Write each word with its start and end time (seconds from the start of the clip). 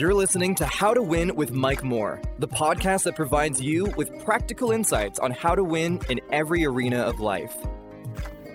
You're 0.00 0.14
listening 0.14 0.54
to 0.54 0.64
How 0.64 0.94
to 0.94 1.02
Win 1.02 1.36
with 1.36 1.52
Mike 1.52 1.84
Moore, 1.84 2.22
the 2.38 2.48
podcast 2.48 3.02
that 3.02 3.14
provides 3.14 3.60
you 3.60 3.84
with 3.98 4.24
practical 4.24 4.70
insights 4.70 5.18
on 5.18 5.30
how 5.30 5.54
to 5.54 5.62
win 5.62 6.00
in 6.08 6.22
every 6.32 6.64
arena 6.64 7.00
of 7.00 7.20
life. 7.20 7.54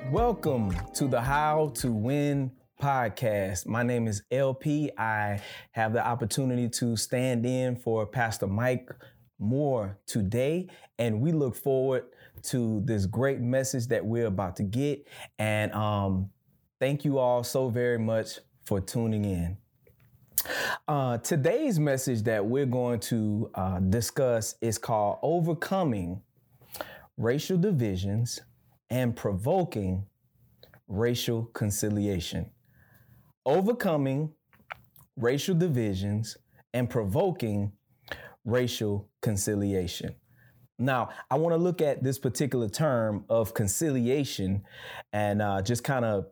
Welcome 0.09 0.75
to 0.95 1.07
the 1.07 1.21
How 1.21 1.71
to 1.75 1.91
Win 1.91 2.51
podcast. 2.81 3.67
My 3.67 3.83
name 3.83 4.07
is 4.07 4.23
LP. 4.31 4.89
I 4.97 5.39
have 5.73 5.93
the 5.93 6.03
opportunity 6.03 6.67
to 6.79 6.97
stand 6.97 7.45
in 7.45 7.75
for 7.75 8.07
Pastor 8.07 8.47
Mike 8.47 8.89
Moore 9.37 9.99
today, 10.07 10.67
and 10.97 11.21
we 11.21 11.31
look 11.31 11.55
forward 11.55 12.05
to 12.45 12.81
this 12.85 13.05
great 13.05 13.39
message 13.39 13.85
that 13.89 14.03
we're 14.03 14.25
about 14.25 14.55
to 14.55 14.63
get. 14.63 15.07
And 15.37 15.71
um, 15.73 16.31
thank 16.79 17.05
you 17.05 17.19
all 17.19 17.43
so 17.43 17.69
very 17.69 17.99
much 17.99 18.39
for 18.63 18.81
tuning 18.81 19.25
in. 19.25 19.57
Uh, 20.87 21.17
today's 21.19 21.79
message 21.79 22.23
that 22.23 22.45
we're 22.45 22.65
going 22.65 22.99
to 22.99 23.49
uh, 23.55 23.79
discuss 23.79 24.55
is 24.61 24.77
called 24.77 25.17
Overcoming 25.21 26.21
Racial 27.17 27.57
Divisions 27.57 28.41
and 28.89 29.15
Provoking 29.15 30.05
Racial 30.87 31.45
Conciliation. 31.53 32.51
Overcoming 33.45 34.33
racial 35.17 35.55
divisions 35.55 36.37
and 36.73 36.89
provoking 36.89 37.71
racial 38.43 39.09
conciliation. 39.21 40.15
Now, 40.77 41.09
I 41.31 41.35
want 41.35 41.53
to 41.53 41.57
look 41.57 41.81
at 41.81 42.03
this 42.03 42.19
particular 42.19 42.67
term 42.67 43.23
of 43.29 43.53
conciliation 43.53 44.63
and 45.13 45.41
uh, 45.41 45.61
just 45.61 45.83
kind 45.83 46.03
of 46.03 46.27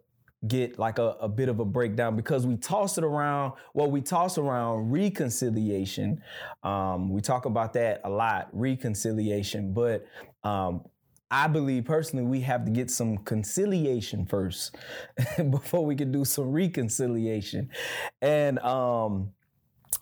get 0.47 0.77
like 0.77 0.99
a, 0.99 1.15
a, 1.21 1.29
bit 1.29 1.47
of 1.49 1.59
a 1.59 1.65
breakdown 1.65 2.15
because 2.15 2.45
we 2.45 2.57
toss 2.57 2.97
it 2.97 3.03
around. 3.03 3.53
Well, 3.73 3.89
we 3.89 4.01
toss 4.01 4.37
around 4.37 4.91
reconciliation. 4.91 6.21
Um, 6.63 7.09
we 7.09 7.21
talk 7.21 7.45
about 7.45 7.73
that 7.73 8.01
a 8.03 8.09
lot, 8.09 8.49
reconciliation. 8.51 9.73
But 9.73 10.05
um, 10.43 10.83
I 11.31 11.47
believe 11.47 11.85
personally 11.85 12.25
we 12.25 12.41
have 12.41 12.65
to 12.65 12.71
get 12.71 12.91
some 12.91 13.17
conciliation 13.19 14.25
first 14.25 14.75
before 15.49 15.85
we 15.85 15.95
can 15.95 16.11
do 16.11 16.25
some 16.25 16.51
reconciliation. 16.51 17.69
And 18.21 18.59
um, 18.59 19.31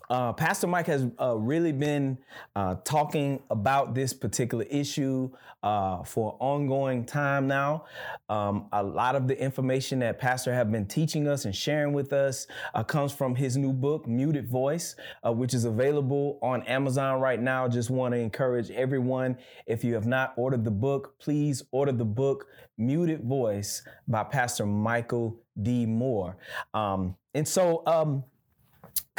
uh, 0.10 0.34
Pastor 0.34 0.68
Mike 0.68 0.88
has 0.88 1.08
uh, 1.20 1.36
really 1.38 1.72
been 1.72 2.18
uh, 2.56 2.76
talking 2.84 3.42
about 3.50 3.94
this 3.96 4.14
particular 4.14 4.66
issue 4.66 5.30
uh, 5.64 6.04
for 6.04 6.36
ongoing 6.40 7.06
time 7.06 7.48
now. 7.48 7.86
Um, 8.30 8.68
a 8.74 8.84
lot 8.84 9.16
of 9.16 9.28
the 9.28 9.40
information 9.42 10.00
that 10.00 10.20
Pastor 10.20 10.54
have 10.54 10.72
been 10.72 10.86
teaching 10.86 11.28
us 11.28 11.46
and 11.46 11.56
sharing 11.56 11.94
with 11.94 12.14
us 12.14 12.48
uh, 12.74 12.84
comes 12.84 13.12
from 13.12 13.36
his 13.36 13.58
new 13.58 13.72
book, 13.72 14.08
Muted 14.08 14.48
Voice, 14.48 14.96
uh, 15.26 15.32
which 15.32 15.54
is 15.54 15.66
available 15.66 16.40
on 16.42 16.64
Amazon 16.64 17.20
right 17.20 17.40
now. 17.40 17.68
Just 17.68 17.90
want 17.90 18.14
to 18.14 18.20
encourage 18.20 18.72
everyone, 18.72 19.38
if 19.66 19.84
you 19.84 19.94
have 19.94 20.08
not 20.08 20.34
ordered 20.36 20.66
the 20.66 20.72
book, 20.72 21.18
please 21.20 21.64
order 21.72 21.92
the 21.92 22.06
book, 22.06 22.48
Muted 22.78 23.24
Voice 23.24 23.84
by 24.08 24.24
Pastor 24.24 24.66
Michael 24.66 25.40
D. 25.62 25.86
Moore. 25.86 26.38
Um, 26.74 27.16
and 27.34 27.48
so, 27.48 27.84
um, 27.86 28.24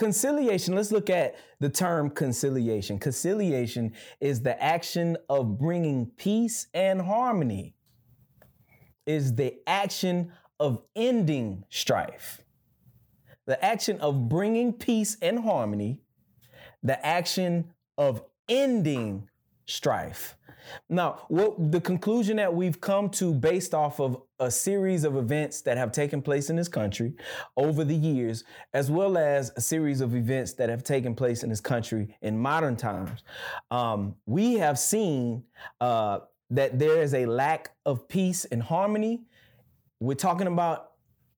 Conciliation, 0.03 0.75
let's 0.75 0.91
look 0.91 1.09
at 1.11 1.37
the 1.61 1.69
term 1.69 2.11
conciliation. 2.11 2.99
Conciliation 2.99 3.93
is 4.21 4.41
the 4.41 4.61
action 4.61 5.17
of 5.29 5.61
bringing 5.61 6.07
peace 6.07 6.67
and 6.75 7.01
harmony, 7.01 7.77
is 9.07 9.37
the 9.37 9.55
action 9.65 10.33
of 10.59 10.83
ending 10.97 11.63
strife. 11.69 12.41
The 13.47 13.65
action 13.65 14.01
of 14.01 14.29
bringing 14.29 14.73
peace 14.73 15.17
and 15.23 15.39
harmony, 15.39 16.01
the 16.83 17.07
action 17.07 17.73
of 17.97 18.25
ending 18.49 19.29
strife. 19.67 20.37
Now, 20.89 21.27
what 21.29 21.71
the 21.71 21.81
conclusion 21.81 22.39
that 22.39 22.53
we've 22.53 22.81
come 22.81 23.09
to 23.11 23.33
based 23.33 23.73
off 23.73 24.01
of 24.01 24.21
a 24.43 24.51
series 24.51 25.05
of 25.05 25.17
events 25.17 25.61
that 25.61 25.77
have 25.77 25.93
taken 25.93 26.21
place 26.21 26.51
in 26.51 26.57
this 26.57 26.67
country 26.69 27.15
over 27.57 27.85
the 27.85 27.95
years, 27.95 28.43
as 28.75 28.91
well 28.91 29.17
as 29.17 29.53
a 29.57 29.61
series 29.61 30.01
of 30.01 30.17
events 30.17 30.53
that 30.55 30.69
have 30.69 30.83
taken 30.83 31.15
place 31.15 31.45
in 31.45 31.49
this 31.49 31.61
country 31.61 32.17
in 32.23 32.37
modern 32.37 32.75
times, 32.75 33.23
um, 33.71 34.17
we 34.27 34.55
have 34.55 34.79
seen 34.79 35.45
uh, 35.81 36.19
that 36.51 36.77
there 36.77 37.01
is 37.01 37.15
a 37.15 37.25
lack 37.25 37.71
of 37.87 38.09
peace 38.09 38.45
and 38.47 38.61
harmony. 38.61 39.23
We're 40.01 40.15
talking 40.15 40.49
about 40.49 40.91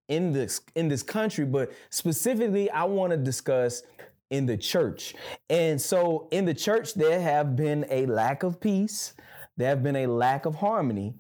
in 0.09 0.33
this 0.33 0.63
in 0.75 0.89
this 0.89 1.03
country, 1.03 1.45
but 1.45 1.73
specifically, 1.91 2.71
I 2.71 2.85
want 2.85 3.11
to 3.11 3.19
discuss 3.19 3.83
in 4.31 4.47
the 4.47 4.57
church. 4.57 5.15
And 5.51 5.81
so 5.81 6.29
in 6.31 6.47
the 6.47 6.55
church, 6.55 6.95
there 6.95 7.21
have 7.21 7.55
been 7.55 7.85
a 7.91 8.07
lack 8.07 8.43
of 8.43 8.59
peace, 8.61 9.13
there 9.57 9.69
have 9.69 9.83
been 9.83 9.97
a 9.97 10.07
lack 10.07 10.47
of 10.47 10.57
harmony, 10.57 11.15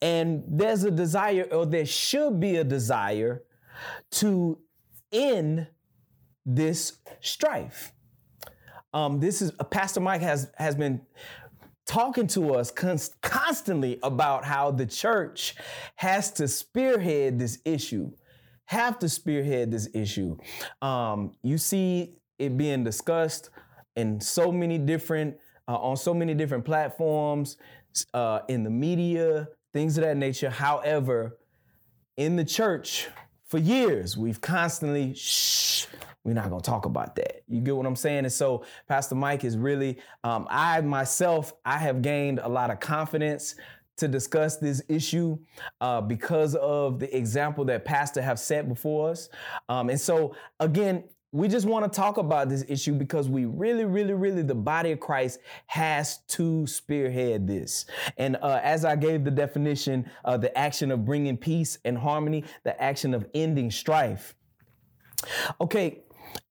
and 0.00 0.44
there's 0.46 0.84
a 0.84 0.90
desire, 0.90 1.46
or 1.50 1.66
there 1.66 1.86
should 1.86 2.40
be 2.40 2.56
a 2.56 2.64
desire 2.64 3.42
to 4.12 4.58
end 5.10 5.66
this 6.46 6.98
strife. 7.20 7.92
Um, 8.94 9.20
this 9.20 9.40
is 9.42 9.52
Pastor 9.70 10.00
Mike 10.00 10.20
has 10.20 10.50
has 10.56 10.74
been 10.74 11.00
talking 11.86 12.26
to 12.28 12.54
us 12.54 12.70
constantly 13.20 13.98
about 14.02 14.44
how 14.44 14.70
the 14.70 14.86
church 14.86 15.54
has 15.96 16.30
to 16.32 16.46
spearhead 16.46 17.38
this 17.38 17.58
issue 17.64 18.12
have 18.72 18.98
to 18.98 19.08
spearhead 19.08 19.70
this 19.70 19.88
issue. 19.94 20.36
Um, 20.80 21.32
you 21.42 21.58
see 21.58 22.16
it 22.38 22.56
being 22.56 22.84
discussed 22.84 23.50
in 23.96 24.20
so 24.20 24.50
many 24.50 24.78
different 24.78 25.36
uh, 25.68 25.76
on 25.76 25.96
so 25.96 26.12
many 26.12 26.34
different 26.34 26.64
platforms 26.64 27.56
uh, 28.14 28.40
in 28.48 28.64
the 28.64 28.70
media 28.70 29.48
things 29.72 29.96
of 29.96 30.04
that 30.04 30.16
nature. 30.16 30.50
However 30.50 31.38
in 32.16 32.36
the 32.36 32.44
church 32.44 33.08
for 33.46 33.58
years 33.58 34.16
we've 34.16 34.40
constantly 34.40 35.14
shh 35.14 35.86
we're 36.24 36.34
not 36.34 36.48
to 36.50 36.60
talk 36.60 36.86
about 36.86 37.16
that. 37.16 37.42
You 37.48 37.60
get 37.60 37.74
what 37.76 37.86
i'm 37.86 37.96
saying? 37.96 38.18
And 38.24 38.32
so 38.32 38.64
pastor 38.88 39.14
mike 39.14 39.44
is 39.44 39.56
really 39.56 39.98
um, 40.24 40.46
i 40.50 40.80
myself 40.80 41.52
i 41.64 41.78
have 41.78 42.02
gained 42.02 42.38
a 42.38 42.48
lot 42.48 42.70
of 42.70 42.80
confidence 42.80 43.56
to 43.98 44.08
discuss 44.08 44.56
this 44.56 44.82
issue 44.88 45.38
uh, 45.80 46.00
because 46.00 46.54
of 46.56 46.98
the 46.98 47.14
example 47.16 47.64
that 47.66 47.84
pastor 47.84 48.22
have 48.22 48.38
set 48.38 48.68
before 48.68 49.10
us. 49.10 49.28
Um, 49.68 49.90
and 49.90 50.00
so 50.00 50.34
again 50.60 51.04
we 51.32 51.48
just 51.48 51.66
want 51.66 51.90
to 51.90 51.96
talk 51.96 52.18
about 52.18 52.50
this 52.50 52.62
issue 52.68 52.92
because 52.92 53.26
we 53.26 53.46
really, 53.46 53.86
really, 53.86 54.12
really, 54.12 54.42
the 54.42 54.54
body 54.54 54.92
of 54.92 55.00
Christ 55.00 55.40
has 55.66 56.18
to 56.28 56.66
spearhead 56.66 57.46
this. 57.46 57.86
And 58.18 58.36
uh, 58.42 58.60
as 58.62 58.84
I 58.84 58.96
gave 58.96 59.24
the 59.24 59.30
definition, 59.30 60.10
uh, 60.26 60.36
the 60.36 60.56
action 60.56 60.90
of 60.90 61.06
bringing 61.06 61.38
peace 61.38 61.78
and 61.86 61.96
harmony, 61.96 62.44
the 62.64 62.80
action 62.80 63.14
of 63.14 63.26
ending 63.32 63.70
strife. 63.70 64.34
Okay, 65.58 66.02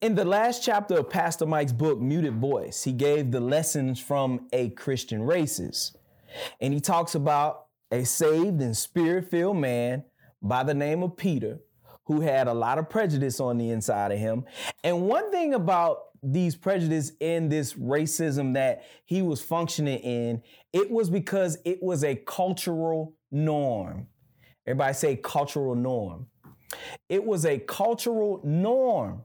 in 0.01 0.15
the 0.15 0.25
last 0.25 0.63
chapter 0.63 0.97
of 0.97 1.11
Pastor 1.11 1.45
Mike's 1.45 1.73
book, 1.73 1.99
Muted 1.99 2.35
Voice, 2.37 2.83
he 2.83 2.91
gave 2.91 3.31
the 3.31 3.39
lessons 3.39 3.99
from 3.99 4.47
a 4.51 4.69
Christian 4.69 5.21
races. 5.21 5.95
And 6.59 6.73
he 6.73 6.79
talks 6.79 7.13
about 7.13 7.67
a 7.91 8.03
saved 8.03 8.61
and 8.61 8.75
spirit 8.75 9.29
filled 9.29 9.57
man 9.57 10.05
by 10.41 10.63
the 10.63 10.73
name 10.73 11.03
of 11.03 11.17
Peter 11.17 11.59
who 12.11 12.19
had 12.19 12.47
a 12.49 12.53
lot 12.53 12.77
of 12.77 12.89
prejudice 12.89 13.39
on 13.39 13.57
the 13.57 13.69
inside 13.69 14.11
of 14.11 14.19
him. 14.19 14.43
And 14.83 15.03
one 15.03 15.31
thing 15.31 15.53
about 15.53 16.07
these 16.21 16.57
prejudice 16.57 17.13
in 17.21 17.47
this 17.47 17.75
racism 17.75 18.53
that 18.55 18.83
he 19.05 19.21
was 19.21 19.41
functioning 19.41 19.99
in, 19.99 20.43
it 20.73 20.91
was 20.91 21.09
because 21.09 21.57
it 21.63 21.81
was 21.81 22.03
a 22.03 22.15
cultural 22.15 23.15
norm. 23.31 24.07
Everybody 24.67 24.93
say 24.93 25.15
cultural 25.15 25.73
norm. 25.73 26.27
It 27.07 27.23
was 27.23 27.45
a 27.45 27.57
cultural 27.59 28.41
norm 28.43 29.23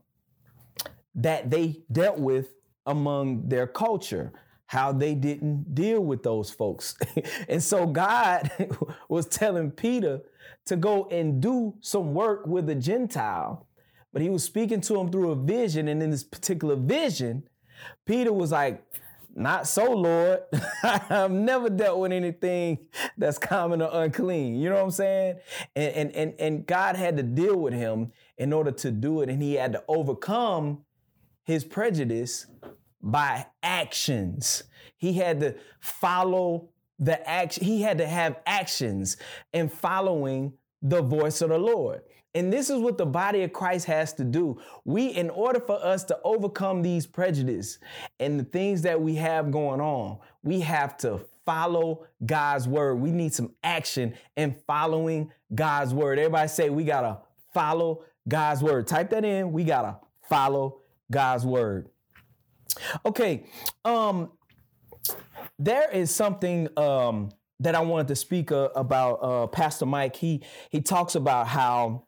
that 1.17 1.51
they 1.51 1.83
dealt 1.91 2.21
with 2.21 2.55
among 2.87 3.49
their 3.49 3.67
culture, 3.67 4.33
how 4.67 4.93
they 4.93 5.15
didn't 5.15 5.75
deal 5.75 6.01
with 6.01 6.23
those 6.23 6.51
folks. 6.51 6.97
and 7.49 7.63
so 7.63 7.87
God 7.87 8.51
was 9.09 9.27
telling 9.27 9.71
Peter 9.71 10.21
to 10.67 10.77
go 10.77 11.09
and 11.11 11.41
do 11.41 11.75
some 11.81 12.15
work 12.15 12.47
with 12.47 12.69
a 12.69 12.75
Gentile. 12.75 13.67
But 14.13 14.23
he 14.23 14.31
was 14.31 14.43
speaking 14.43 14.81
to 14.83 14.99
him 14.99 15.11
through 15.11 15.31
a 15.31 15.37
vision. 15.37 15.89
And 15.89 16.03
in 16.03 16.11
this 16.11 16.25
particular 16.25 16.75
vision, 16.75 17.45
Peter 18.05 18.33
was 18.33 18.51
like, 18.51 18.83
not 19.37 19.67
so, 19.67 19.93
Lord. 19.93 20.41
I've 20.83 21.31
never 21.31 21.69
dealt 21.69 21.99
with 21.99 22.11
anything 22.11 22.79
that's 23.19 23.39
common 23.39 23.83
or 23.83 23.91
unclean. 23.93 24.57
You 24.57 24.71
know 24.71 24.77
what 24.77 24.85
I'm 24.85 24.91
saying? 24.91 25.37
And, 25.77 25.95
and, 25.95 26.13
and, 26.13 26.35
and 26.41 26.67
God 26.67 26.97
had 26.97 27.19
to 27.19 27.23
deal 27.23 27.57
with 27.57 27.75
him 27.75 28.13
in 28.39 28.55
order 28.55 28.71
to 28.71 28.91
do 28.91 29.21
it. 29.21 29.29
And 29.29 29.43
he 29.43 29.55
had 29.55 29.73
to 29.73 29.85
overcome 29.87 30.85
his 31.45 31.65
prejudice 31.65 32.47
by 33.03 33.47
actions. 33.63 34.65
He 34.97 35.15
had 35.15 35.41
to 35.41 35.55
follow 35.81 36.71
the 36.99 37.29
action, 37.29 37.65
he 37.65 37.83
had 37.83 37.99
to 37.99 38.07
have 38.07 38.37
actions 38.47 39.19
in 39.53 39.69
following 39.69 40.55
the 40.83 41.03
voice 41.03 41.43
of 41.43 41.51
the 41.51 41.59
Lord. 41.59 42.01
And 42.35 42.53
this 42.53 42.69
is 42.69 42.79
what 42.79 42.99
the 42.99 43.07
body 43.07 43.43
of 43.43 43.53
Christ 43.53 43.87
has 43.87 44.13
to 44.15 44.25
do. 44.25 44.61
We, 44.85 45.07
in 45.07 45.31
order 45.31 45.59
for 45.59 45.83
us 45.83 46.05
to 46.05 46.19
overcome 46.23 46.83
these 46.83 47.07
prejudices 47.07 47.79
and 48.21 48.39
the 48.39 48.45
things 48.45 48.83
that 48.83 49.01
we 49.01 49.15
have 49.15 49.51
going 49.51 49.81
on, 49.81 50.19
we 50.43 50.61
have 50.61 50.99
to 50.99 51.21
follow 51.47 52.07
God's 52.27 52.69
word. 52.69 52.97
We 52.97 53.11
need 53.11 53.33
some 53.33 53.55
action 53.65 54.15
in 54.37 54.55
following 54.67 55.33
God's 55.55 55.95
word. 55.95 56.19
Everybody 56.19 56.49
say 56.49 56.69
we 56.69 56.85
gotta 56.85 57.21
follow 57.55 58.05
God's 58.29 58.63
word. 58.63 58.87
Type 58.87 59.09
that 59.11 59.25
in. 59.25 59.53
We 59.53 59.65
gotta 59.65 59.97
follow 60.29 60.81
God's 61.11 61.47
word. 61.47 61.89
Okay, 63.05 63.45
um, 63.85 64.31
there 65.59 65.91
is 65.91 66.15
something 66.15 66.69
um, 66.77 67.31
that 67.61 67.75
I 67.75 67.81
wanted 67.81 68.09
to 68.09 68.17
speak 68.17 68.53
uh, 68.53 68.69
about. 68.75 69.15
Uh, 69.23 69.47
Pastor 69.47 69.87
Mike, 69.87 70.17
he 70.17 70.43
he 70.71 70.81
talks 70.81 71.15
about 71.15 71.49
how 71.49 72.05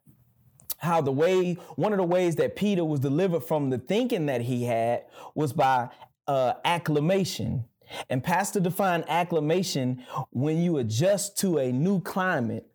how 0.79 1.01
the 1.01 1.13
way 1.13 1.55
one 1.77 1.93
of 1.93 1.99
the 1.99 2.05
ways 2.05 2.37
that 2.37 2.57
Peter 2.57 2.85
was 2.85 3.01
delivered 3.01 3.41
from 3.41 3.71
the 3.71 3.79
thinking 3.79 4.27
that 4.27 4.43
he 4.43 4.65
had 4.65 5.05
was 5.35 5.53
by 5.53 5.89
uh, 6.27 6.55
acclimation. 6.65 7.65
And 8.11 8.23
Pastor 8.23 8.61
defined 8.61 9.05
acclimation 9.09 10.05
when 10.31 10.59
you 10.59 10.77
adjust 10.77 11.39
to 11.39 11.59
a 11.59 11.73
new 11.73 12.01
climate, 12.03 12.67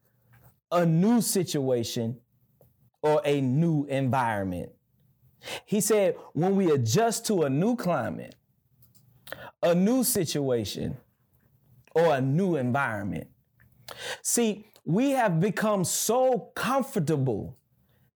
a 0.72 0.86
new 0.88 1.22
situation, 1.22 2.20
or 3.04 3.22
a 3.24 3.40
new 3.40 3.86
environment. 3.86 4.72
He 5.66 5.82
said, 5.82 6.16
when 6.34 6.56
we 6.56 6.72
adjust 6.72 7.26
to 7.28 7.44
a 7.44 7.50
new 7.50 7.76
climate, 7.76 8.36
a 9.62 9.74
new 9.74 10.04
situation, 10.04 10.98
or 11.96 12.16
a 12.16 12.22
new 12.22 12.56
environment. 12.56 13.28
See, 14.22 14.66
we 14.86 15.12
have 15.12 15.40
become 15.40 15.84
so 15.84 16.52
comfortable. 16.56 17.58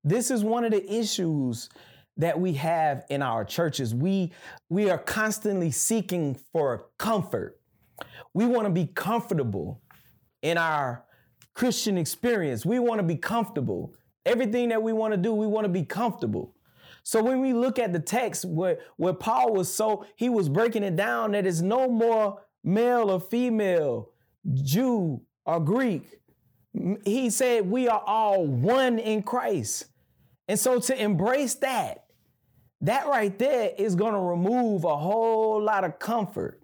This 0.03 0.31
is 0.31 0.43
one 0.43 0.65
of 0.65 0.71
the 0.71 0.93
issues 0.93 1.69
that 2.17 2.39
we 2.39 2.53
have 2.53 3.05
in 3.09 3.21
our 3.21 3.45
churches. 3.45 3.93
We, 3.93 4.31
we 4.69 4.89
are 4.89 4.97
constantly 4.97 5.71
seeking 5.71 6.35
for 6.51 6.87
comfort. 6.97 7.59
We 8.33 8.45
want 8.45 8.65
to 8.65 8.71
be 8.71 8.87
comfortable 8.87 9.81
in 10.41 10.57
our 10.57 11.03
Christian 11.53 11.97
experience. 11.97 12.65
We 12.65 12.79
want 12.79 12.99
to 12.99 13.03
be 13.03 13.15
comfortable. 13.15 13.93
Everything 14.25 14.69
that 14.69 14.81
we 14.81 14.93
want 14.93 15.13
to 15.13 15.17
do, 15.17 15.33
we 15.33 15.47
want 15.47 15.65
to 15.65 15.69
be 15.69 15.83
comfortable. 15.83 16.55
So 17.07 17.23
when 17.23 17.39
we 17.39 17.53
look 17.53 17.79
at 17.79 17.93
the 17.93 18.01
text 18.01 18.43
where, 18.43 18.79
where 18.97 19.13
Paul 19.13 19.53
was 19.53 19.73
so, 19.73 20.05
he 20.17 20.27
was 20.27 20.49
breaking 20.49 20.83
it 20.83 20.97
down 20.97 21.31
that 21.31 21.45
it's 21.45 21.61
no 21.61 21.87
more 21.87 22.41
male 22.65 23.09
or 23.09 23.21
female, 23.21 24.09
Jew 24.53 25.21
or 25.45 25.61
Greek. 25.61 26.19
He 27.05 27.29
said 27.29 27.71
we 27.71 27.87
are 27.87 28.03
all 28.05 28.45
one 28.45 28.99
in 28.99 29.23
Christ. 29.23 29.85
And 30.49 30.59
so 30.59 30.81
to 30.81 31.01
embrace 31.01 31.53
that, 31.55 32.07
that 32.81 33.07
right 33.07 33.39
there 33.39 33.71
is 33.77 33.95
going 33.95 34.13
to 34.13 34.19
remove 34.19 34.83
a 34.83 34.97
whole 34.97 35.63
lot 35.63 35.85
of 35.85 35.99
comfort. 35.99 36.61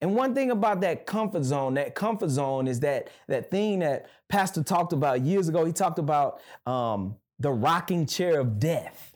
And 0.00 0.14
one 0.14 0.34
thing 0.34 0.50
about 0.50 0.80
that 0.80 1.04
comfort 1.04 1.44
zone, 1.44 1.74
that 1.74 1.94
comfort 1.94 2.30
zone 2.30 2.68
is 2.68 2.80
that 2.80 3.10
that 3.26 3.50
thing 3.50 3.80
that 3.80 4.06
Pastor 4.30 4.62
talked 4.62 4.94
about 4.94 5.20
years 5.20 5.46
ago. 5.50 5.66
He 5.66 5.74
talked 5.74 5.98
about 5.98 6.40
um, 6.64 7.16
the 7.38 7.52
rocking 7.52 8.06
chair 8.06 8.40
of 8.40 8.58
death. 8.58 9.14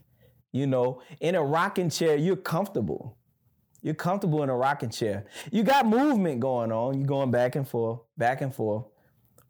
You 0.53 0.67
know, 0.67 1.03
in 1.21 1.35
a 1.35 1.43
rocking 1.43 1.91
chair, 1.91 2.17
you're 2.17 2.37
comfortable. 2.37 3.17
You're 3.81 3.95
comfortable 3.95 4.43
in 4.43 4.49
a 4.49 4.57
rocking 4.57 4.91
chair. 4.91 5.25
You 5.51 5.65
got 5.65 5.87
movement 5.87 6.41
going 6.41 6.71
on. 6.71 6.99
You're 6.99 7.07
going 7.07 7.31
back 7.31 7.57
and 7.57 7.67
forth, 7.67 8.01
back 8.17 8.43
and 8.43 8.55
forth, 8.55 8.85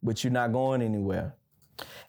but 0.02 0.24
you're 0.24 0.32
not 0.32 0.52
going 0.52 0.80
anywhere. 0.80 1.34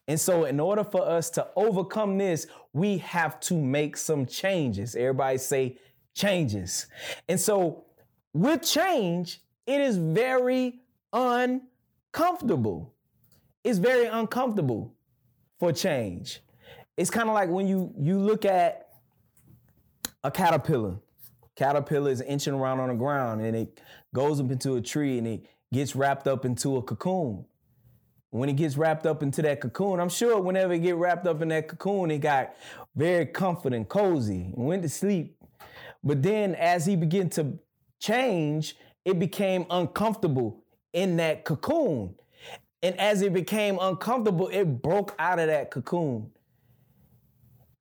And 0.08 0.20
so, 0.20 0.46
in 0.46 0.60
order 0.60 0.84
for 0.84 1.08
us 1.08 1.30
to 1.32 1.48
overcome 1.56 2.18
this, 2.18 2.48
we 2.72 2.98
have 3.00 3.40
to 3.42 3.56
make 3.56 3.98
some 3.98 4.26
changes. 4.26 4.96
Everybody 4.96 5.38
say 5.38 5.78
changes. 6.14 6.88
And 7.28 7.40
so, 7.40 7.86
with 8.34 8.62
change, 8.62 9.42
it 9.66 9.82
is 9.82 9.98
very 9.98 10.82
uncomfortable. 11.12 12.94
It's 13.64 13.80
very 13.80 14.06
uncomfortable 14.08 14.94
for 15.60 15.72
change. 15.72 16.42
It's 16.98 17.10
kind 17.10 17.30
of 17.30 17.34
like 17.34 17.50
when 17.50 17.68
you 17.68 17.94
you 17.98 18.20
look 18.20 18.46
at 18.46 18.83
a 20.24 20.32
caterpillar. 20.32 20.96
Caterpillar 21.56 22.10
is 22.10 22.22
inching 22.22 22.54
around 22.54 22.80
on 22.80 22.90
the 22.90 22.96
ground 22.96 23.42
and 23.42 23.56
it 23.56 23.80
goes 24.14 24.40
up 24.40 24.50
into 24.50 24.76
a 24.76 24.82
tree 24.82 25.18
and 25.18 25.28
it 25.28 25.46
gets 25.72 25.96
wrapped 25.96 26.28
up 26.28 26.46
into 26.46 26.78
a 26.78 26.82
cocoon. 26.82 27.46
When 28.32 28.50
it 28.50 28.54
gets 28.54 28.78
wrapped 28.78 29.06
up 29.06 29.22
into 29.22 29.44
that 29.44 29.62
cocoon, 29.62 30.00
I'm 30.00 30.10
sure 30.10 30.42
whenever 30.42 30.74
it 30.74 30.80
get 30.80 30.96
wrapped 30.96 31.28
up 31.28 31.42
in 31.42 31.50
that 31.50 31.68
cocoon, 31.68 32.10
it 32.10 32.20
got 32.20 32.56
very 32.96 33.28
comfortable 33.28 33.76
and 33.76 33.88
cozy 33.88 34.52
and 34.56 34.66
went 34.66 34.82
to 34.84 34.90
sleep. 34.90 35.36
But 36.04 36.24
then 36.24 36.56
as 36.56 36.86
he 36.86 36.96
began 36.96 37.30
to 37.32 37.60
change, 38.00 38.76
it 39.06 39.20
became 39.20 39.66
uncomfortable 39.70 40.64
in 40.94 41.18
that 41.18 41.46
cocoon. 41.46 42.16
And 42.82 43.00
as 43.00 43.22
it 43.22 43.34
became 43.34 43.78
uncomfortable, 43.80 44.48
it 44.48 44.66
broke 44.82 45.16
out 45.20 45.40
of 45.40 45.48
that 45.48 45.70
cocoon 45.70 46.32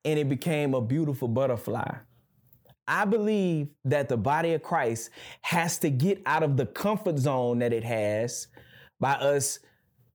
and 0.04 0.18
it 0.18 0.28
became 0.28 0.74
a 0.74 0.80
beautiful 0.80 1.28
butterfly. 1.28 1.94
I 2.92 3.06
believe 3.06 3.68
that 3.86 4.10
the 4.10 4.18
body 4.18 4.52
of 4.52 4.62
Christ 4.62 5.08
has 5.40 5.78
to 5.78 5.88
get 5.88 6.20
out 6.26 6.42
of 6.42 6.58
the 6.58 6.66
comfort 6.66 7.18
zone 7.18 7.60
that 7.60 7.72
it 7.72 7.84
has 7.84 8.48
by 9.00 9.12
us 9.12 9.60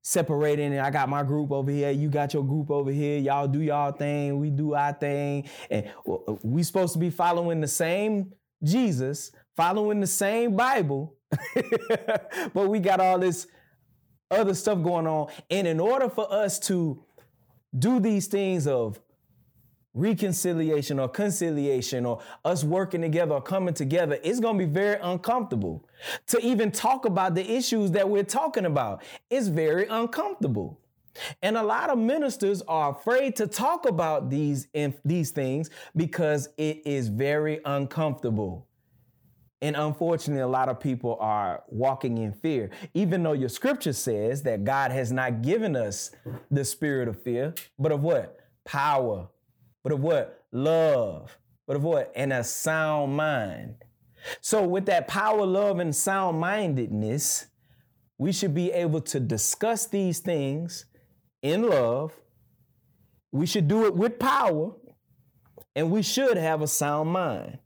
separating 0.04 0.78
I 0.78 0.92
got 0.92 1.10
my 1.10 1.24
group 1.24 1.52
over 1.52 1.72
here, 1.72 1.90
you 1.90 2.08
got 2.08 2.36
your 2.36 2.44
group 2.44 2.70
over 2.70 2.92
here, 2.92 3.18
y'all 3.18 3.48
do 3.48 3.62
y'all 3.62 3.92
thing, 3.92 4.40
we 4.40 4.52
do 4.52 4.76
our 4.76 4.94
thing. 4.94 5.50
And 5.72 5.88
uh, 6.08 6.36
we 6.44 6.62
supposed 6.62 6.94
to 6.94 7.00
be 7.00 7.10
following 7.10 7.62
the 7.62 7.68
same 7.68 8.32
Jesus, 8.64 9.32
following 9.56 10.00
the 10.00 10.06
same 10.06 10.56
Bible, 10.56 11.16
but 12.54 12.70
we 12.70 12.80
got 12.80 13.00
all 13.00 13.18
this 13.18 13.48
other 14.30 14.54
stuff 14.54 14.84
going 14.84 15.08
on. 15.08 15.32
And 15.50 15.66
in 15.66 15.80
order 15.80 16.10
for 16.10 16.32
us 16.32 16.60
to 16.60 17.04
do 17.78 18.00
these 18.00 18.28
things 18.28 18.68
of 18.68 19.00
reconciliation 19.98 21.00
or 21.00 21.10
conciliation 21.10 22.06
or 22.06 22.22
us 22.46 22.64
working 22.64 23.02
together 23.02 23.36
or 23.36 23.42
coming 23.42 23.74
together, 23.74 24.18
it's 24.24 24.40
going 24.40 24.58
to 24.58 24.66
be 24.66 24.72
very 24.72 25.00
uncomfortable. 25.02 25.86
To 26.28 26.40
even 26.40 26.72
talk 26.72 27.06
about 27.06 27.36
the 27.36 27.50
issues 27.52 27.92
that 27.92 28.08
we're 28.08 28.24
talking 28.24 28.66
about 28.66 29.04
is 29.30 29.48
very 29.48 29.88
uncomfortable. 29.88 30.80
And 31.42 31.58
a 31.58 31.64
lot 31.64 31.90
of 31.90 31.98
ministers 31.98 32.62
are 32.68 32.92
afraid 32.92 33.36
to 33.38 33.48
talk 33.48 33.88
about 33.88 34.30
these, 34.30 34.68
these 35.04 35.32
things 35.32 35.70
because 35.96 36.50
it 36.58 36.84
is 36.86 37.08
very 37.08 37.60
uncomfortable. 37.66 38.68
And 39.60 39.76
unfortunately, 39.76 40.44
a 40.44 40.48
lot 40.48 40.70
of 40.70 40.80
people 40.80 41.18
are 41.20 41.64
walking 41.68 42.20
in 42.20 42.32
fear, 42.32 42.70
even 42.94 43.24
though 43.24 43.34
your 43.34 43.50
scripture 43.50 43.94
says 43.94 44.44
that 44.44 44.64
God 44.64 44.92
has 44.92 45.12
not 45.12 45.42
given 45.42 45.76
us 45.76 46.12
the 46.52 46.64
spirit 46.64 47.08
of 47.08 47.20
fear, 47.24 47.56
but 47.80 47.92
of 47.92 48.04
what? 48.04 48.38
Power, 48.66 49.30
but 49.84 49.92
of 49.92 50.02
what? 50.02 50.44
Love, 50.52 51.38
but 51.66 51.76
of 51.76 51.84
what? 51.84 52.12
And 52.16 52.34
a 52.34 52.44
sound 52.44 53.16
mind. 53.16 53.76
So, 54.42 54.66
with 54.66 54.86
that 54.88 55.08
power, 55.08 55.46
love, 55.46 55.80
and 55.80 55.96
sound 55.96 56.40
mindedness, 56.40 57.48
we 58.18 58.32
should 58.32 58.54
be 58.54 58.72
able 58.72 59.02
to 59.02 59.20
discuss 59.20 59.86
these 59.86 60.20
things 60.20 60.86
in 61.42 61.64
love. 61.64 62.14
We 63.32 63.46
should 63.46 63.68
do 63.68 63.86
it 63.86 63.96
with 63.96 64.20
power, 64.20 64.72
and 65.76 65.92
we 65.92 66.02
should 66.02 66.38
have 66.38 66.62
a 66.62 66.68
sound 66.68 67.12
mind. 67.12 67.60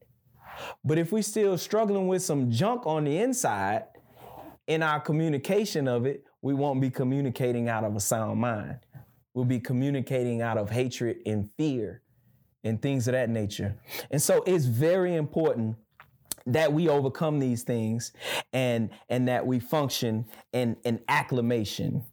But 0.83 0.97
if 0.97 1.11
we're 1.11 1.23
still 1.23 1.57
struggling 1.57 2.07
with 2.07 2.21
some 2.21 2.51
junk 2.51 2.85
on 2.85 3.05
the 3.05 3.17
inside 3.17 3.85
in 4.67 4.83
our 4.83 4.99
communication 4.99 5.87
of 5.87 6.05
it, 6.05 6.23
we 6.41 6.53
won't 6.53 6.81
be 6.81 6.89
communicating 6.89 7.69
out 7.69 7.83
of 7.83 7.95
a 7.95 7.99
sound 7.99 8.39
mind. 8.39 8.79
We'll 9.33 9.45
be 9.45 9.59
communicating 9.59 10.41
out 10.41 10.57
of 10.57 10.69
hatred 10.69 11.17
and 11.25 11.49
fear 11.57 12.01
and 12.63 12.81
things 12.81 13.07
of 13.07 13.13
that 13.13 13.29
nature. 13.29 13.77
And 14.11 14.21
so 14.21 14.43
it's 14.45 14.65
very 14.65 15.15
important 15.15 15.77
that 16.45 16.73
we 16.73 16.89
overcome 16.89 17.39
these 17.39 17.63
things 17.63 18.11
and 18.51 18.89
and 19.09 19.27
that 19.27 19.45
we 19.45 19.59
function 19.59 20.25
in, 20.53 20.75
in 20.83 20.99
acclimation 21.07 22.03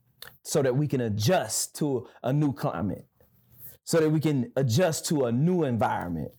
so 0.43 0.63
that 0.63 0.77
we 0.77 0.87
can 0.87 1.01
adjust 1.01 1.77
to 1.77 2.07
a 2.23 2.33
new 2.33 2.53
climate 2.53 3.07
so 3.89 4.01
that 4.01 4.11
we 4.11 4.21
can 4.21 4.53
adjust 4.57 5.07
to 5.07 5.25
a 5.25 5.33
new 5.33 5.65
environment. 5.65 6.31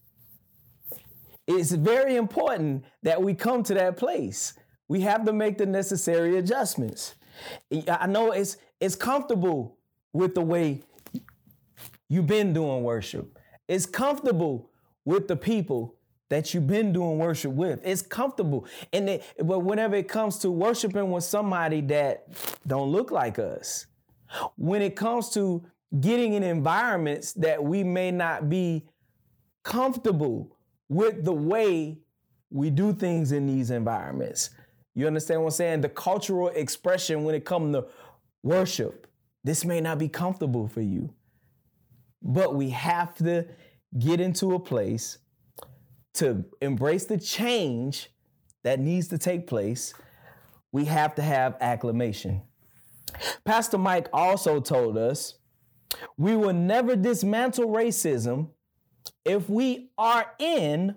It's 1.48 1.72
very 1.72 2.14
important 2.14 2.84
that 3.02 3.20
we 3.20 3.34
come 3.34 3.64
to 3.64 3.74
that 3.74 3.96
place. 3.96 4.54
We 4.86 5.00
have 5.00 5.24
to 5.24 5.32
make 5.32 5.58
the 5.58 5.66
necessary 5.66 6.38
adjustments. 6.38 7.16
I 7.88 8.06
know 8.06 8.30
it's 8.30 8.56
it's 8.78 8.94
comfortable 8.94 9.79
with 10.12 10.34
the 10.34 10.42
way 10.42 10.82
you've 12.08 12.26
been 12.26 12.52
doing 12.52 12.82
worship 12.82 13.38
it's 13.70 13.86
comfortable 13.86 14.68
with 15.04 15.28
the 15.28 15.36
people 15.36 15.94
that 16.28 16.52
you've 16.52 16.66
been 16.66 16.92
doing 16.92 17.18
worship 17.18 17.52
with. 17.52 17.80
It's 17.84 18.02
comfortable. 18.02 18.66
And 18.92 19.10
it, 19.10 19.24
but 19.44 19.60
whenever 19.60 19.94
it 19.94 20.08
comes 20.08 20.38
to 20.38 20.50
worshiping 20.50 21.12
with 21.12 21.22
somebody 21.22 21.80
that 21.82 22.26
don't 22.66 22.90
look 22.90 23.12
like 23.12 23.38
us, 23.38 23.86
when 24.56 24.82
it 24.82 24.96
comes 24.96 25.30
to 25.30 25.64
getting 26.00 26.32
in 26.32 26.42
environments 26.42 27.32
that 27.34 27.62
we 27.62 27.84
may 27.84 28.10
not 28.10 28.48
be 28.48 28.88
comfortable 29.62 30.56
with 30.88 31.24
the 31.24 31.32
way 31.32 31.98
we 32.50 32.70
do 32.70 32.92
things 32.92 33.30
in 33.30 33.46
these 33.46 33.70
environments. 33.70 34.50
You 34.96 35.06
understand 35.06 35.42
what 35.42 35.48
I'm 35.48 35.52
saying? 35.52 35.80
The 35.82 35.88
cultural 35.88 36.48
expression 36.48 37.22
when 37.22 37.36
it 37.36 37.44
comes 37.44 37.76
to 37.76 37.86
worship, 38.42 39.06
this 39.44 39.64
may 39.64 39.80
not 39.80 39.98
be 39.98 40.08
comfortable 40.08 40.68
for 40.68 40.80
you. 40.80 41.14
But 42.22 42.54
we 42.54 42.70
have 42.70 43.14
to 43.16 43.46
get 43.98 44.20
into 44.20 44.54
a 44.54 44.60
place 44.60 45.18
to 46.14 46.44
embrace 46.60 47.06
the 47.06 47.18
change 47.18 48.10
that 48.62 48.78
needs 48.78 49.08
to 49.08 49.18
take 49.18 49.46
place. 49.46 49.94
We 50.72 50.84
have 50.84 51.14
to 51.14 51.22
have 51.22 51.56
acclimation. 51.60 52.42
Pastor 53.44 53.78
Mike 53.78 54.08
also 54.12 54.60
told 54.60 54.96
us 54.96 55.34
we 56.16 56.36
will 56.36 56.52
never 56.52 56.94
dismantle 56.94 57.68
racism 57.68 58.50
if 59.24 59.48
we 59.48 59.90
are 59.98 60.32
in 60.38 60.94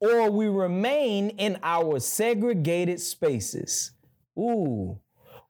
or 0.00 0.30
we 0.30 0.46
remain 0.46 1.30
in 1.30 1.58
our 1.62 1.98
segregated 1.98 3.00
spaces. 3.00 3.92
Ooh, 4.38 4.98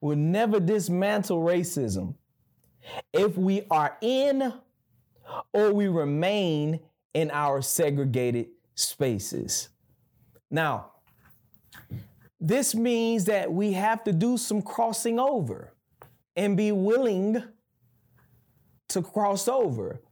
we'll 0.00 0.17
never 0.17 0.61
dismantle 0.61 1.41
racism 1.41 2.15
if 3.12 3.37
we 3.37 3.62
are 3.71 3.97
in 4.00 4.53
or 5.53 5.73
we 5.73 5.88
remain 5.88 6.81
in 7.15 7.31
our 7.31 7.62
segregated 7.62 8.49
spaces. 8.75 9.71
Now, 10.50 10.93
this 12.41 12.75
means 12.75 13.25
that 13.25 13.50
we 13.50 13.73
have 13.73 14.05
to 14.05 14.12
do 14.12 14.37
some 14.37 14.62
crossing 14.62 15.19
over 15.19 15.73
and 16.37 16.57
be 16.57 16.71
willing 16.71 17.43
to 18.88 19.03
cross 19.03 19.49
over. 19.49 20.03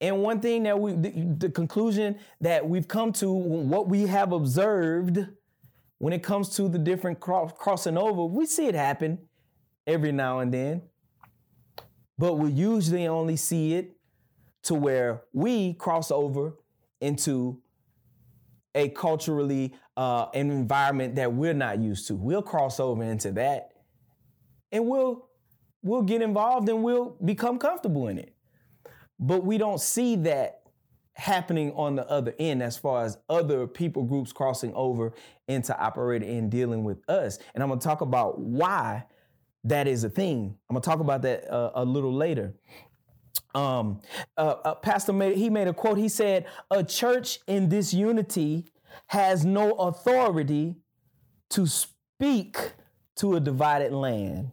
And 0.00 0.22
one 0.22 0.40
thing 0.40 0.64
that 0.64 0.78
we, 0.78 0.92
the, 0.92 1.10
the, 1.38 1.50
conclusion 1.50 2.18
that 2.40 2.68
we've 2.68 2.88
come 2.88 3.12
to, 3.14 3.30
what 3.30 3.88
we 3.88 4.06
have 4.06 4.32
observed 4.32 5.26
when 5.98 6.12
it 6.12 6.22
comes 6.22 6.48
to 6.56 6.68
the 6.68 6.78
different 6.78 7.20
cross, 7.20 7.52
crossing 7.56 7.96
over, 7.96 8.24
we 8.24 8.46
see 8.46 8.66
it 8.66 8.74
happen 8.74 9.18
every 9.86 10.12
now 10.12 10.40
and 10.40 10.52
then. 10.52 10.82
But 12.16 12.34
we 12.34 12.50
usually 12.50 13.06
only 13.06 13.36
see 13.36 13.74
it 13.74 13.96
to 14.64 14.74
where 14.74 15.22
we 15.32 15.74
cross 15.74 16.10
over 16.10 16.54
into 17.00 17.60
a 18.74 18.88
culturally 18.88 19.74
uh, 19.96 20.26
an 20.34 20.50
environment 20.50 21.14
that 21.16 21.32
we're 21.32 21.54
not 21.54 21.78
used 21.80 22.08
to. 22.08 22.14
We'll 22.14 22.42
cross 22.42 22.80
over 22.80 23.02
into 23.02 23.32
that, 23.32 23.72
and 24.72 24.86
we'll 24.86 25.28
we'll 25.82 26.02
get 26.02 26.22
involved 26.22 26.68
and 26.68 26.82
we'll 26.82 27.16
become 27.24 27.58
comfortable 27.58 28.08
in 28.08 28.18
it. 28.18 28.34
But 29.18 29.44
we 29.44 29.58
don't 29.58 29.80
see 29.80 30.16
that 30.16 30.62
happening 31.14 31.72
on 31.72 31.94
the 31.94 32.08
other 32.10 32.34
end 32.40 32.62
as 32.62 32.76
far 32.76 33.04
as 33.04 33.18
other 33.28 33.68
people 33.68 34.02
groups 34.02 34.32
crossing 34.32 34.72
over 34.74 35.12
into 35.46 35.78
operating 35.78 36.38
and 36.38 36.50
dealing 36.50 36.82
with 36.82 37.08
us. 37.08 37.38
And 37.54 37.62
I'm 37.62 37.68
gonna 37.68 37.80
talk 37.80 38.00
about 38.00 38.40
why 38.40 39.04
that 39.64 39.88
is 39.88 40.04
a 40.04 40.10
thing. 40.10 40.56
I'm 40.68 40.74
gonna 40.74 40.82
talk 40.82 41.00
about 41.00 41.22
that 41.22 41.50
uh, 41.50 41.72
a 41.74 41.84
little 41.84 42.14
later. 42.14 42.54
Um, 43.54 44.02
uh, 44.36 44.56
uh, 44.64 44.74
Pastor 44.76 45.12
made 45.12 45.36
he 45.36 45.50
made 45.50 45.68
a 45.68 45.72
quote. 45.72 45.98
He 45.98 46.08
said, 46.08 46.46
"A 46.70 46.84
church 46.84 47.40
in 47.46 47.68
disunity 47.68 48.66
has 49.06 49.44
no 49.44 49.72
authority 49.72 50.76
to 51.50 51.66
speak 51.66 52.72
to 53.16 53.36
a 53.36 53.40
divided 53.40 53.92
land." 53.92 54.50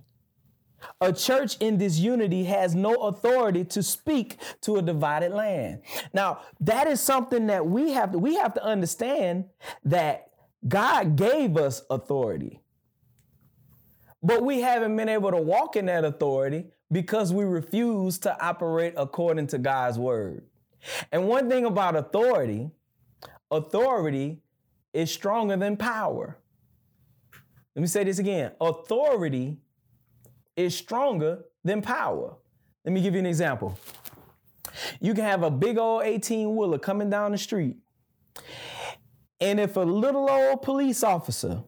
A 0.99 1.13
church 1.13 1.57
in 1.59 1.77
disunity 1.77 2.43
has 2.45 2.73
no 2.73 2.95
authority 2.95 3.63
to 3.65 3.83
speak 3.83 4.37
to 4.61 4.77
a 4.77 4.81
divided 4.81 5.31
land. 5.31 5.81
Now, 6.13 6.41
that 6.59 6.87
is 6.87 6.99
something 6.99 7.47
that 7.47 7.65
we 7.67 7.91
have 7.91 8.13
to 8.13 8.19
we 8.19 8.35
have 8.35 8.53
to 8.55 8.63
understand 8.63 9.45
that 9.85 10.31
God 10.67 11.15
gave 11.15 11.57
us 11.57 11.83
authority. 11.89 12.61
But 14.23 14.43
we 14.43 14.61
haven't 14.61 14.95
been 14.95 15.09
able 15.09 15.31
to 15.31 15.37
walk 15.37 15.75
in 15.75 15.87
that 15.87 16.05
authority 16.05 16.65
because 16.91 17.33
we 17.33 17.43
refuse 17.43 18.19
to 18.19 18.43
operate 18.43 18.93
according 18.97 19.47
to 19.47 19.57
God's 19.57 19.97
word. 19.97 20.45
And 21.11 21.27
one 21.27 21.49
thing 21.49 21.65
about 21.65 21.95
authority, 21.95 22.69
authority 23.49 24.41
is 24.93 25.11
stronger 25.11 25.57
than 25.57 25.77
power. 25.77 26.37
Let 27.75 27.81
me 27.81 27.87
say 27.87 28.03
this 28.03 28.19
again. 28.19 28.51
Authority 28.59 29.57
is 30.55 30.75
stronger 30.75 31.45
than 31.63 31.81
power. 31.81 32.35
Let 32.83 32.93
me 32.93 33.01
give 33.01 33.13
you 33.13 33.19
an 33.19 33.25
example. 33.25 33.77
You 34.99 35.13
can 35.13 35.23
have 35.23 35.43
a 35.43 35.51
big 35.51 35.77
old 35.77 36.03
18 36.03 36.55
wheeler 36.55 36.79
coming 36.79 37.09
down 37.09 37.31
the 37.31 37.37
street. 37.37 37.77
And 39.39 39.59
if 39.59 39.75
a 39.75 39.81
little 39.81 40.29
old 40.29 40.61
police 40.61 41.03
officer 41.03 41.63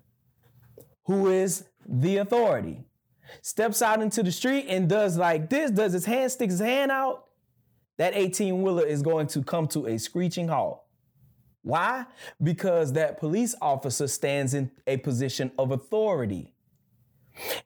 who 1.05 1.29
is 1.29 1.65
the 1.87 2.17
authority 2.17 2.83
steps 3.41 3.81
out 3.81 4.01
into 4.01 4.23
the 4.23 4.31
street 4.31 4.65
and 4.67 4.89
does 4.89 5.17
like 5.17 5.49
this, 5.49 5.71
does 5.71 5.93
his 5.93 6.05
hand, 6.05 6.31
sticks 6.31 6.53
his 6.53 6.61
hand 6.61 6.91
out, 6.91 7.25
that 7.97 8.13
18 8.15 8.61
wheeler 8.61 8.85
is 8.85 9.01
going 9.01 9.27
to 9.27 9.43
come 9.43 9.67
to 9.67 9.87
a 9.87 9.97
screeching 9.97 10.47
halt. 10.47 10.83
Why? 11.61 12.05
Because 12.41 12.93
that 12.93 13.19
police 13.19 13.55
officer 13.61 14.07
stands 14.07 14.53
in 14.53 14.71
a 14.85 14.97
position 14.97 15.51
of 15.57 15.71
authority. 15.71 16.53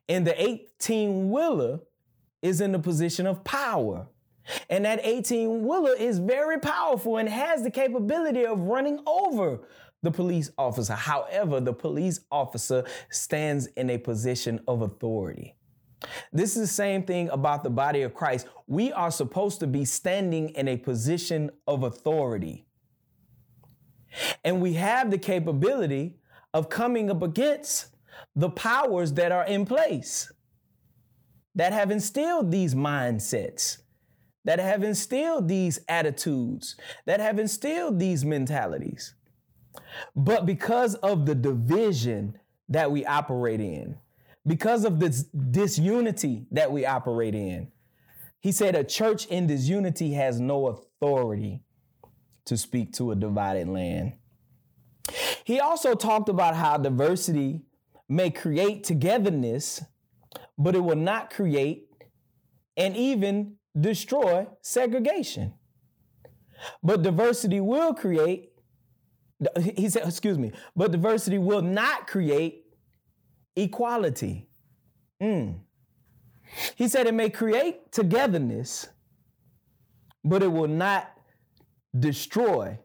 And 0.08 0.26
the 0.26 0.40
18 0.40 1.30
wheeler 1.30 1.80
is 2.40 2.60
in 2.60 2.72
the 2.72 2.78
position 2.78 3.26
of 3.26 3.42
power. 3.44 4.06
And 4.70 4.84
that 4.84 5.00
18 5.02 5.66
wheeler 5.66 5.94
is 5.98 6.20
very 6.20 6.58
powerful 6.58 7.16
and 7.18 7.28
has 7.28 7.62
the 7.62 7.70
capability 7.70 8.46
of 8.46 8.60
running 8.60 9.00
over 9.06 9.60
the 10.02 10.10
police 10.10 10.50
officer. 10.58 10.94
However, 10.94 11.60
the 11.60 11.72
police 11.72 12.20
officer 12.30 12.84
stands 13.10 13.66
in 13.68 13.90
a 13.90 13.98
position 13.98 14.60
of 14.68 14.82
authority. 14.82 15.54
This 16.32 16.56
is 16.56 16.62
the 16.62 16.74
same 16.74 17.02
thing 17.02 17.28
about 17.30 17.64
the 17.64 17.70
body 17.70 18.02
of 18.02 18.14
Christ. 18.14 18.46
We 18.66 18.92
are 18.92 19.10
supposed 19.10 19.60
to 19.60 19.66
be 19.66 19.84
standing 19.84 20.50
in 20.50 20.68
a 20.68 20.76
position 20.76 21.50
of 21.66 21.82
authority. 21.82 22.66
And 24.44 24.62
we 24.62 24.74
have 24.74 25.10
the 25.10 25.18
capability 25.18 26.16
of 26.54 26.68
coming 26.68 27.10
up 27.10 27.22
against 27.22 27.88
the 28.34 28.50
powers 28.50 29.12
that 29.14 29.32
are 29.32 29.44
in 29.44 29.66
place 29.66 30.30
that 31.54 31.72
have 31.72 31.90
instilled 31.90 32.52
these 32.52 32.74
mindsets, 32.74 33.78
that 34.44 34.60
have 34.60 34.84
instilled 34.84 35.48
these 35.48 35.80
attitudes, 35.88 36.76
that 37.04 37.18
have 37.18 37.38
instilled 37.38 37.98
these 37.98 38.24
mentalities. 38.24 39.14
But 40.14 40.46
because 40.46 40.94
of 40.96 41.26
the 41.26 41.34
division 41.34 42.38
that 42.68 42.90
we 42.90 43.04
operate 43.06 43.60
in, 43.60 43.96
because 44.46 44.84
of 44.84 45.00
this 45.00 45.24
disunity 45.24 46.46
that 46.50 46.72
we 46.72 46.86
operate 46.86 47.34
in, 47.34 47.68
he 48.40 48.52
said 48.52 48.74
a 48.74 48.84
church 48.84 49.26
in 49.26 49.46
disunity 49.46 50.12
has 50.12 50.40
no 50.40 50.68
authority 50.68 51.62
to 52.44 52.56
speak 52.56 52.92
to 52.94 53.10
a 53.10 53.16
divided 53.16 53.68
land. 53.68 54.14
He 55.44 55.60
also 55.60 55.94
talked 55.94 56.28
about 56.28 56.56
how 56.56 56.76
diversity 56.76 57.62
may 58.08 58.30
create 58.30 58.84
togetherness, 58.84 59.82
but 60.56 60.74
it 60.74 60.80
will 60.80 60.96
not 60.96 61.30
create 61.30 61.88
and 62.76 62.96
even 62.96 63.56
destroy 63.78 64.46
segregation. 64.62 65.54
But 66.82 67.02
diversity 67.02 67.60
will 67.60 67.94
create 67.94 68.52
he 69.74 69.88
said, 69.88 70.06
excuse 70.06 70.38
me, 70.38 70.52
but 70.74 70.90
diversity 70.90 71.38
will 71.38 71.62
not 71.62 72.06
create 72.06 72.64
equality. 73.56 74.48
Mm. 75.22 75.60
He 76.76 76.88
said 76.88 77.06
it 77.06 77.14
may 77.14 77.30
create 77.30 77.92
togetherness, 77.92 78.88
but 80.24 80.42
it 80.42 80.50
will 80.50 80.68
not 80.68 81.10
destroy 81.98 82.78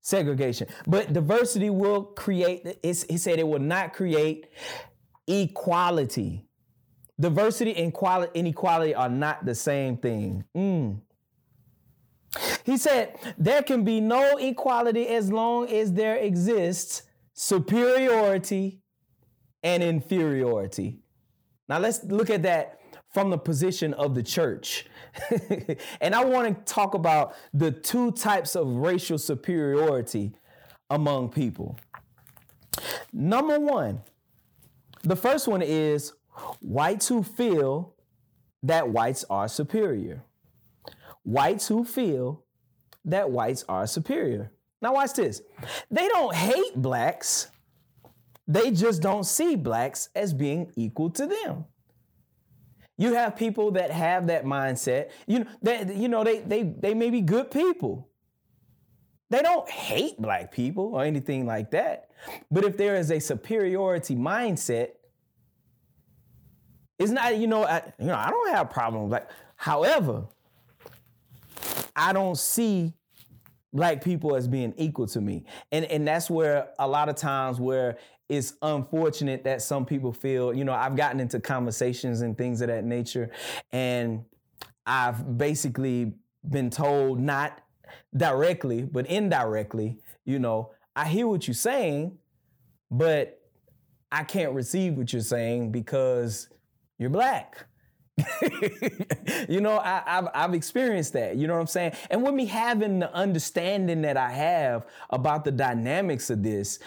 segregation. 0.00 0.68
But 0.86 1.12
diversity 1.12 1.70
will 1.70 2.04
create, 2.04 2.78
he 2.82 2.94
said 2.94 3.38
it 3.38 3.46
will 3.46 3.58
not 3.58 3.92
create 3.92 4.48
equality. 5.26 6.46
Diversity 7.18 7.76
and 7.76 7.92
inequality 8.34 8.94
are 8.94 9.08
not 9.08 9.44
the 9.44 9.54
same 9.54 9.96
thing. 9.96 10.44
Mm. 10.56 11.00
He 12.64 12.76
said, 12.76 13.18
There 13.38 13.62
can 13.62 13.84
be 13.84 14.00
no 14.00 14.36
equality 14.36 15.08
as 15.08 15.32
long 15.32 15.68
as 15.68 15.92
there 15.92 16.16
exists 16.16 17.02
superiority 17.34 18.80
and 19.62 19.82
inferiority. 19.82 21.00
Now 21.68 21.78
let's 21.78 22.04
look 22.04 22.30
at 22.30 22.42
that 22.42 22.80
from 23.12 23.30
the 23.30 23.38
position 23.38 23.94
of 23.94 24.14
the 24.14 24.22
church. 24.22 24.86
and 26.00 26.14
I 26.14 26.24
want 26.24 26.66
to 26.66 26.72
talk 26.72 26.94
about 26.94 27.34
the 27.52 27.70
two 27.72 28.12
types 28.12 28.54
of 28.54 28.68
racial 28.68 29.18
superiority 29.18 30.32
among 30.88 31.30
people. 31.30 31.78
Number 33.12 33.58
one, 33.58 34.02
the 35.02 35.16
first 35.16 35.48
one 35.48 35.62
is 35.62 36.12
whites 36.60 37.08
who 37.08 37.22
feel 37.22 37.94
that 38.62 38.88
whites 38.88 39.24
are 39.30 39.48
superior. 39.48 40.22
Whites 41.22 41.68
who 41.68 41.84
feel 41.84 42.44
that 43.04 43.30
whites 43.30 43.64
are 43.68 43.86
superior. 43.86 44.52
Now, 44.82 44.94
watch 44.94 45.14
this. 45.14 45.42
They 45.90 46.08
don't 46.08 46.34
hate 46.34 46.74
blacks, 46.76 47.48
they 48.46 48.70
just 48.70 49.02
don't 49.02 49.24
see 49.24 49.56
blacks 49.56 50.08
as 50.14 50.32
being 50.32 50.72
equal 50.76 51.10
to 51.10 51.26
them. 51.26 51.66
You 52.98 53.14
have 53.14 53.36
people 53.36 53.70
that 53.72 53.90
have 53.90 54.26
that 54.26 54.44
mindset. 54.44 55.10
You 55.26 55.40
know, 55.40 55.46
that 55.62 55.94
you 55.94 56.08
know, 56.08 56.24
they 56.24 56.40
they 56.40 56.62
they 56.62 56.94
may 56.94 57.10
be 57.10 57.20
good 57.20 57.50
people. 57.50 58.08
They 59.30 59.42
don't 59.42 59.68
hate 59.70 60.20
black 60.20 60.50
people 60.50 60.94
or 60.94 61.04
anything 61.04 61.46
like 61.46 61.70
that. 61.70 62.10
But 62.50 62.64
if 62.64 62.76
there 62.76 62.96
is 62.96 63.10
a 63.12 63.20
superiority 63.20 64.16
mindset, 64.16 64.90
it's 66.98 67.12
not, 67.12 67.38
you 67.38 67.46
know, 67.46 67.64
I, 67.64 67.82
you 67.98 68.06
know, 68.06 68.16
I 68.16 68.28
don't 68.28 68.50
have 68.50 68.66
a 68.66 68.72
problem 68.72 69.04
with 69.04 69.10
black. 69.10 69.30
However, 69.56 70.26
I 72.00 72.14
don't 72.14 72.38
see 72.38 72.94
black 73.74 74.02
people 74.02 74.34
as 74.34 74.48
being 74.48 74.72
equal 74.78 75.06
to 75.08 75.20
me. 75.20 75.44
And 75.70 75.84
and 75.84 76.08
that's 76.08 76.30
where 76.30 76.70
a 76.78 76.88
lot 76.88 77.10
of 77.10 77.14
times 77.14 77.60
where 77.60 77.98
it's 78.30 78.54
unfortunate 78.62 79.44
that 79.44 79.60
some 79.60 79.84
people 79.84 80.12
feel, 80.12 80.54
you 80.54 80.64
know, 80.64 80.72
I've 80.72 80.96
gotten 80.96 81.20
into 81.20 81.38
conversations 81.40 82.22
and 82.22 82.38
things 82.38 82.62
of 82.62 82.68
that 82.68 82.84
nature 82.84 83.30
and 83.70 84.24
I've 84.86 85.36
basically 85.36 86.14
been 86.48 86.70
told 86.70 87.20
not 87.20 87.60
directly, 88.16 88.82
but 88.82 89.06
indirectly, 89.06 89.98
you 90.24 90.38
know, 90.38 90.70
I 90.96 91.06
hear 91.06 91.26
what 91.26 91.46
you're 91.46 91.54
saying, 91.54 92.16
but 92.90 93.40
I 94.10 94.24
can't 94.24 94.52
receive 94.54 94.94
what 94.94 95.12
you're 95.12 95.22
saying 95.22 95.70
because 95.70 96.48
you're 96.98 97.10
black. 97.10 97.66
you 99.48 99.60
know, 99.60 99.78
I, 99.78 100.02
have 100.06 100.28
I've 100.34 100.54
experienced 100.54 101.12
that. 101.14 101.36
You 101.36 101.46
know 101.46 101.54
what 101.54 101.60
I'm 101.60 101.66
saying? 101.66 101.92
And 102.10 102.22
with 102.22 102.34
me 102.34 102.46
having 102.46 102.98
the 102.98 103.12
understanding 103.14 104.02
that 104.02 104.16
I 104.16 104.30
have 104.30 104.86
about 105.10 105.44
the 105.44 105.52
dynamics 105.52 106.30
of 106.30 106.42
this, 106.42 106.78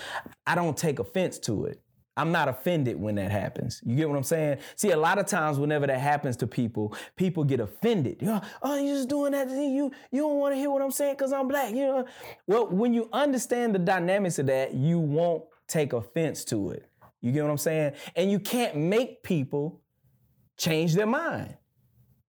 I 0.46 0.56
don't 0.56 0.78
take 0.78 1.00
offense 1.00 1.40
to 1.40 1.66
it. 1.66 1.82
I'm 2.16 2.32
not 2.32 2.48
offended 2.48 3.00
when 3.00 3.16
that 3.16 3.32
happens. 3.32 3.82
You 3.84 3.96
get 3.96 4.08
what 4.08 4.18
I'm 4.18 4.24
saying? 4.24 4.60
See, 4.76 4.92
a 4.92 4.98
lot 4.98 5.18
of 5.18 5.26
times 5.26 5.58
whenever 5.58 5.88
that 5.88 6.00
happens 6.00 6.38
to 6.38 6.48
people, 6.48 6.96
people 7.16 7.44
get 7.44 7.60
offended. 7.60 8.18
Oh, 8.22 8.26
you 8.26 8.32
know, 8.32 8.42
oh, 8.62 8.76
you're 8.78 8.96
just 8.96 9.10
doing 9.10 9.32
that. 9.32 9.50
You 9.50 9.92
you 10.12 10.22
don't 10.22 10.38
want 10.38 10.54
to 10.54 10.58
hear 10.58 10.70
what 10.70 10.82
I'm 10.82 10.92
saying 10.92 11.16
because 11.16 11.34
I'm 11.34 11.48
black. 11.48 11.74
You 11.74 11.88
know, 11.88 12.06
well, 12.46 12.68
when 12.68 12.94
you 12.94 13.10
understand 13.12 13.74
the 13.74 13.80
dynamics 13.80 14.38
of 14.38 14.46
that, 14.48 14.76
you 14.76 15.00
won't 15.00 15.44
take 15.68 15.94
offense 15.94 16.46
to 16.46 16.72
it. 16.72 16.88
You 17.22 17.32
get 17.32 17.44
what 17.44 17.52
I'm 17.52 17.58
saying? 17.58 17.94
And 18.16 18.30
you 18.30 18.40
can't 18.40 18.76
make 18.76 19.24
people 19.24 19.82
change 20.58 20.94
their 20.94 21.08
mind. 21.08 21.56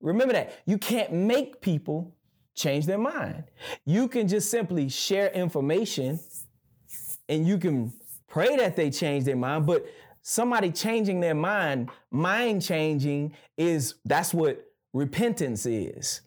Remember 0.01 0.35
that. 0.35 0.63
You 0.67 0.79
can't 0.79 1.13
make 1.13 1.61
people 1.61 2.15
change 2.55 2.87
their 2.87 2.99
mind. 2.99 3.45
You 3.85 4.09
can 4.09 4.29
just 4.29 4.51
simply 4.51 4.89
share 4.89 5.29
information 5.31 6.21
and 7.29 7.47
you 7.47 7.59
can 7.59 7.93
Pray 8.35 8.57
that 8.57 8.75
they 8.75 8.91
change 8.91 9.23
their 9.23 9.37
mind, 9.37 9.65
but 9.65 9.87
somebody 10.23 10.73
changing 10.73 11.21
their 11.21 11.37
mind, 11.37 11.89
mind 12.11 12.61
changing 12.61 13.33
is 13.57 13.95
that's 14.05 14.35
what 14.35 14.73
repentance 14.93 15.67
is. 15.67 16.21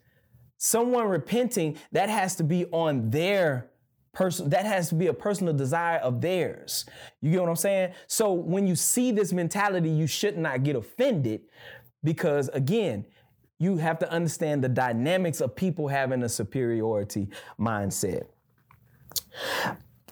Someone 0.56 1.06
repenting, 1.06 1.76
that 1.92 2.08
has 2.08 2.34
to 2.36 2.44
be 2.44 2.64
on 2.72 3.10
their 3.10 3.68
person 4.14 4.48
that 4.48 4.64
has 4.64 4.88
to 4.88 4.94
be 4.94 5.08
a 5.08 5.12
personal 5.12 5.52
desire 5.52 5.98
of 5.98 6.22
theirs. 6.22 6.86
You 7.20 7.30
get 7.30 7.42
what 7.42 7.50
I'm 7.50 7.56
saying? 7.56 7.92
So 8.06 8.32
when 8.32 8.66
you 8.66 8.74
see 8.74 9.12
this 9.12 9.34
mentality, 9.34 9.90
you 9.90 10.06
should 10.06 10.38
not 10.38 10.62
get 10.62 10.76
offended 10.76 11.42
because 12.02 12.48
again, 12.50 13.04
you 13.58 13.76
have 13.76 13.98
to 13.98 14.10
understand 14.10 14.62
the 14.62 14.68
dynamics 14.68 15.40
of 15.40 15.56
people 15.56 15.88
having 15.88 16.22
a 16.22 16.28
superiority 16.28 17.28
mindset. 17.58 18.26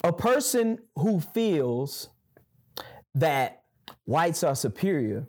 A 0.03 0.11
person 0.11 0.79
who 0.95 1.19
feels 1.19 2.09
that 3.15 3.63
whites 4.05 4.43
are 4.43 4.55
superior, 4.55 5.27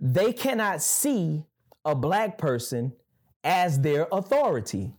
they 0.00 0.32
cannot 0.32 0.82
see 0.82 1.44
a 1.84 1.94
black 1.94 2.38
person 2.38 2.92
as 3.44 3.80
their 3.80 4.08
authority. 4.10 4.92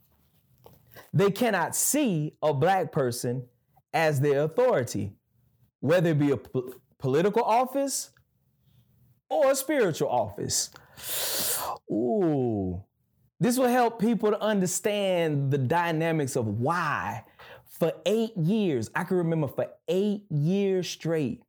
They 1.13 1.31
cannot 1.31 1.75
see 1.75 2.35
a 2.41 2.53
black 2.53 2.91
person 2.91 3.47
as 3.93 4.19
their 4.21 4.43
authority, 4.43 5.11
whether 5.79 6.11
it 6.11 6.19
be 6.19 6.31
a 6.31 6.39
political 6.97 7.43
office 7.43 8.11
or 9.29 9.51
a 9.51 9.55
spiritual 9.55 10.09
office. 10.09 10.69
Ooh, 11.91 12.83
this 13.39 13.57
will 13.57 13.67
help 13.67 13.99
people 13.99 14.31
to 14.31 14.41
understand 14.41 15.51
the 15.51 15.57
dynamics 15.57 16.35
of 16.35 16.47
why 16.47 17.23
for 17.77 17.93
eight 18.05 18.35
years, 18.35 18.89
I 18.95 19.03
can 19.03 19.17
remember 19.17 19.47
for 19.47 19.67
eight 19.87 20.23
years 20.31 20.89
straight, 20.89 21.43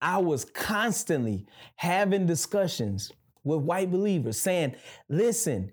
I 0.00 0.18
was 0.18 0.44
constantly 0.44 1.46
having 1.74 2.26
discussions 2.26 3.12
with 3.42 3.60
white 3.60 3.90
believers 3.90 4.38
saying, 4.38 4.76
listen, 5.08 5.72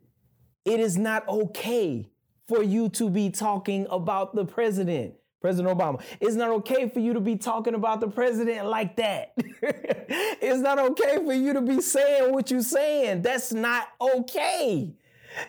it 0.66 0.80
is 0.80 0.98
not 0.98 1.28
okay 1.28 2.10
for 2.48 2.64
you 2.64 2.90
to 2.90 3.10
be 3.10 3.30
talking 3.30 3.86
about 3.90 4.36
the 4.36 4.46
president. 4.46 5.14
President 5.44 5.78
Obama. 5.78 6.02
It's 6.22 6.36
not 6.36 6.52
okay 6.52 6.88
for 6.88 7.02
you 7.02 7.14
to 7.14 7.20
be 7.20 7.36
talking 7.36 7.74
about 7.76 8.00
the 8.00 8.08
president 8.08 8.66
like 8.66 8.96
that. 8.96 9.34
it's 9.38 10.62
not 10.62 10.80
okay 10.80 11.18
for 11.18 11.34
you 11.34 11.52
to 11.52 11.60
be 11.60 11.82
saying 11.82 12.32
what 12.32 12.50
you're 12.50 12.62
saying. 12.62 13.24
That's 13.24 13.52
not 13.52 13.90
okay. 14.00 14.94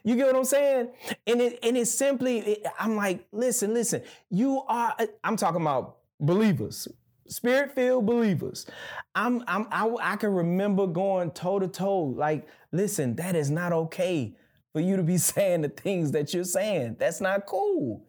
You 0.02 0.16
get 0.16 0.26
what 0.26 0.34
I'm 0.34 0.44
saying? 0.44 0.88
And 1.28 1.40
it 1.40 1.60
and 1.62 1.76
it's 1.76 1.92
simply, 1.92 2.38
it, 2.40 2.66
I'm 2.76 2.96
like, 2.96 3.24
listen, 3.30 3.72
listen, 3.72 4.02
you 4.30 4.62
are. 4.66 4.96
I'm 5.22 5.36
talking 5.36 5.60
about 5.60 5.98
believers, 6.18 6.88
spirit-filled 7.28 8.04
believers. 8.04 8.66
I'm, 9.14 9.44
I'm, 9.46 9.68
I, 9.70 9.94
I 10.02 10.16
can 10.16 10.30
remember 10.34 10.88
going 10.88 11.30
toe 11.30 11.60
to 11.60 11.68
toe, 11.68 12.02
like, 12.02 12.48
listen, 12.72 13.14
that 13.14 13.36
is 13.36 13.48
not 13.48 13.72
okay 13.72 14.34
for 14.74 14.80
you 14.80 14.96
to 14.96 15.02
be 15.02 15.16
saying 15.18 15.62
the 15.62 15.70
things 15.70 16.12
that 16.12 16.34
you're 16.34 16.44
saying. 16.44 16.96
That's 16.98 17.22
not 17.22 17.46
cool. 17.46 18.04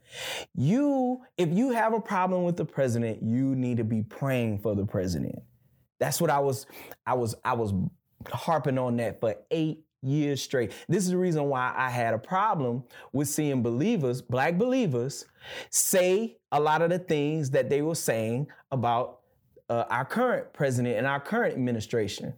You, 0.54 1.22
if 1.38 1.50
you 1.54 1.72
have 1.72 1.94
a 1.94 2.02
problem 2.02 2.44
with 2.44 2.58
the 2.58 2.66
president, 2.66 3.24
you 3.24 3.56
need 3.56 3.78
to 3.78 3.86
be 3.86 4.02
praying 4.02 4.60
for 4.60 4.76
the 4.76 4.86
president. 4.86 5.40
That's 6.00 6.20
what 6.20 6.30
I 6.30 6.40
was, 6.40 6.66
I 7.06 7.14
was, 7.14 7.36
I 7.46 7.54
was 7.54 7.74
harping 8.30 8.78
on 8.78 8.98
that 8.98 9.22
for 9.22 9.36
eight 9.52 9.86
years 10.02 10.42
straight. 10.42 10.72
This 10.90 11.06
is 11.06 11.12
the 11.12 11.18
reason 11.18 11.46
why 11.46 11.74
I 11.76 11.90
had 11.90 12.14
a 12.14 12.18
problem 12.18 12.84
with 13.14 13.28
seeing 13.28 13.64
believers, 13.64 14.22
black 14.22 14.58
believers, 14.58 15.26
say 15.70 16.38
a 16.52 16.60
lot 16.60 16.82
of 16.82 16.90
the 16.90 17.00
things 17.00 17.50
that 17.52 17.70
they 17.70 17.82
were 17.82 17.96
saying 17.96 18.48
about 18.72 19.20
uh, 19.70 19.86
our 19.90 20.06
current 20.06 20.52
president 20.54 20.98
and 20.98 21.08
our 21.08 21.20
current 21.20 21.54
administration. 21.56 22.34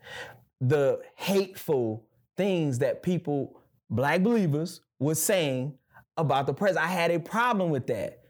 The 0.62 1.02
hateful 1.16 2.06
things 2.38 2.80
that 2.80 3.04
people, 3.04 3.57
black 3.90 4.22
believers, 4.24 4.82
were 5.00 5.16
saying 5.16 5.74
about 6.18 6.48
the 6.48 6.54
president. 6.54 6.86
I 6.86 6.92
had 6.92 7.12
a 7.12 7.20
problem 7.20 7.70
with 7.70 7.88
that 7.88 8.22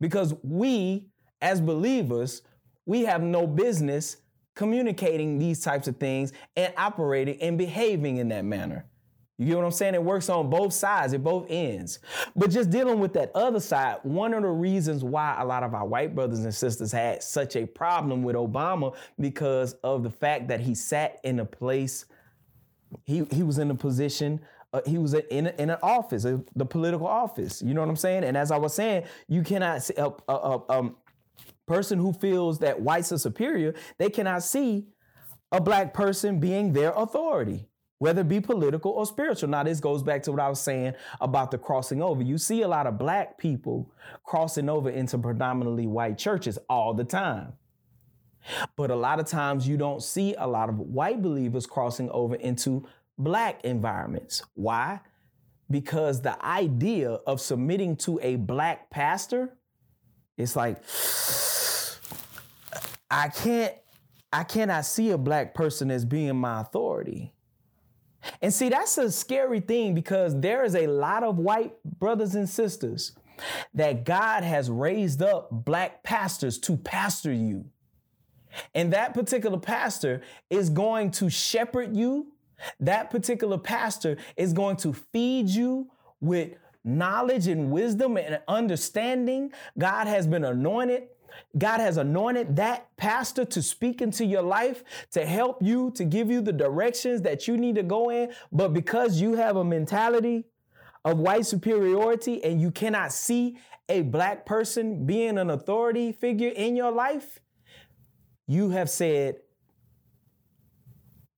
because 0.00 0.34
we, 0.42 1.08
as 1.40 1.60
believers, 1.60 2.42
we 2.86 3.02
have 3.02 3.22
no 3.22 3.46
business 3.46 4.16
communicating 4.54 5.38
these 5.38 5.60
types 5.60 5.88
of 5.88 5.96
things 5.96 6.32
and 6.56 6.72
operating 6.76 7.40
and 7.40 7.58
behaving 7.58 8.18
in 8.18 8.28
that 8.28 8.44
manner. 8.44 8.86
You 9.36 9.46
get 9.46 9.56
what 9.56 9.64
I'm 9.64 9.72
saying? 9.72 9.94
It 9.94 10.02
works 10.02 10.28
on 10.28 10.48
both 10.48 10.72
sides, 10.72 11.12
at 11.12 11.24
both 11.24 11.46
ends. 11.48 11.98
But 12.36 12.50
just 12.50 12.70
dealing 12.70 13.00
with 13.00 13.14
that 13.14 13.32
other 13.34 13.58
side, 13.58 13.96
one 14.04 14.32
of 14.32 14.42
the 14.42 14.48
reasons 14.48 15.02
why 15.02 15.36
a 15.40 15.44
lot 15.44 15.64
of 15.64 15.74
our 15.74 15.84
white 15.84 16.14
brothers 16.14 16.44
and 16.44 16.54
sisters 16.54 16.92
had 16.92 17.20
such 17.20 17.56
a 17.56 17.66
problem 17.66 18.22
with 18.22 18.36
Obama 18.36 18.94
because 19.18 19.72
of 19.82 20.04
the 20.04 20.10
fact 20.10 20.46
that 20.48 20.60
he 20.60 20.72
sat 20.76 21.18
in 21.24 21.40
a 21.40 21.44
place, 21.44 22.04
he, 23.02 23.26
he 23.32 23.42
was 23.42 23.58
in 23.58 23.72
a 23.72 23.74
position 23.74 24.40
uh, 24.74 24.80
he 24.84 24.98
was 24.98 25.14
in, 25.14 25.46
in 25.46 25.70
an 25.70 25.78
office, 25.82 26.24
a, 26.24 26.42
the 26.56 26.66
political 26.66 27.06
office. 27.06 27.62
You 27.62 27.74
know 27.74 27.80
what 27.80 27.88
I'm 27.88 27.96
saying? 27.96 28.24
And 28.24 28.36
as 28.36 28.50
I 28.50 28.56
was 28.56 28.74
saying, 28.74 29.04
you 29.28 29.42
cannot 29.42 29.84
see 29.84 29.94
a, 29.96 30.10
a, 30.28 30.60
a 30.68 30.90
person 31.66 31.98
who 31.98 32.12
feels 32.12 32.58
that 32.58 32.80
whites 32.80 33.12
are 33.12 33.18
superior, 33.18 33.74
they 33.98 34.10
cannot 34.10 34.42
see 34.42 34.88
a 35.52 35.60
black 35.60 35.94
person 35.94 36.40
being 36.40 36.72
their 36.72 36.90
authority, 36.90 37.66
whether 37.98 38.22
it 38.22 38.28
be 38.28 38.40
political 38.40 38.90
or 38.90 39.06
spiritual. 39.06 39.48
Now, 39.48 39.62
this 39.62 39.78
goes 39.78 40.02
back 40.02 40.24
to 40.24 40.32
what 40.32 40.40
I 40.40 40.48
was 40.48 40.60
saying 40.60 40.94
about 41.20 41.52
the 41.52 41.58
crossing 41.58 42.02
over. 42.02 42.22
You 42.22 42.36
see 42.36 42.62
a 42.62 42.68
lot 42.68 42.88
of 42.88 42.98
black 42.98 43.38
people 43.38 43.92
crossing 44.24 44.68
over 44.68 44.90
into 44.90 45.16
predominantly 45.18 45.86
white 45.86 46.18
churches 46.18 46.58
all 46.68 46.94
the 46.94 47.04
time. 47.04 47.52
But 48.76 48.90
a 48.90 48.96
lot 48.96 49.20
of 49.20 49.26
times 49.26 49.68
you 49.68 49.76
don't 49.76 50.02
see 50.02 50.34
a 50.34 50.46
lot 50.46 50.68
of 50.68 50.78
white 50.80 51.22
believers 51.22 51.64
crossing 51.64 52.10
over 52.10 52.34
into 52.34 52.86
black 53.18 53.64
environments. 53.64 54.42
Why? 54.54 55.00
Because 55.70 56.22
the 56.22 56.42
idea 56.44 57.10
of 57.10 57.40
submitting 57.40 57.96
to 57.96 58.18
a 58.22 58.36
black 58.36 58.90
pastor, 58.90 59.56
it's 60.36 60.56
like, 60.56 60.82
I 63.10 63.28
can't 63.28 63.74
I 64.34 64.42
cannot 64.42 64.84
see 64.84 65.10
a 65.10 65.18
black 65.18 65.54
person 65.54 65.92
as 65.92 66.04
being 66.04 66.34
my 66.34 66.60
authority. 66.60 67.32
And 68.42 68.52
see, 68.52 68.68
that's 68.68 68.98
a 68.98 69.12
scary 69.12 69.60
thing 69.60 69.94
because 69.94 70.40
there 70.40 70.64
is 70.64 70.74
a 70.74 70.88
lot 70.88 71.22
of 71.22 71.38
white 71.38 71.74
brothers 71.84 72.34
and 72.34 72.48
sisters 72.48 73.12
that 73.74 74.04
God 74.04 74.42
has 74.42 74.68
raised 74.68 75.22
up 75.22 75.50
black 75.50 76.02
pastors 76.02 76.58
to 76.60 76.76
pastor 76.76 77.32
you. 77.32 77.66
And 78.74 78.92
that 78.92 79.14
particular 79.14 79.58
pastor 79.58 80.22
is 80.50 80.68
going 80.68 81.12
to 81.12 81.30
shepherd 81.30 81.96
you. 81.96 82.32
That 82.80 83.10
particular 83.10 83.58
pastor 83.58 84.16
is 84.36 84.52
going 84.52 84.76
to 84.78 84.92
feed 84.92 85.48
you 85.48 85.90
with 86.20 86.52
knowledge 86.84 87.48
and 87.48 87.70
wisdom 87.70 88.16
and 88.16 88.40
understanding. 88.46 89.52
God 89.78 90.06
has 90.06 90.26
been 90.26 90.44
anointed. 90.44 91.04
God 91.58 91.80
has 91.80 91.96
anointed 91.96 92.56
that 92.56 92.96
pastor 92.96 93.44
to 93.46 93.62
speak 93.62 94.00
into 94.00 94.24
your 94.24 94.42
life, 94.42 94.84
to 95.12 95.26
help 95.26 95.62
you, 95.62 95.90
to 95.96 96.04
give 96.04 96.30
you 96.30 96.40
the 96.40 96.52
directions 96.52 97.22
that 97.22 97.48
you 97.48 97.56
need 97.56 97.74
to 97.74 97.82
go 97.82 98.10
in. 98.10 98.32
But 98.52 98.72
because 98.72 99.20
you 99.20 99.34
have 99.34 99.56
a 99.56 99.64
mentality 99.64 100.44
of 101.04 101.18
white 101.18 101.44
superiority 101.44 102.42
and 102.44 102.60
you 102.60 102.70
cannot 102.70 103.12
see 103.12 103.58
a 103.88 104.02
black 104.02 104.46
person 104.46 105.04
being 105.06 105.36
an 105.38 105.50
authority 105.50 106.12
figure 106.12 106.50
in 106.50 106.76
your 106.76 106.92
life, 106.92 107.40
you 108.46 108.70
have 108.70 108.88
said, 108.88 109.36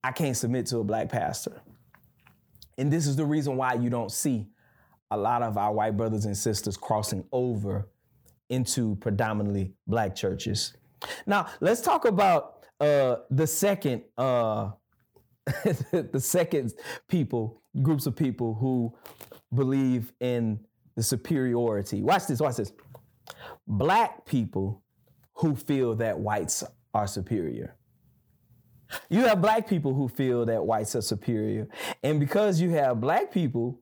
I 0.07 0.13
can't 0.13 0.37
submit 0.37 0.65
to 0.67 0.77
a 0.77 0.85
black 0.85 1.09
pastor. 1.09 1.61
And 2.77 2.89
this 2.89 3.07
is 3.07 3.17
the 3.17 3.25
reason 3.25 3.57
why 3.57 3.73
you 3.73 3.89
don't 3.89 4.09
see 4.09 4.47
a 5.11 5.17
lot 5.17 5.43
of 5.43 5.57
our 5.57 5.73
white 5.73 5.97
brothers 5.97 6.23
and 6.23 6.37
sisters 6.37 6.77
crossing 6.77 7.25
over 7.33 7.89
into 8.49 8.95
predominantly 9.01 9.73
black 9.85 10.15
churches. 10.15 10.77
Now, 11.25 11.47
let's 11.59 11.81
talk 11.81 12.05
about 12.05 12.65
uh, 12.79 13.17
the 13.31 13.45
second 13.45 14.03
uh, 14.17 14.71
the 15.91 16.21
second 16.21 16.73
people, 17.09 17.61
groups 17.81 18.05
of 18.05 18.15
people 18.15 18.53
who 18.53 18.95
believe 19.53 20.13
in 20.21 20.57
the 20.95 21.03
superiority. 21.03 22.01
Watch 22.01 22.27
this, 22.27 22.39
watch 22.39 22.55
this. 22.55 22.71
Black 23.67 24.25
people 24.25 24.83
who 25.33 25.53
feel 25.53 25.95
that 25.95 26.17
whites 26.17 26.63
are 26.93 27.07
superior. 27.07 27.76
You 29.09 29.25
have 29.25 29.41
black 29.41 29.67
people 29.67 29.93
who 29.93 30.07
feel 30.07 30.45
that 30.45 30.65
whites 30.65 30.95
are 30.95 31.01
superior. 31.01 31.67
And 32.03 32.19
because 32.19 32.61
you 32.61 32.71
have 32.71 33.01
black 33.01 33.31
people 33.31 33.79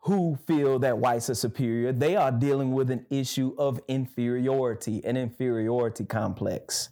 who 0.00 0.36
feel 0.46 0.78
that 0.80 0.98
whites 0.98 1.30
are 1.30 1.34
superior, 1.34 1.92
they 1.92 2.16
are 2.16 2.30
dealing 2.30 2.72
with 2.72 2.90
an 2.90 3.06
issue 3.10 3.54
of 3.58 3.80
inferiority, 3.88 5.04
an 5.04 5.16
inferiority 5.16 6.04
complex. 6.04 6.90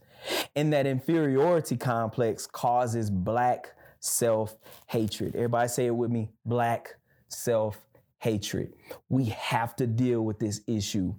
And 0.55 0.73
that 0.73 0.87
inferiority 0.87 1.77
complex 1.77 2.47
causes 2.47 3.11
black 3.11 3.75
self 4.01 4.57
hatred. 4.87 5.35
Everybody 5.35 5.69
say 5.69 5.87
it 5.87 5.95
with 5.95 6.11
me 6.11 6.31
black 6.45 6.97
self 7.29 7.81
hatred. 8.19 8.73
We 9.09 9.27
have 9.27 9.75
to 9.77 9.87
deal 9.87 10.23
with 10.23 10.39
this 10.39 10.61
issue. 10.67 11.15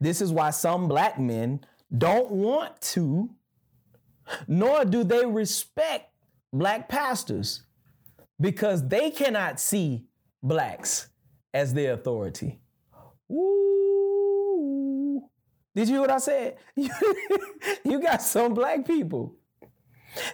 This 0.00 0.20
is 0.20 0.32
why 0.32 0.50
some 0.50 0.88
black 0.88 1.18
men 1.18 1.60
don't 1.96 2.30
want 2.30 2.80
to, 2.80 3.30
nor 4.46 4.84
do 4.84 5.04
they 5.04 5.24
respect 5.24 6.10
black 6.52 6.88
pastors 6.88 7.62
because 8.40 8.86
they 8.88 9.10
cannot 9.10 9.60
see 9.60 10.04
blacks 10.42 11.08
as 11.52 11.74
their 11.74 11.94
authority. 11.94 12.60
Ooh. 13.30 15.22
Did 15.74 15.88
you 15.88 15.94
hear 15.94 16.00
what 16.02 16.10
I 16.10 16.18
said? 16.18 16.56
you 16.76 18.00
got 18.00 18.22
some 18.22 18.54
black 18.54 18.86
people. 18.86 19.36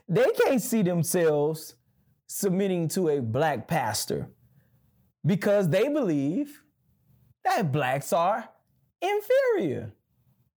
They 0.09 0.27
can't 0.45 0.61
see 0.61 0.83
themselves 0.83 1.77
submitting 2.27 2.89
to 2.89 3.09
a 3.09 3.21
black 3.21 3.67
pastor 3.67 4.29
because 5.25 5.69
they 5.69 5.89
believe 5.89 6.63
that 7.45 7.73
blacks 7.73 8.13
are 8.13 8.49
inferior 9.01 9.93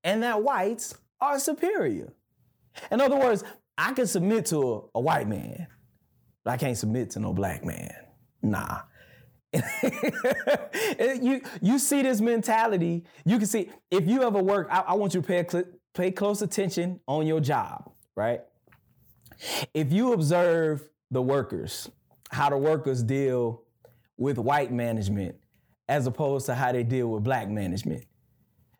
and 0.04 0.24
that 0.24 0.44
whites 0.44 0.96
are 1.22 1.40
superior. 1.40 2.14
In 2.92 3.02
other 3.02 3.18
words, 3.18 3.44
I 3.78 3.94
can 3.94 4.08
submit 4.08 4.46
to 4.48 4.58
a, 4.58 4.82
a 4.96 5.02
white 5.02 5.28
man, 5.28 5.68
but 6.44 6.52
I 6.52 6.58
can't 6.58 6.78
submit 6.78 7.12
to 7.12 7.20
no 7.20 7.34
black 7.34 7.64
man. 7.66 7.94
Nah. 8.42 8.82
you 11.22 11.42
you 11.62 11.78
see 11.78 12.02
this 12.02 12.20
mentality. 12.20 13.04
You 13.24 13.38
can 13.38 13.46
see 13.46 13.70
if 13.92 14.08
you 14.08 14.24
ever 14.24 14.42
work. 14.42 14.68
I, 14.72 14.80
I 14.80 14.94
want 14.94 15.14
you 15.14 15.22
to 15.22 15.28
pay 15.28 15.46
cl- 15.48 15.66
pay 15.94 16.12
close 16.12 16.42
attention 16.42 17.00
on 17.08 17.28
your 17.28 17.40
job, 17.40 17.92
right? 18.16 18.42
If 19.74 19.94
you 19.94 20.14
observe 20.14 20.90
the 21.12 21.22
workers, 21.22 21.90
how 22.32 22.50
the 22.50 22.58
workers 22.58 23.04
deal 23.04 23.64
with 24.18 24.38
white 24.38 24.72
management 24.72 25.36
as 25.88 26.08
opposed 26.08 26.46
to 26.48 26.56
how 26.56 26.72
they 26.72 26.84
deal 26.84 27.08
with 27.08 27.24
black 27.24 27.50
management. 27.50 28.06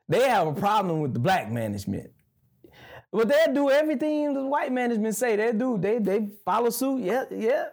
They 0.08 0.28
have 0.28 0.48
a 0.48 0.54
problem 0.54 1.00
with 1.02 1.14
the 1.14 1.20
black 1.20 1.52
management. 1.52 2.12
But 3.14 3.28
they'll 3.30 3.54
do 3.54 3.70
everything 3.70 4.34
the 4.34 4.46
white 4.46 4.72
management 4.72 5.16
say. 5.16 5.36
They 5.36 5.54
do. 5.54 5.78
They 5.78 6.00
they 6.00 6.30
follow 6.44 6.72
suit. 6.72 7.04
Yeah, 7.04 7.26
yeah. 7.32 7.66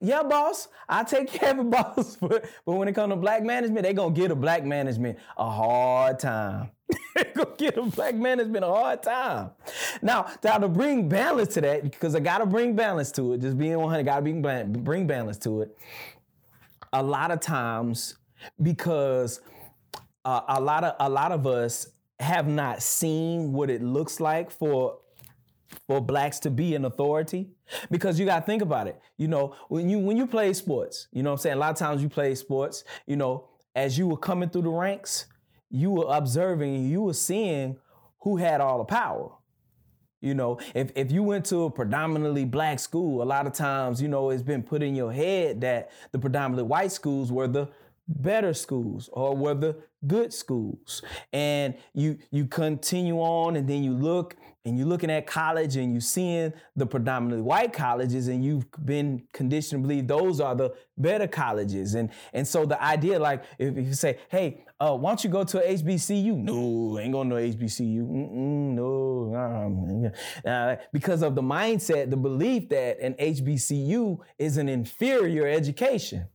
Yeah, 0.00 0.22
boss. 0.22 0.68
I 0.88 1.04
take 1.04 1.28
care 1.32 1.52
of 1.52 1.60
it, 1.60 1.70
boss. 1.70 2.16
But, 2.20 2.44
but 2.66 2.72
when 2.74 2.88
it 2.88 2.94
comes 2.94 3.12
to 3.12 3.16
black 3.16 3.42
management, 3.42 3.84
they 3.84 3.94
gonna 3.94 4.14
get 4.14 4.30
a 4.30 4.36
black 4.36 4.64
management 4.64 5.18
a 5.38 5.50
hard 5.50 6.18
time. 6.18 6.70
they 7.16 7.24
gonna 7.34 7.56
get 7.56 7.78
a 7.78 7.82
black 7.82 8.14
management 8.14 8.64
a 8.64 8.68
hard 8.68 9.02
time. 9.02 9.50
Now, 10.02 10.30
now 10.44 10.58
to 10.58 10.68
bring 10.68 11.08
balance 11.08 11.54
to 11.54 11.62
that, 11.62 11.84
because 11.84 12.14
I 12.14 12.20
gotta 12.20 12.46
bring 12.46 12.76
balance 12.76 13.10
to 13.12 13.32
it. 13.32 13.40
Just 13.40 13.56
being 13.56 13.78
100, 13.78 14.04
gotta 14.04 14.22
bring 14.22 14.42
bring 14.84 15.06
balance 15.06 15.38
to 15.38 15.62
it 15.62 15.76
a 16.92 17.02
lot 17.02 17.30
of 17.30 17.40
times 17.40 18.16
because 18.60 19.40
uh, 20.24 20.42
a 20.48 20.60
lot 20.60 20.84
of 20.84 20.94
a 21.00 21.08
lot 21.08 21.32
of 21.32 21.46
us 21.46 21.88
have 22.22 22.48
not 22.48 22.82
seen 22.82 23.52
what 23.52 23.70
it 23.70 23.82
looks 23.82 24.20
like 24.20 24.50
for 24.50 24.98
for 25.86 26.00
blacks 26.00 26.38
to 26.40 26.50
be 26.50 26.74
an 26.74 26.84
authority? 26.84 27.50
Because 27.90 28.18
you 28.18 28.26
got 28.26 28.40
to 28.40 28.46
think 28.46 28.62
about 28.62 28.86
it 28.86 29.00
you 29.16 29.28
know 29.28 29.54
when 29.68 29.88
you 29.88 29.98
when 29.98 30.16
you 30.16 30.26
play 30.26 30.52
sports 30.52 31.08
you 31.12 31.22
know 31.22 31.30
what 31.30 31.40
i'm 31.40 31.42
saying? 31.42 31.56
A 31.56 31.58
lot 31.58 31.70
of 31.70 31.78
times 31.78 32.02
you 32.02 32.08
play 32.08 32.34
sports 32.34 32.84
you 33.06 33.16
know 33.16 33.48
as 33.74 33.96
you 33.96 34.06
were 34.06 34.16
coming 34.16 34.50
through 34.50 34.62
the 34.62 34.70
ranks 34.70 35.26
you 35.70 35.90
were 35.90 36.06
observing 36.08 36.86
you 36.86 37.02
were 37.02 37.14
seeing 37.14 37.78
who 38.22 38.36
had 38.36 38.60
all 38.60 38.78
the 38.78 38.84
power. 38.84 39.30
You 40.20 40.34
know, 40.34 40.60
if, 40.74 40.92
if 40.94 41.10
you 41.10 41.24
went 41.24 41.44
to 41.46 41.64
a 41.64 41.70
predominantly 41.70 42.44
black 42.44 42.78
school, 42.78 43.22
a 43.22 43.24
lot 43.24 43.48
of 43.48 43.52
times, 43.52 44.00
you 44.00 44.06
know, 44.06 44.30
it's 44.30 44.42
been 44.42 44.62
put 44.62 44.82
in 44.82 44.94
your 44.94 45.12
head 45.12 45.60
that 45.62 45.90
the 46.12 46.18
predominantly 46.20 46.62
white 46.62 46.92
schools 46.92 47.32
were 47.32 47.48
the 47.48 47.68
better 48.08 48.52
schools 48.52 49.08
or 49.12 49.36
were 49.36 49.54
the 49.54 49.76
good 50.06 50.32
schools. 50.32 51.02
And 51.32 51.74
you 51.94 52.18
you 52.30 52.46
continue 52.46 53.18
on 53.18 53.56
and 53.56 53.68
then 53.68 53.84
you 53.84 53.92
look 53.92 54.36
and 54.64 54.78
you're 54.78 54.86
looking 54.86 55.10
at 55.10 55.26
college 55.26 55.76
and 55.76 55.92
you're 55.92 56.00
seeing 56.00 56.52
the 56.76 56.86
predominantly 56.86 57.42
white 57.42 57.72
colleges 57.72 58.28
and 58.28 58.44
you've 58.44 58.66
been 58.84 59.22
conditioned 59.32 59.82
to 59.82 59.88
believe 59.88 60.06
those 60.06 60.40
are 60.40 60.54
the 60.54 60.72
better 60.96 61.26
colleges. 61.26 61.94
And 61.94 62.10
and 62.32 62.46
so 62.46 62.64
the 62.64 62.80
idea, 62.82 63.18
like 63.18 63.44
if, 63.58 63.76
you 63.76 63.94
say, 63.94 64.18
hey, 64.28 64.64
uh, 64.78 64.94
why 64.94 65.10
don't 65.10 65.24
you 65.24 65.30
go 65.30 65.44
to 65.44 65.58
HBCU? 65.58 66.36
No, 66.36 66.98
ain't 66.98 67.12
going 67.12 67.28
to 67.30 67.36
no 67.36 67.40
HBCU. 67.40 68.02
Mm-mm, 68.02 68.74
no, 68.74 70.12
uh, 70.44 70.76
because 70.92 71.22
of 71.22 71.34
the 71.34 71.42
mindset, 71.42 72.10
the 72.10 72.16
belief 72.16 72.68
that 72.68 73.00
an 73.00 73.14
HBCU 73.14 74.18
is 74.38 74.56
an 74.56 74.68
inferior 74.68 75.46
education. 75.46 76.26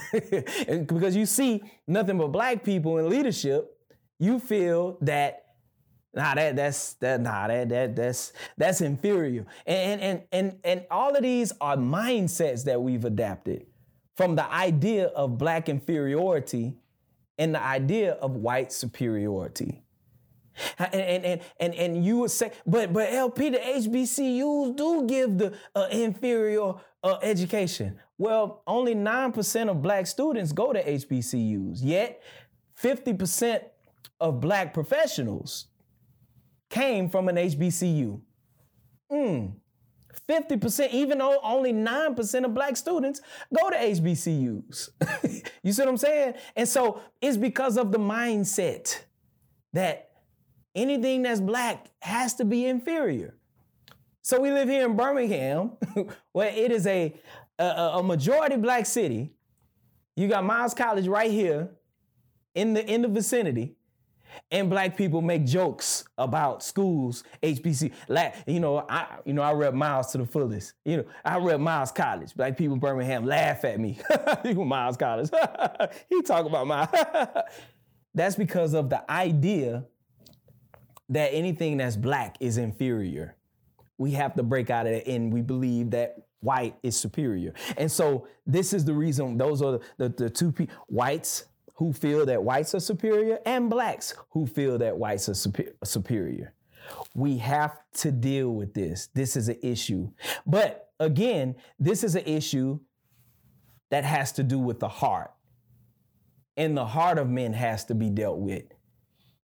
because 0.86 1.14
you 1.16 1.26
see 1.26 1.62
nothing 1.86 2.18
but 2.18 2.28
black 2.28 2.64
people 2.64 2.98
in 2.98 3.08
leadership, 3.08 3.76
you 4.18 4.38
feel 4.38 4.98
that 5.02 5.44
nah 6.14 6.34
that 6.34 6.56
that's 6.56 6.94
that 6.94 7.20
nah 7.20 7.46
that 7.48 7.68
that 7.68 7.96
that's 7.96 8.32
that's 8.56 8.80
inferior. 8.80 9.46
And 9.66 10.00
and 10.00 10.22
and 10.32 10.58
and 10.64 10.86
all 10.90 11.14
of 11.14 11.22
these 11.22 11.52
are 11.60 11.76
mindsets 11.76 12.64
that 12.64 12.80
we've 12.80 13.04
adapted 13.04 13.66
from 14.16 14.36
the 14.36 14.50
idea 14.52 15.06
of 15.08 15.38
black 15.38 15.68
inferiority 15.68 16.76
and 17.38 17.54
the 17.54 17.62
idea 17.62 18.12
of 18.12 18.36
white 18.36 18.72
superiority. 18.72 19.82
And, 20.78 20.94
and, 20.94 21.24
and, 21.24 21.40
and, 21.60 21.74
and 21.74 22.04
you 22.04 22.18
would 22.18 22.30
say, 22.30 22.52
but 22.66 22.92
but 22.92 23.10
LP, 23.12 23.50
the 23.50 23.58
HBCUs 23.58 24.76
do 24.76 25.06
give 25.06 25.38
the 25.38 25.54
uh, 25.74 25.88
inferior 25.90 26.74
uh, 27.02 27.18
education. 27.22 27.98
Well, 28.22 28.62
only 28.68 28.94
9% 28.94 29.68
of 29.68 29.82
black 29.82 30.06
students 30.06 30.52
go 30.52 30.72
to 30.72 30.80
HBCUs, 30.80 31.80
yet 31.82 32.22
50% 32.80 33.64
of 34.20 34.40
black 34.40 34.72
professionals 34.72 35.66
came 36.70 37.08
from 37.08 37.28
an 37.28 37.34
HBCU. 37.34 38.20
Mm. 39.10 39.54
50%, 40.28 40.90
even 40.92 41.18
though 41.18 41.40
only 41.42 41.72
9% 41.72 42.44
of 42.44 42.54
black 42.54 42.76
students 42.76 43.20
go 43.60 43.70
to 43.70 43.76
HBCUs. 43.76 44.90
you 45.64 45.72
see 45.72 45.82
what 45.82 45.88
I'm 45.88 45.96
saying? 45.96 46.34
And 46.54 46.68
so 46.68 47.00
it's 47.20 47.36
because 47.36 47.76
of 47.76 47.90
the 47.90 47.98
mindset 47.98 49.00
that 49.72 50.10
anything 50.76 51.22
that's 51.22 51.40
black 51.40 51.90
has 51.98 52.34
to 52.34 52.44
be 52.44 52.66
inferior. 52.66 53.34
So 54.24 54.40
we 54.40 54.52
live 54.52 54.68
here 54.68 54.86
in 54.86 54.94
Birmingham, 54.94 55.72
where 56.32 56.50
it 56.50 56.70
is 56.70 56.86
a, 56.86 57.12
a, 57.62 57.98
a 57.98 58.02
majority 58.02 58.56
black 58.56 58.86
city. 58.86 59.32
You 60.16 60.28
got 60.28 60.44
Miles 60.44 60.74
College 60.74 61.06
right 61.06 61.30
here 61.30 61.70
in 62.54 62.74
the 62.74 62.84
in 62.84 63.02
the 63.02 63.08
vicinity 63.08 63.76
and 64.50 64.68
black 64.68 64.96
people 64.96 65.22
make 65.22 65.44
jokes 65.44 66.04
about 66.18 66.62
schools, 66.62 67.24
HBC. 67.42 67.92
Like, 68.08 68.34
you 68.46 68.60
know, 68.60 68.84
I 68.88 69.18
you 69.24 69.32
know 69.32 69.42
I 69.42 69.52
rep 69.52 69.74
Miles 69.74 70.12
to 70.12 70.18
the 70.18 70.26
fullest. 70.26 70.74
You 70.84 70.98
know, 70.98 71.04
I 71.24 71.38
rep 71.38 71.60
Miles 71.60 71.92
College. 71.92 72.34
Black 72.34 72.56
people 72.56 72.74
in 72.74 72.80
Birmingham 72.80 73.24
laugh 73.24 73.64
at 73.64 73.80
me. 73.80 73.98
You 74.44 74.64
Miles 74.64 74.96
College. 74.96 75.30
he 76.08 76.22
talk 76.22 76.46
about 76.46 76.66
Miles. 76.66 76.88
that's 78.14 78.36
because 78.36 78.74
of 78.74 78.90
the 78.90 79.08
idea 79.10 79.84
that 81.08 81.28
anything 81.28 81.76
that's 81.76 81.96
black 81.96 82.36
is 82.40 82.58
inferior. 82.58 83.36
We 83.98 84.12
have 84.12 84.34
to 84.34 84.42
break 84.42 84.70
out 84.70 84.86
of 84.86 84.92
it, 84.92 85.06
and 85.06 85.32
we 85.32 85.42
believe 85.42 85.90
that 85.90 86.16
white 86.42 86.76
is 86.82 86.96
superior. 86.96 87.54
And 87.76 87.90
so 87.90 88.26
this 88.46 88.72
is 88.72 88.84
the 88.84 88.92
reason. 88.92 89.38
Those 89.38 89.62
are 89.62 89.72
the, 89.72 89.80
the, 89.96 90.08
the 90.08 90.30
two 90.30 90.52
people. 90.52 90.74
Whites 90.88 91.46
who 91.74 91.92
feel 91.92 92.26
that 92.26 92.42
whites 92.42 92.74
are 92.74 92.80
superior 92.80 93.38
and 93.46 93.70
blacks 93.70 94.14
who 94.30 94.46
feel 94.46 94.78
that 94.78 94.96
whites 94.96 95.28
are 95.28 95.34
super- 95.34 95.72
superior. 95.84 96.52
We 97.14 97.38
have 97.38 97.78
to 97.98 98.10
deal 98.10 98.50
with 98.50 98.74
this. 98.74 99.08
This 99.14 99.36
is 99.36 99.48
an 99.48 99.58
issue. 99.62 100.10
But 100.46 100.90
again, 101.00 101.56
this 101.78 102.04
is 102.04 102.14
an 102.14 102.24
issue 102.26 102.80
that 103.90 104.04
has 104.04 104.32
to 104.32 104.42
do 104.42 104.58
with 104.58 104.80
the 104.80 104.88
heart. 104.88 105.32
And 106.56 106.76
the 106.76 106.86
heart 106.86 107.18
of 107.18 107.28
men 107.28 107.52
has 107.52 107.84
to 107.86 107.94
be 107.94 108.10
dealt 108.10 108.38
with. 108.38 108.64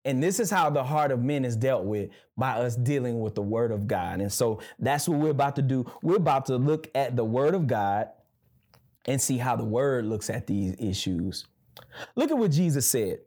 And 0.05 0.23
this 0.23 0.39
is 0.39 0.51
how 0.51 0.69
the 0.71 0.85
heart 0.85 1.11
of 1.11 1.23
men 1.23 1.45
is 1.45 1.57
dealt 1.57 1.85
with 1.85 2.11
by 2.37 2.53
us 2.53 2.77
dealing 2.77 3.21
with 3.21 3.35
the 3.35 3.43
word 3.43 3.73
of 3.73 3.87
God. 3.87 4.21
And 4.21 4.33
so 4.33 4.61
that's 4.79 5.09
what 5.09 5.19
we're 5.19 5.31
about 5.31 5.57
to 5.57 5.63
do. 5.63 5.91
We're 6.03 6.17
about 6.17 6.47
to 6.47 6.57
look 6.57 6.91
at 6.95 7.17
the 7.17 7.25
word 7.25 7.55
of 7.55 7.67
God 7.67 8.09
and 9.07 9.21
see 9.21 9.39
how 9.39 9.57
the 9.57 9.65
word 9.65 10.07
looks 10.07 10.29
at 10.31 10.47
these 10.47 10.75
issues. 10.79 11.47
Look 12.17 12.31
at 12.31 12.39
what 12.39 12.51
Jesus 12.51 12.87
said. 12.87 13.21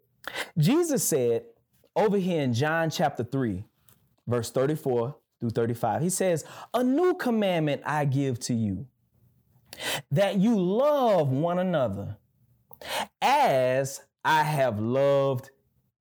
Jesus 0.58 1.04
said 1.04 1.46
over 1.96 2.18
here 2.18 2.42
in 2.42 2.54
John 2.54 2.90
chapter 2.90 3.24
3, 3.24 3.63
verse 4.28 4.52
34 4.52 5.16
through 5.40 5.50
35, 5.52 6.02
he 6.02 6.10
says, 6.10 6.46
A 6.74 6.84
new 6.84 7.13
commandment 7.16 7.82
I 7.86 8.06
give 8.06 8.40
to 8.42 8.54
you, 8.54 8.88
that 10.12 10.38
you 10.38 10.60
love 10.60 11.30
one 11.30 11.60
another 11.60 12.18
as 13.22 14.02
I 14.24 14.44
have 14.44 14.80
loved 14.80 15.50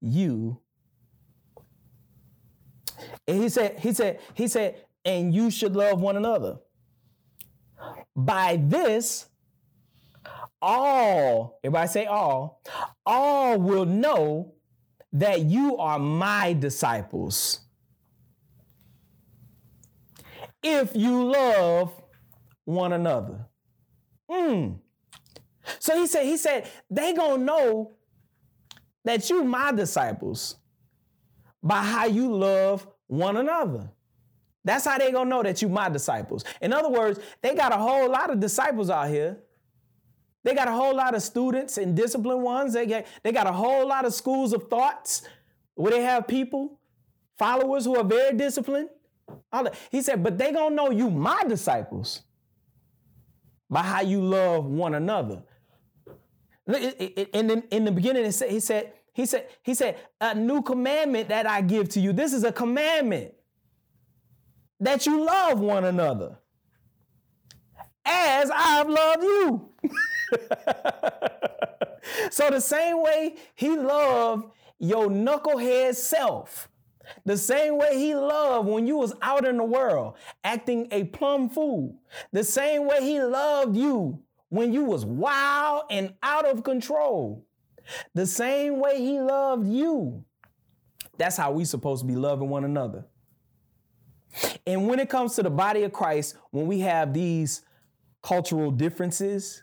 you. 0.01 0.61
And 3.27 3.43
he 3.43 3.49
said, 3.49 3.79
he 3.79 3.93
said, 3.93 4.21
he 4.35 4.49
said, 4.49 4.83
and 5.05 5.35
you 5.35 5.51
should 5.51 5.77
love 5.77 6.01
one 6.01 6.17
another. 6.17 6.59
By 8.15 8.57
this, 8.63 9.27
all, 10.61 11.61
everybody 11.63 11.89
say 11.89 12.07
all, 12.07 12.63
all 13.05 13.59
will 13.59 13.85
know 13.85 14.55
that 15.13 15.43
you 15.43 15.77
are 15.77 15.99
my 15.99 16.53
disciples. 16.53 17.61
If 20.63 20.97
you 20.97 21.25
love 21.25 21.93
one 22.65 22.93
another. 22.93 23.47
Mm. 24.31 24.79
So 25.79 25.97
he 25.97 26.07
said, 26.07 26.27
he 26.27 26.37
said, 26.37 26.69
they 26.91 27.13
gonna 27.13 27.43
know 27.43 27.93
that 29.05 29.31
you 29.31 29.45
my 29.45 29.73
disciples 29.73 30.57
by 31.67 31.83
how 31.83 32.07
you 32.07 32.33
love 32.33 32.87
one 33.07 33.37
another. 33.37 33.91
That's 34.65 34.85
how 34.85 34.99
they 34.99 35.13
gonna 35.13 35.31
know 35.31 35.43
that 35.43 35.63
you 35.63 35.69
my 35.69 35.89
disciples. 35.89 36.45
In 36.61 36.73
other 36.73 36.91
words, 36.91 37.21
they 37.41 37.55
got 37.55 37.73
a 37.73 37.77
whole 37.77 38.11
lot 38.11 38.31
of 38.31 38.41
disciples 38.41 38.91
out 38.91 39.09
here 39.09 39.39
they 40.47 40.55
got 40.55 40.69
a 40.69 40.73
whole 40.73 40.95
lot 40.95 41.17
of 41.17 41.23
students 41.23 41.77
and 41.77 41.97
disciplined 41.97 42.41
ones. 42.41 42.73
They 42.75 42.87
got, 42.87 43.07
they 43.25 43.33
got 43.33 43.49
a 43.49 43.53
whole 43.53 43.85
lot 43.85 44.05
of 44.05 44.15
schools 44.15 44.53
of 44.53 44.69
thoughts 44.71 45.23
where 45.75 45.91
they 45.91 46.03
have 46.03 46.29
people, 46.29 46.79
followers 47.37 47.85
who 47.85 47.97
are 47.97 48.05
very 48.05 48.37
disciplined. 48.37 48.89
He 49.91 50.03
said, 50.03 50.23
but 50.23 50.39
they 50.39 50.53
gonna 50.53 50.73
know 50.73 50.93
you 50.93 51.11
my 51.11 51.43
disciples 51.49 52.23
by 53.69 53.83
how 53.83 54.03
you 54.03 54.21
love 54.21 54.67
one 54.67 54.95
another. 54.95 55.43
In, 56.69 57.65
in 57.73 57.85
the 57.85 57.91
beginning, 57.91 58.25
he 58.25 58.61
said, 58.61 58.93
he 59.17 59.25
said, 59.25 59.49
he 59.63 59.73
said, 59.73 59.97
a 60.21 60.35
new 60.35 60.61
commandment 60.61 61.31
that 61.31 61.47
I 61.47 61.63
give 61.63 61.89
to 61.91 62.01
you. 62.01 62.13
This 62.13 62.35
is 62.35 62.45
a 62.45 62.53
commandment 62.53 63.33
that 64.79 65.07
you 65.07 65.25
love 65.25 65.59
one 65.59 65.87
another 65.87 66.37
as 68.05 68.51
I've 68.55 68.91
loved 68.91 69.23
you. 69.23 69.71
so 72.31 72.51
the 72.51 72.61
same 72.61 73.03
way 73.03 73.37
he 73.55 73.75
loved 73.75 74.51
your 74.79 75.07
knucklehead 75.07 75.95
self, 75.95 76.69
the 77.25 77.39
same 77.39 77.79
way 77.79 77.97
he 77.97 78.15
loved 78.15 78.69
when 78.69 78.87
you 78.87 78.99
was 78.99 79.15
out 79.23 79.47
in 79.47 79.57
the 79.57 79.65
world 79.65 80.19
acting 80.45 80.89
a 80.91 81.05
plum 81.05 81.49
fool, 81.49 81.99
the 82.33 82.45
same 82.45 82.87
way 82.87 83.01
he 83.01 83.23
loved 83.23 83.75
you 83.79 84.23
when 84.51 84.75
you 84.75 84.85
was 84.85 85.07
wild 85.07 85.85
and 85.89 86.13
out 86.23 86.45
of 86.45 86.63
control, 86.65 87.46
the 88.15 88.27
same 88.27 88.81
way 88.81 89.01
he 89.01 89.21
loved 89.21 89.67
you. 89.67 90.25
That's 91.19 91.37
how 91.37 91.53
we 91.53 91.65
supposed 91.65 92.03
to 92.03 92.07
be 92.07 92.17
loving 92.17 92.49
one 92.49 92.65
another. 92.65 93.07
And 94.67 94.87
when 94.87 94.99
it 94.99 95.09
comes 95.09 95.35
to 95.37 95.43
the 95.43 95.51
body 95.51 95.83
of 95.85 95.93
Christ, 95.93 96.37
when 96.51 96.67
we 96.67 96.81
have 96.81 97.15
these 97.15 97.63
cultural 98.23 98.71
differences, 98.71 99.63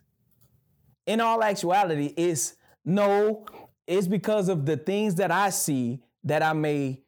in 1.06 1.22
all 1.22 1.44
actuality, 1.44 2.14
it's 2.18 2.56
no, 2.86 3.46
it's 3.88 4.08
because 4.08 4.50
of 4.50 4.66
the 4.66 4.78
things 4.78 5.16
that 5.16 5.32
I 5.32 5.50
see 5.50 6.02
that 6.24 6.42
I 6.42 6.54
may 6.54 7.02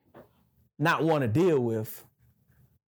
not 0.78 1.04
want 1.04 1.22
to 1.22 1.28
deal 1.28 1.60
with. 1.60 2.04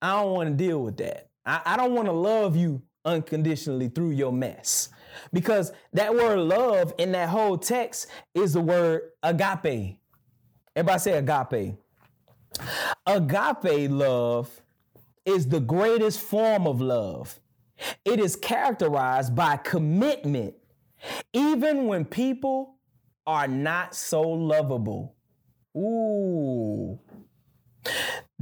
I 0.02 0.22
don't 0.22 0.34
want 0.34 0.50
to 0.50 0.56
deal 0.56 0.84
with 0.84 0.98
that. 0.98 1.30
I, 1.46 1.62
I 1.66 1.78
don't 1.78 1.94
want 1.94 2.08
to 2.08 2.12
love 2.12 2.56
you 2.56 2.82
unconditionally 3.06 3.88
through 3.90 4.12
your 4.12 4.32
mess. 4.32 4.90
Because 5.34 5.72
that 5.94 6.14
word 6.14 6.40
love 6.40 6.94
in 6.98 7.12
that 7.14 7.30
whole 7.30 7.58
text 7.58 8.08
is 8.34 8.54
the 8.54 8.62
word 8.62 9.02
agape. 9.24 10.00
Everybody 10.76 11.00
say 11.00 11.18
agape. 11.18 11.76
Agape 13.06 13.90
love 13.92 14.62
is 15.26 15.48
the 15.48 15.60
greatest 15.60 16.20
form 16.20 16.68
of 16.68 16.82
love. 16.82 17.40
It 18.06 18.20
is 18.20 18.36
characterized 18.36 19.36
by 19.36 19.58
commitment 19.58 20.56
even 21.34 21.86
when 21.86 22.06
people 22.06 22.76
are 23.26 23.48
not 23.48 23.96
so 23.96 24.22
lovable. 24.22 25.16
Ooh. 25.76 27.00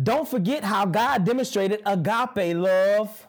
Don't 0.01 0.27
forget 0.27 0.63
how 0.63 0.85
God 0.85 1.25
demonstrated 1.25 1.81
agape 1.85 2.55
love 2.55 3.27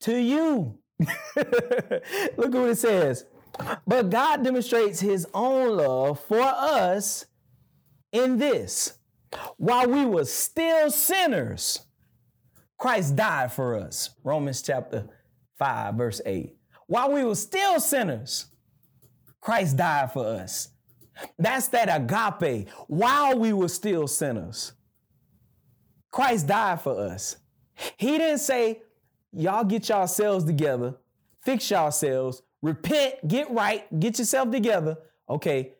to 0.00 0.16
you. 0.16 0.78
Look 1.36 2.54
at 2.54 2.60
what 2.60 2.70
it 2.70 2.78
says. 2.78 3.24
But 3.86 4.10
God 4.10 4.44
demonstrates 4.44 5.00
his 5.00 5.26
own 5.34 5.76
love 5.76 6.20
for 6.20 6.40
us 6.40 7.26
in 8.12 8.38
this. 8.38 8.98
While 9.56 9.88
we 9.88 10.04
were 10.04 10.24
still 10.24 10.90
sinners, 10.90 11.80
Christ 12.78 13.16
died 13.16 13.52
for 13.52 13.76
us. 13.76 14.10
Romans 14.24 14.62
chapter 14.62 15.08
5, 15.58 15.94
verse 15.94 16.20
8. 16.24 16.56
While 16.86 17.12
we 17.12 17.24
were 17.24 17.34
still 17.34 17.78
sinners, 17.78 18.46
Christ 19.40 19.76
died 19.76 20.12
for 20.12 20.26
us. 20.26 20.68
That's 21.38 21.68
that 21.68 21.88
agape. 21.88 22.68
While 22.88 23.38
we 23.38 23.52
were 23.52 23.68
still 23.68 24.06
sinners, 24.08 24.72
Christ 26.10 26.46
died 26.46 26.80
for 26.80 26.98
us. 26.98 27.36
He 27.96 28.18
didn't 28.18 28.38
say, 28.38 28.82
y'all 29.32 29.64
get 29.64 29.88
yourselves 29.88 30.44
together, 30.44 30.94
fix 31.42 31.70
yourselves, 31.70 32.42
repent, 32.62 33.26
get 33.26 33.50
right, 33.50 33.86
get 33.98 34.18
yourself 34.18 34.50
together. 34.50 34.96
Okay, 35.28 35.72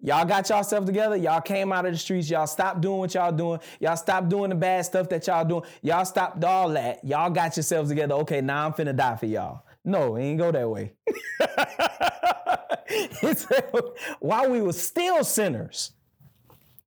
y'all 0.00 0.24
got 0.24 0.48
yourself 0.48 0.84
together. 0.84 1.16
Y'all 1.16 1.40
came 1.40 1.72
out 1.72 1.86
of 1.86 1.92
the 1.92 1.98
streets. 1.98 2.28
Y'all 2.30 2.46
stopped 2.46 2.80
doing 2.80 2.98
what 2.98 3.14
y'all 3.14 3.32
doing. 3.32 3.60
Y'all 3.80 3.96
stopped 3.96 4.28
doing 4.28 4.50
the 4.50 4.56
bad 4.56 4.84
stuff 4.84 5.08
that 5.08 5.26
y'all 5.26 5.44
doing. 5.44 5.62
Y'all 5.82 6.04
stopped 6.04 6.42
all 6.44 6.68
that. 6.70 7.04
Y'all 7.04 7.30
got 7.30 7.56
yourselves 7.56 7.88
together. 7.88 8.14
Okay, 8.16 8.40
now 8.40 8.66
I'm 8.66 8.72
finna 8.72 8.94
die 8.94 9.16
for 9.16 9.26
y'all. 9.26 9.64
No, 9.84 10.16
it 10.16 10.22
ain't 10.22 10.38
go 10.38 10.52
that 10.52 10.68
way. 10.68 10.92
while 14.20 14.50
we 14.50 14.60
were 14.60 14.72
still 14.72 15.24
sinners, 15.24 15.92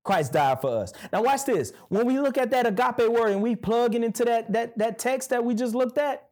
Christ 0.04 0.34
died 0.34 0.62
for 0.62 0.78
us. 0.78 0.94
Now 1.14 1.24
watch 1.24 1.46
this. 1.46 1.74
When 1.90 2.06
we 2.08 2.20
look 2.20 2.38
at 2.38 2.52
that 2.52 2.66
agape 2.66 3.08
word 3.10 3.32
and 3.32 3.42
we 3.42 3.56
plug 3.56 3.94
it 3.96 4.04
into 4.04 4.26
that, 4.26 4.52
that, 4.54 4.78
that 4.78 4.98
text 4.98 5.30
that 5.30 5.44
we 5.44 5.54
just 5.54 5.76
looked 5.76 5.98
at, 5.98 6.28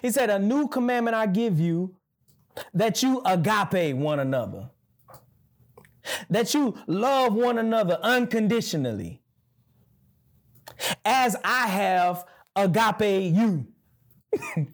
he 0.00 0.10
said, 0.10 0.30
a 0.30 0.38
new 0.38 0.68
commandment 0.68 1.14
I 1.14 1.26
give 1.26 1.60
you 1.60 1.96
that 2.74 3.02
you 3.02 3.22
agape 3.24 3.96
one 3.96 4.20
another. 4.20 4.70
That 6.30 6.52
you 6.54 6.76
love 6.86 7.34
one 7.34 7.58
another 7.58 7.98
unconditionally. 8.02 9.22
As 11.04 11.36
I 11.44 11.66
have 11.68 12.24
agape 12.56 13.34
you. 13.34 13.66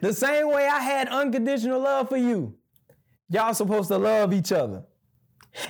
the 0.00 0.12
same 0.12 0.48
way 0.48 0.66
I 0.66 0.80
had 0.80 1.08
unconditional 1.08 1.80
love 1.80 2.08
for 2.08 2.16
you, 2.16 2.54
y'all 3.28 3.54
supposed 3.54 3.88
to 3.88 3.98
love 3.98 4.32
each 4.32 4.52
other. 4.52 4.84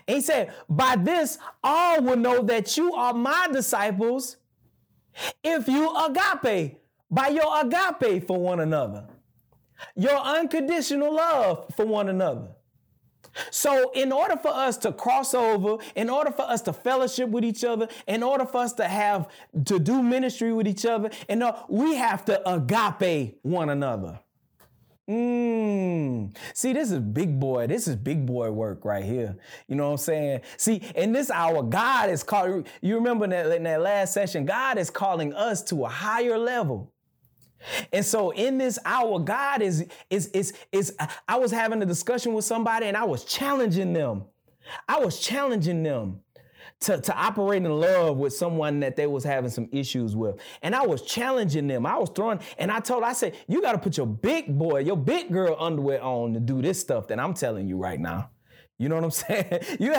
And 0.06 0.16
he 0.16 0.20
said, 0.20 0.52
By 0.68 0.96
this, 0.96 1.38
all 1.62 2.02
will 2.02 2.16
know 2.16 2.42
that 2.42 2.76
you 2.76 2.94
are 2.94 3.14
my 3.14 3.48
disciples 3.52 4.36
if 5.42 5.68
you 5.68 5.94
agape, 5.96 6.78
by 7.10 7.28
your 7.28 7.60
agape 7.60 8.26
for 8.26 8.38
one 8.38 8.60
another, 8.60 9.06
your 9.96 10.16
unconditional 10.18 11.14
love 11.14 11.72
for 11.76 11.84
one 11.84 12.08
another. 12.08 12.48
So, 13.50 13.90
in 13.92 14.10
order 14.10 14.36
for 14.36 14.48
us 14.48 14.76
to 14.78 14.92
cross 14.92 15.34
over, 15.34 15.82
in 15.94 16.10
order 16.10 16.32
for 16.32 16.42
us 16.42 16.62
to 16.62 16.72
fellowship 16.72 17.28
with 17.28 17.44
each 17.44 17.64
other, 17.64 17.88
in 18.08 18.22
order 18.22 18.44
for 18.44 18.58
us 18.58 18.72
to 18.74 18.84
have 18.84 19.28
to 19.66 19.78
do 19.78 20.02
ministry 20.02 20.52
with 20.52 20.66
each 20.66 20.84
other, 20.84 21.10
and 21.28 21.44
we 21.68 21.94
have 21.94 22.24
to 22.24 22.50
agape 22.50 23.38
one 23.42 23.70
another. 23.70 24.18
Mm. 25.11 26.37
See, 26.55 26.73
this 26.73 26.92
is 26.92 27.01
big 27.01 27.40
boy. 27.40 27.66
This 27.66 27.88
is 27.88 27.96
big 27.96 28.25
boy 28.25 28.53
work 28.53 28.85
right 28.85 29.05
here. 29.05 29.37
You 29.66 29.75
know 29.75 29.87
what 29.87 29.92
I'm 29.92 29.99
saying? 29.99 30.42
See, 30.57 30.77
in 30.94 31.12
this 31.12 31.33
hour, 31.33 31.64
God 31.64 32.11
is 32.11 32.23
calling. 32.23 32.64
You 32.81 32.94
remember 32.94 33.27
that, 33.27 33.51
in 33.51 33.64
that 33.64 33.81
last 33.81 34.14
session, 34.14 34.46
God 34.46 34.79
is 34.79 34.88
calling 34.88 35.35
us 35.35 35.64
to 35.64 35.85
a 35.85 35.88
higher 35.88 36.38
level. 36.38 36.92
And 37.92 38.07
so 38.07 38.31
in 38.31 38.57
this 38.57 38.79
hour, 38.85 39.18
God 39.18 39.62
is 39.62 39.85
is 40.11 40.29
is 40.29 40.53
is. 40.70 40.94
I 41.29 41.37
was 41.37 41.51
having 41.51 41.83
a 41.83 41.87
discussion 41.87 42.33
with 42.33 42.44
somebody, 42.44 42.87
and 42.87 42.96
I 42.96 43.05
was 43.05 43.25
challenging 43.25 43.92
them. 43.92 44.25
I 44.88 45.01
was 45.01 45.18
challenging 45.18 45.83
them 45.83 46.20
to, 46.80 47.00
to 47.00 47.14
operate 47.14 47.62
in 47.62 47.70
love 47.70 48.16
with 48.16 48.32
someone 48.32 48.80
that 48.80 48.96
they 48.96 49.06
was 49.06 49.22
having 49.22 49.50
some 49.50 49.68
issues 49.70 50.16
with. 50.16 50.36
And 50.62 50.74
I 50.74 50.86
was 50.86 51.02
challenging 51.02 51.66
them. 51.66 51.84
I 51.84 51.96
was 51.98 52.10
throwing, 52.10 52.40
and 52.58 52.70
I 52.70 52.80
told, 52.80 53.04
I 53.04 53.12
said, 53.12 53.36
you 53.48 53.60
got 53.60 53.72
to 53.72 53.78
put 53.78 53.96
your 53.96 54.06
big 54.06 54.58
boy, 54.58 54.80
your 54.80 54.96
big 54.96 55.30
girl 55.30 55.56
underwear 55.58 56.02
on 56.02 56.32
to 56.34 56.40
do 56.40 56.62
this 56.62 56.80
stuff 56.80 57.08
that 57.08 57.20
I'm 57.20 57.34
telling 57.34 57.68
you 57.68 57.76
right 57.76 58.00
now. 58.00 58.30
You 58.78 58.88
know 58.88 58.94
what 58.94 59.04
I'm 59.04 59.10
saying? 59.10 59.60
You, 59.78 59.94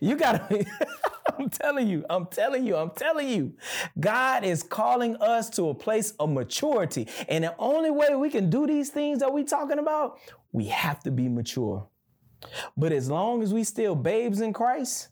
you 0.00 0.16
got 0.16 0.50
to, 0.50 0.64
I'm 1.38 1.48
telling 1.48 1.88
you, 1.88 2.04
I'm 2.10 2.26
telling 2.26 2.66
you, 2.66 2.76
I'm 2.76 2.90
telling 2.90 3.28
you. 3.28 3.54
God 3.98 4.44
is 4.44 4.62
calling 4.62 5.16
us 5.16 5.48
to 5.50 5.70
a 5.70 5.74
place 5.74 6.12
of 6.20 6.30
maturity. 6.30 7.08
And 7.28 7.44
the 7.44 7.54
only 7.58 7.90
way 7.90 8.14
we 8.14 8.28
can 8.28 8.50
do 8.50 8.66
these 8.66 8.90
things 8.90 9.20
that 9.20 9.32
we 9.32 9.44
talking 9.44 9.78
about, 9.78 10.18
we 10.52 10.66
have 10.66 11.02
to 11.04 11.10
be 11.10 11.28
mature. 11.28 11.88
But 12.76 12.92
as 12.92 13.08
long 13.08 13.42
as 13.42 13.54
we 13.54 13.64
still 13.64 13.94
babes 13.94 14.42
in 14.42 14.52
Christ, 14.52 15.08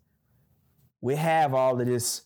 we 1.04 1.16
have 1.16 1.52
all 1.52 1.78
of 1.78 1.86
this 1.86 2.22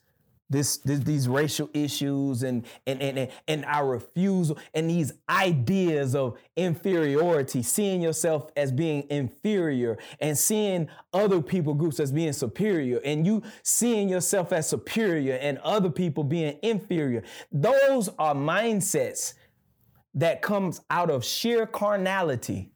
this, 0.50 0.78
this, 0.78 1.00
these 1.00 1.28
racial 1.28 1.68
issues 1.74 2.42
and, 2.42 2.64
and, 2.86 3.02
and, 3.02 3.30
and 3.48 3.64
our 3.66 3.86
refusal 3.86 4.56
and 4.72 4.88
these 4.88 5.12
ideas 5.28 6.14
of 6.14 6.38
inferiority, 6.56 7.62
seeing 7.62 8.00
yourself 8.00 8.50
as 8.56 8.72
being 8.72 9.06
inferior 9.10 9.98
and 10.20 10.38
seeing 10.38 10.88
other 11.12 11.42
people 11.42 11.74
groups 11.74 12.00
as 12.00 12.10
being 12.10 12.32
superior 12.32 12.98
and 13.04 13.26
you 13.26 13.42
seeing 13.62 14.08
yourself 14.08 14.50
as 14.50 14.66
superior 14.66 15.34
and 15.34 15.58
other 15.58 15.90
people 15.90 16.24
being 16.24 16.58
inferior. 16.62 17.22
Those 17.52 18.08
are 18.18 18.34
mindsets 18.34 19.34
that 20.14 20.40
comes 20.40 20.80
out 20.88 21.10
of 21.10 21.26
sheer 21.26 21.66
carnality. 21.66 22.72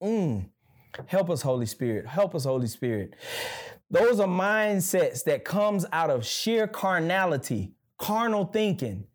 Mm. 0.00 0.50
Help 1.06 1.30
us, 1.30 1.42
Holy 1.42 1.66
Spirit. 1.66 2.06
Help 2.06 2.36
us, 2.36 2.44
Holy 2.44 2.68
Spirit. 2.68 3.14
Those 3.90 4.20
are 4.20 4.28
mindsets 4.28 5.24
that 5.24 5.44
comes 5.44 5.84
out 5.92 6.10
of 6.10 6.24
sheer 6.24 6.66
carnality, 6.68 7.72
carnal 7.98 8.44
thinking, 8.44 9.06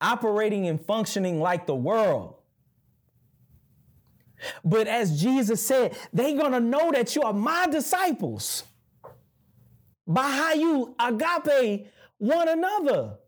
operating 0.00 0.68
and 0.68 0.84
functioning 0.84 1.40
like 1.40 1.66
the 1.66 1.74
world. 1.74 2.36
But 4.64 4.86
as 4.86 5.20
Jesus 5.20 5.66
said, 5.66 5.96
they're 6.12 6.36
going 6.36 6.52
to 6.52 6.60
know 6.60 6.92
that 6.92 7.16
you 7.16 7.22
are 7.22 7.32
my 7.32 7.66
disciples 7.66 8.64
by 10.06 10.30
how 10.30 10.52
you 10.52 10.94
agape 11.00 11.88
one 12.18 12.48
another. 12.48 13.18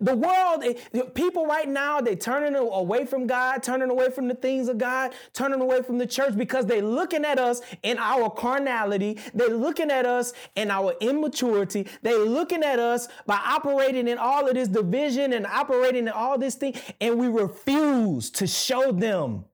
The 0.00 0.14
world, 0.14 0.64
eh, 0.64 1.02
people 1.14 1.46
right 1.46 1.68
now, 1.68 2.00
they 2.00 2.16
turning 2.16 2.54
away 2.56 3.06
from 3.06 3.26
God, 3.26 3.62
turning 3.62 3.90
away 3.90 4.10
from 4.10 4.28
the 4.28 4.34
things 4.34 4.68
of 4.68 4.78
God, 4.78 5.12
turning 5.32 5.60
away 5.60 5.82
from 5.82 5.98
the 5.98 6.06
church 6.06 6.36
because 6.36 6.66
they 6.66 6.80
looking 6.80 7.24
at 7.24 7.38
us 7.38 7.60
in 7.82 7.98
our 7.98 8.30
carnality. 8.30 9.18
They're 9.34 9.48
looking 9.48 9.90
at 9.90 10.06
us 10.06 10.32
in 10.56 10.70
our 10.70 10.94
immaturity. 11.00 11.86
They're 12.02 12.24
looking 12.24 12.62
at 12.62 12.78
us 12.78 13.08
by 13.26 13.40
operating 13.44 14.08
in 14.08 14.18
all 14.18 14.48
of 14.48 14.54
this 14.54 14.68
division 14.68 15.32
and 15.32 15.46
operating 15.46 16.06
in 16.06 16.12
all 16.12 16.38
this 16.38 16.54
thing. 16.54 16.74
And 17.00 17.18
we 17.18 17.28
refuse 17.28 18.30
to 18.32 18.46
show 18.46 18.92
them 18.92 19.44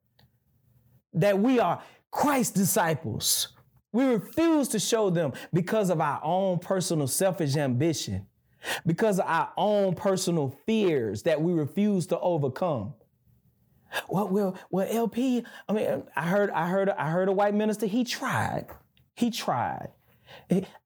that 1.14 1.38
we 1.38 1.58
are 1.58 1.82
Christ 2.10 2.54
disciples. 2.54 3.48
We 3.92 4.04
refuse 4.04 4.68
to 4.68 4.78
show 4.78 5.10
them 5.10 5.32
because 5.52 5.90
of 5.90 6.00
our 6.00 6.20
own 6.22 6.58
personal 6.58 7.06
selfish 7.06 7.56
ambition 7.56 8.27
because 8.86 9.18
of 9.18 9.26
our 9.26 9.52
own 9.56 9.94
personal 9.94 10.56
fears 10.66 11.22
that 11.24 11.40
we 11.40 11.52
refuse 11.52 12.06
to 12.08 12.18
overcome. 12.18 12.94
Well, 14.08 14.28
well, 14.28 14.58
well, 14.70 14.86
LP. 14.90 15.44
I 15.68 15.72
mean, 15.72 16.02
I 16.14 16.22
heard, 16.22 16.50
I 16.50 16.68
heard, 16.68 16.90
I 16.90 17.10
heard 17.10 17.28
a 17.28 17.32
white 17.32 17.54
minister. 17.54 17.86
He 17.86 18.04
tried. 18.04 18.66
He 19.14 19.30
tried. 19.30 19.88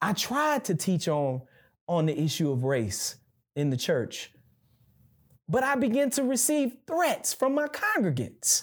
I 0.00 0.12
tried 0.12 0.64
to 0.66 0.74
teach 0.74 1.08
on 1.08 1.42
on 1.88 2.06
the 2.06 2.18
issue 2.18 2.50
of 2.50 2.62
race 2.64 3.16
in 3.56 3.70
the 3.70 3.76
church, 3.76 4.32
but 5.48 5.64
I 5.64 5.74
began 5.74 6.11
to 6.11 6.22
receive 6.22 6.76
threats 6.87 7.35
from 7.35 7.54
my 7.54 7.66
congregants, 7.66 8.62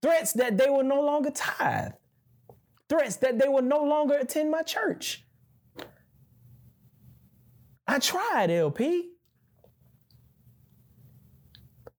threats 0.00 0.32
that 0.34 0.56
they 0.56 0.70
will 0.70 0.84
no 0.84 1.00
longer 1.02 1.30
tithe, 1.30 1.92
threats 2.88 3.16
that 3.16 3.38
they 3.38 3.48
will 3.48 3.62
no 3.62 3.82
longer 3.82 4.14
attend 4.14 4.50
my 4.50 4.62
church. 4.62 5.25
I 7.86 7.98
tried, 7.98 8.50
LP. 8.50 9.10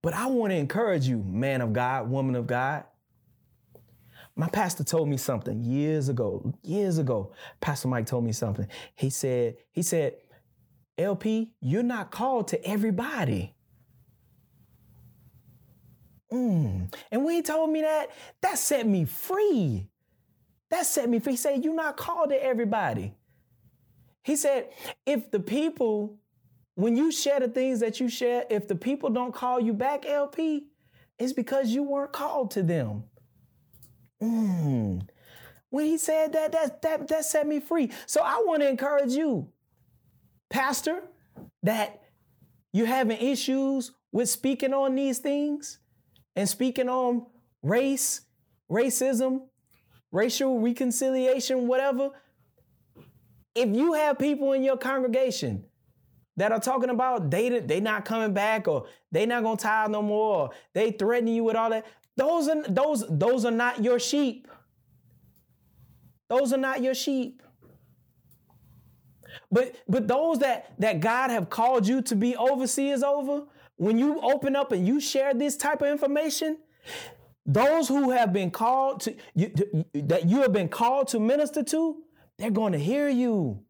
But 0.02 0.14
I 0.14 0.28
want 0.28 0.52
to 0.52 0.58
encourage 0.58 1.08
you, 1.08 1.18
man 1.24 1.62
of 1.62 1.74
God, 1.74 2.10
woman 2.10 2.36
of 2.36 2.48
God. 2.48 2.86
My 4.36 4.48
pastor 4.48 4.84
told 4.84 5.10
me 5.10 5.18
something 5.18 5.64
years 5.64 6.10
ago. 6.10 6.54
Years 6.62 7.00
ago, 7.00 7.34
Pastor 7.60 7.88
Mike 7.88 8.06
told 8.06 8.24
me 8.24 8.32
something. 8.32 8.68
He 8.94 9.10
said, 9.10 9.58
he 9.72 9.82
said, 9.82 10.16
LP, 10.98 11.54
you're 11.60 11.84
not 11.84 12.12
called 12.12 12.48
to 12.50 12.64
everybody. 12.66 13.56
Mm. 16.32 16.94
And 17.12 17.26
when 17.26 17.36
he 17.36 17.42
told 17.42 17.70
me 17.70 17.82
that, 17.82 18.08
that 18.42 18.58
set 18.58 18.86
me 18.86 19.06
free. 19.06 19.90
That 20.70 20.86
set 20.86 21.10
me 21.10 21.20
free. 21.20 21.34
He 21.34 21.38
said, 21.38 21.64
You're 21.64 21.74
not 21.74 21.98
called 21.98 22.30
to 22.30 22.44
everybody. 22.44 23.14
He 24.28 24.36
said, 24.36 24.72
if 25.06 25.32
the 25.32 25.40
people, 25.40 26.18
when 26.76 26.98
you 26.98 27.14
share 27.14 27.40
the 27.40 27.48
things 27.48 27.80
that 27.80 28.02
you 28.02 28.10
share, 28.10 28.44
if 28.50 28.68
the 28.68 28.76
people 28.76 29.10
don't 29.10 29.34
call 29.34 29.58
you 29.58 29.72
back, 29.72 30.06
LP, 30.06 30.66
it's 31.18 31.32
because 31.32 31.70
you 31.70 31.82
weren't 31.82 32.12
called 32.12 32.52
to 32.52 32.62
them. 32.62 33.06
Mm. 34.22 35.08
When 35.70 35.86
he 35.86 35.98
said 35.98 36.34
that, 36.34 36.52
that, 36.52 36.82
that, 36.82 37.08
that 37.08 37.24
set 37.24 37.48
me 37.48 37.62
free. 37.62 37.90
So 38.06 38.20
I 38.22 38.44
want 38.46 38.64
to 38.64 38.68
encourage 38.68 39.14
you, 39.14 39.48
Pastor, 40.50 41.04
that 41.64 42.02
you're 42.74 42.86
having 42.86 43.20
issues 43.20 43.94
with 44.12 44.28
speaking 44.28 44.74
on 44.74 44.94
these 44.94 45.20
things 45.20 45.80
and 46.36 46.50
speaking 46.50 46.90
on 46.90 47.28
race, 47.64 48.24
racism, 48.70 49.44
racial 50.12 50.60
reconciliation, 50.60 51.70
whatever 51.70 52.10
if 53.58 53.76
you 53.76 53.94
have 53.94 54.20
people 54.20 54.54
in 54.54 54.64
your 54.64 54.78
congregation 54.78 55.66
that 56.38 56.52
are 56.52 56.60
talking 56.60 56.92
about 56.92 57.32
they 57.32 57.60
they 57.60 57.80
not 57.80 58.06
coming 58.06 58.34
back 58.34 58.68
or 58.68 58.86
they 59.12 59.26
not 59.26 59.44
gonna 59.44 59.58
tithe 59.58 59.90
no 59.90 60.02
more, 60.02 60.38
or 60.38 60.50
they 60.74 60.92
threatening 60.92 61.36
you 61.36 61.44
with 61.44 61.56
all 61.56 61.70
that, 61.72 61.86
those 62.16 62.48
are 62.48 62.62
those 62.70 63.06
those 63.10 63.46
are 63.46 63.52
not 63.52 63.84
your 63.84 64.00
sheep. 64.00 64.48
Those 66.30 66.54
are 66.54 66.58
not 66.58 66.82
your 66.84 66.94
sheep. 66.94 67.42
But 69.52 69.76
but 69.88 70.08
those 70.08 70.40
that 70.40 70.74
that 70.80 71.00
God 71.00 71.32
have 71.32 71.50
called 71.50 71.88
you 71.88 72.02
to 72.04 72.16
be 72.16 72.36
overseers 72.38 73.02
over, 73.02 73.44
when 73.78 73.98
you 73.98 74.20
open 74.22 74.56
up 74.56 74.72
and 74.72 74.88
you 74.88 75.00
share 75.00 75.34
this 75.34 75.58
type 75.58 75.82
of 75.82 75.88
information, 75.88 76.58
those 77.46 77.88
who 77.88 78.12
have 78.12 78.34
been 78.34 78.52
called 78.52 79.02
to 79.02 79.16
you, 79.36 79.52
that 79.94 80.28
you 80.28 80.42
have 80.42 80.54
been 80.54 80.70
called 80.70 81.08
to 81.10 81.20
minister 81.20 81.64
to, 81.64 82.04
they're 82.38 82.52
going 82.52 82.74
to 82.74 82.80
hear 82.80 83.10
you. 83.10 83.64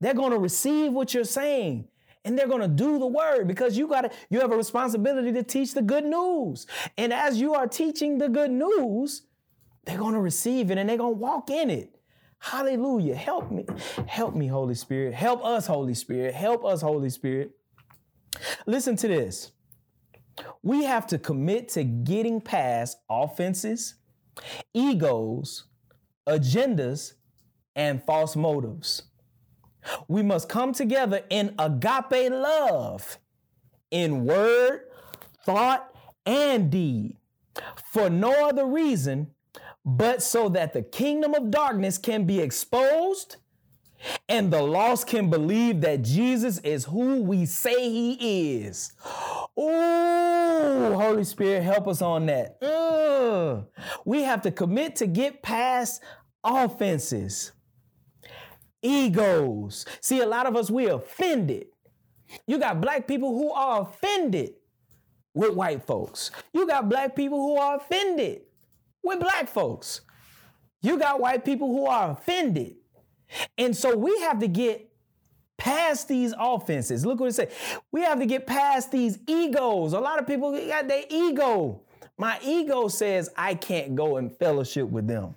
They're 0.00 0.14
going 0.14 0.32
to 0.32 0.38
receive 0.38 0.92
what 0.92 1.12
you're 1.12 1.24
saying 1.24 1.88
and 2.24 2.38
they're 2.38 2.48
going 2.48 2.60
to 2.60 2.68
do 2.68 2.98
the 2.98 3.06
word 3.06 3.48
because 3.48 3.76
you 3.76 3.86
got 3.86 4.02
to 4.02 4.10
you 4.28 4.40
have 4.40 4.52
a 4.52 4.56
responsibility 4.56 5.32
to 5.32 5.42
teach 5.42 5.74
the 5.74 5.82
good 5.82 6.04
news. 6.04 6.66
And 6.96 7.12
as 7.12 7.40
you 7.40 7.54
are 7.54 7.66
teaching 7.66 8.18
the 8.18 8.28
good 8.28 8.50
news, 8.50 9.22
they're 9.84 9.98
going 9.98 10.14
to 10.14 10.20
receive 10.20 10.70
it 10.70 10.78
and 10.78 10.88
they're 10.88 10.96
going 10.96 11.14
to 11.14 11.18
walk 11.18 11.50
in 11.50 11.70
it. 11.70 11.96
Hallelujah. 12.38 13.14
Help 13.14 13.50
me. 13.50 13.66
Help 14.06 14.34
me, 14.34 14.46
Holy 14.46 14.74
Spirit. 14.74 15.14
Help 15.14 15.44
us, 15.44 15.66
Holy 15.66 15.94
Spirit. 15.94 16.34
Help 16.34 16.64
us, 16.64 16.80
Holy 16.80 17.10
Spirit. 17.10 17.50
Listen 18.66 18.96
to 18.96 19.08
this. 19.08 19.52
we 20.62 20.84
have 20.84 21.06
to 21.08 21.18
commit 21.18 21.68
to 21.70 21.84
getting 21.84 22.40
past 22.40 22.98
offenses, 23.10 23.96
egos, 24.72 25.64
agendas, 26.26 27.14
and 27.76 28.02
false 28.02 28.36
motives. 28.36 29.02
We 30.08 30.22
must 30.22 30.48
come 30.48 30.72
together 30.72 31.22
in 31.30 31.54
agape 31.58 32.30
love, 32.30 33.18
in 33.90 34.24
word, 34.24 34.82
thought, 35.44 35.94
and 36.26 36.70
deed, 36.70 37.16
for 37.92 38.10
no 38.10 38.48
other 38.48 38.66
reason 38.66 39.28
but 39.84 40.22
so 40.22 40.48
that 40.50 40.72
the 40.74 40.82
kingdom 40.82 41.34
of 41.34 41.50
darkness 41.50 41.96
can 41.96 42.24
be 42.24 42.40
exposed 42.40 43.36
and 44.28 44.52
the 44.52 44.62
lost 44.62 45.06
can 45.06 45.28
believe 45.28 45.80
that 45.82 46.02
Jesus 46.02 46.58
is 46.58 46.84
who 46.84 47.22
we 47.22 47.46
say 47.46 47.90
he 47.90 48.62
is. 48.62 48.92
Oh, 49.56 50.98
Holy 50.98 51.24
Spirit, 51.24 51.62
help 51.62 51.86
us 51.86 52.00
on 52.00 52.26
that. 52.26 52.56
Ugh. 52.62 53.66
We 54.04 54.22
have 54.22 54.42
to 54.42 54.50
commit 54.50 54.96
to 54.96 55.06
get 55.06 55.42
past 55.42 56.02
offenses, 56.42 57.52
egos. 58.82 59.86
See, 60.00 60.20
a 60.20 60.26
lot 60.26 60.46
of 60.46 60.56
us, 60.56 60.70
we 60.70 60.86
offended. 60.88 61.66
You 62.46 62.58
got 62.58 62.80
black 62.80 63.06
people 63.06 63.36
who 63.36 63.52
are 63.52 63.82
offended 63.82 64.54
with 65.34 65.54
white 65.54 65.86
folks. 65.86 66.30
You 66.52 66.66
got 66.66 66.88
black 66.88 67.16
people 67.16 67.38
who 67.38 67.56
are 67.56 67.76
offended 67.76 68.42
with 69.02 69.20
black 69.20 69.48
folks. 69.48 70.02
You 70.82 70.98
got 70.98 71.20
white 71.20 71.44
people 71.44 71.68
who 71.68 71.86
are 71.86 72.12
offended. 72.12 72.76
And 73.58 73.76
so 73.76 73.96
we 73.96 74.18
have 74.20 74.38
to 74.40 74.48
get 74.48 74.90
past 75.56 76.08
these 76.08 76.34
offenses. 76.38 77.04
Look 77.04 77.20
what 77.20 77.28
it 77.28 77.34
said. 77.34 77.52
We 77.92 78.02
have 78.02 78.18
to 78.18 78.26
get 78.26 78.46
past 78.46 78.90
these 78.90 79.18
egos. 79.26 79.92
A 79.92 80.00
lot 80.00 80.18
of 80.18 80.26
people 80.26 80.52
got 80.66 80.88
their 80.88 81.04
ego. 81.08 81.82
My 82.16 82.38
ego 82.42 82.88
says 82.88 83.30
I 83.36 83.54
can't 83.54 83.94
go 83.94 84.16
and 84.16 84.34
fellowship 84.36 84.88
with 84.88 85.06
them. 85.06 85.36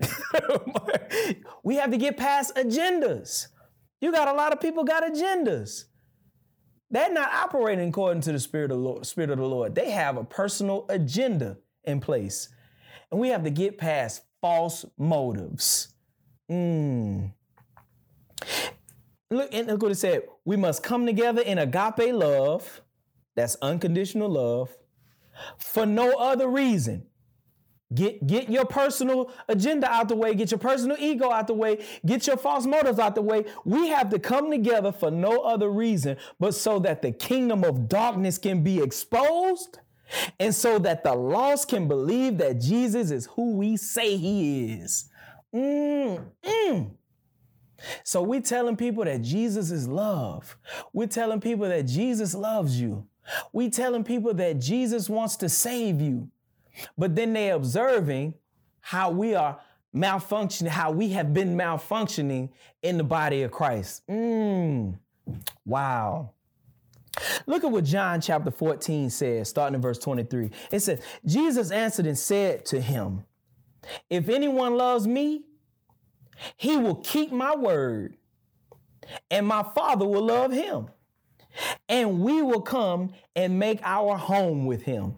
we 1.64 1.76
have 1.76 1.90
to 1.90 1.96
get 1.96 2.16
past 2.16 2.54
agendas. 2.56 3.48
You 4.00 4.12
got 4.12 4.28
a 4.28 4.32
lot 4.32 4.52
of 4.52 4.60
people 4.60 4.84
got 4.84 5.02
agendas. 5.04 5.84
They're 6.90 7.12
not 7.12 7.32
operating 7.32 7.88
according 7.88 8.22
to 8.22 8.32
the 8.32 8.38
Spirit 8.38 8.70
of 8.70 8.78
the 8.78 8.84
Lord. 8.84 9.06
Spirit 9.06 9.30
of 9.30 9.38
the 9.38 9.46
Lord. 9.46 9.74
They 9.74 9.90
have 9.90 10.16
a 10.16 10.24
personal 10.24 10.86
agenda 10.88 11.58
in 11.84 12.00
place. 12.00 12.48
And 13.10 13.20
we 13.20 13.28
have 13.28 13.44
to 13.44 13.50
get 13.50 13.78
past 13.78 14.22
false 14.40 14.84
motives. 14.98 15.94
Mm. 16.50 17.32
Look, 19.30 19.52
and 19.52 19.66
look 19.66 19.82
what 19.82 19.92
it 19.92 19.96
said. 19.96 20.22
We 20.44 20.56
must 20.56 20.82
come 20.82 21.06
together 21.06 21.42
in 21.42 21.58
agape 21.58 22.12
love, 22.14 22.82
that's 23.34 23.56
unconditional 23.60 24.28
love, 24.28 24.76
for 25.58 25.84
no 25.84 26.12
other 26.12 26.48
reason. 26.48 27.06
Get, 27.94 28.26
get 28.26 28.48
your 28.48 28.64
personal 28.64 29.30
agenda 29.48 29.88
out 29.88 30.08
the 30.08 30.16
way, 30.16 30.34
get 30.34 30.50
your 30.50 30.58
personal 30.58 30.96
ego 30.98 31.30
out 31.30 31.46
the 31.46 31.54
way, 31.54 31.84
get 32.04 32.26
your 32.26 32.36
false 32.36 32.66
motives 32.66 32.98
out 32.98 33.14
the 33.14 33.22
way. 33.22 33.44
We 33.64 33.88
have 33.88 34.10
to 34.10 34.18
come 34.18 34.50
together 34.50 34.90
for 34.90 35.10
no 35.10 35.42
other 35.42 35.70
reason 35.70 36.16
but 36.40 36.54
so 36.56 36.80
that 36.80 37.02
the 37.02 37.12
kingdom 37.12 37.62
of 37.62 37.88
darkness 37.88 38.38
can 38.38 38.64
be 38.64 38.82
exposed 38.82 39.78
and 40.40 40.54
so 40.54 40.78
that 40.80 41.04
the 41.04 41.14
lost 41.14 41.68
can 41.68 41.86
believe 41.86 42.38
that 42.38 42.60
Jesus 42.60 43.10
is 43.10 43.26
who 43.26 43.52
we 43.52 43.76
say 43.76 44.16
he 44.16 44.72
is. 44.72 45.08
Mm, 45.54 46.24
mm. 46.44 46.90
So 48.02 48.22
we're 48.22 48.40
telling 48.40 48.76
people 48.76 49.04
that 49.04 49.22
Jesus 49.22 49.70
is 49.70 49.86
love. 49.86 50.56
We're 50.92 51.06
telling 51.06 51.40
people 51.40 51.68
that 51.68 51.86
Jesus 51.86 52.34
loves 52.34 52.80
you. 52.80 53.06
We're 53.52 53.70
telling 53.70 54.04
people 54.04 54.34
that 54.34 54.60
Jesus 54.60 55.08
wants 55.08 55.36
to 55.36 55.48
save 55.48 56.00
you. 56.00 56.30
But 56.96 57.14
then 57.14 57.32
they're 57.32 57.54
observing 57.54 58.34
how 58.80 59.10
we 59.10 59.34
are 59.34 59.60
malfunctioning, 59.94 60.68
how 60.68 60.90
we 60.90 61.10
have 61.10 61.32
been 61.32 61.56
malfunctioning 61.56 62.50
in 62.82 62.98
the 62.98 63.04
body 63.04 63.42
of 63.42 63.50
Christ. 63.50 64.06
Mm, 64.08 64.98
wow. 65.64 66.32
Look 67.46 67.64
at 67.64 67.70
what 67.70 67.84
John 67.84 68.20
chapter 68.20 68.50
14 68.50 69.10
says, 69.10 69.48
starting 69.48 69.74
in 69.74 69.80
verse 69.80 69.98
23. 69.98 70.50
It 70.70 70.80
says, 70.80 71.00
Jesus 71.24 71.70
answered 71.70 72.06
and 72.06 72.18
said 72.18 72.66
to 72.66 72.80
him, 72.80 73.24
If 74.10 74.28
anyone 74.28 74.76
loves 74.76 75.06
me, 75.06 75.44
he 76.56 76.76
will 76.76 76.96
keep 76.96 77.32
my 77.32 77.56
word, 77.56 78.16
and 79.30 79.46
my 79.46 79.64
Father 79.74 80.06
will 80.06 80.26
love 80.26 80.52
him, 80.52 80.88
and 81.88 82.20
we 82.20 82.42
will 82.42 82.60
come 82.60 83.14
and 83.34 83.58
make 83.58 83.80
our 83.82 84.16
home 84.16 84.66
with 84.66 84.82
him. 84.82 85.16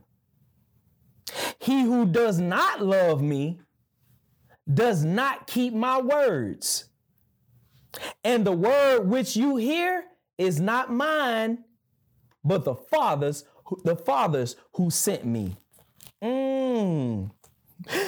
He 1.58 1.82
who 1.82 2.06
does 2.06 2.38
not 2.38 2.82
love 2.82 3.22
me 3.22 3.60
does 4.72 5.04
not 5.04 5.46
keep 5.46 5.74
my 5.74 6.00
words. 6.00 6.88
And 8.22 8.46
the 8.46 8.52
word 8.52 9.08
which 9.08 9.36
you 9.36 9.56
hear 9.56 10.04
is 10.36 10.60
not 10.60 10.92
mine, 10.92 11.64
but 12.44 12.64
the 12.64 12.74
Father's, 12.74 13.44
the 13.84 13.96
Father's 13.96 14.56
who 14.74 14.90
sent 14.90 15.24
me. 15.24 15.56
Mm. 16.22 17.30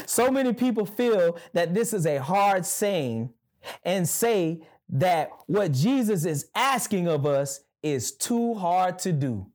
So 0.06 0.30
many 0.30 0.52
people 0.52 0.84
feel 0.84 1.38
that 1.52 1.74
this 1.74 1.92
is 1.92 2.06
a 2.06 2.18
hard 2.18 2.66
saying 2.66 3.32
and 3.84 4.08
say 4.08 4.62
that 4.90 5.30
what 5.46 5.72
Jesus 5.72 6.24
is 6.24 6.48
asking 6.54 7.06
of 7.08 7.26
us 7.26 7.60
is 7.82 8.12
too 8.12 8.54
hard 8.54 8.98
to 9.00 9.12
do. 9.12 9.46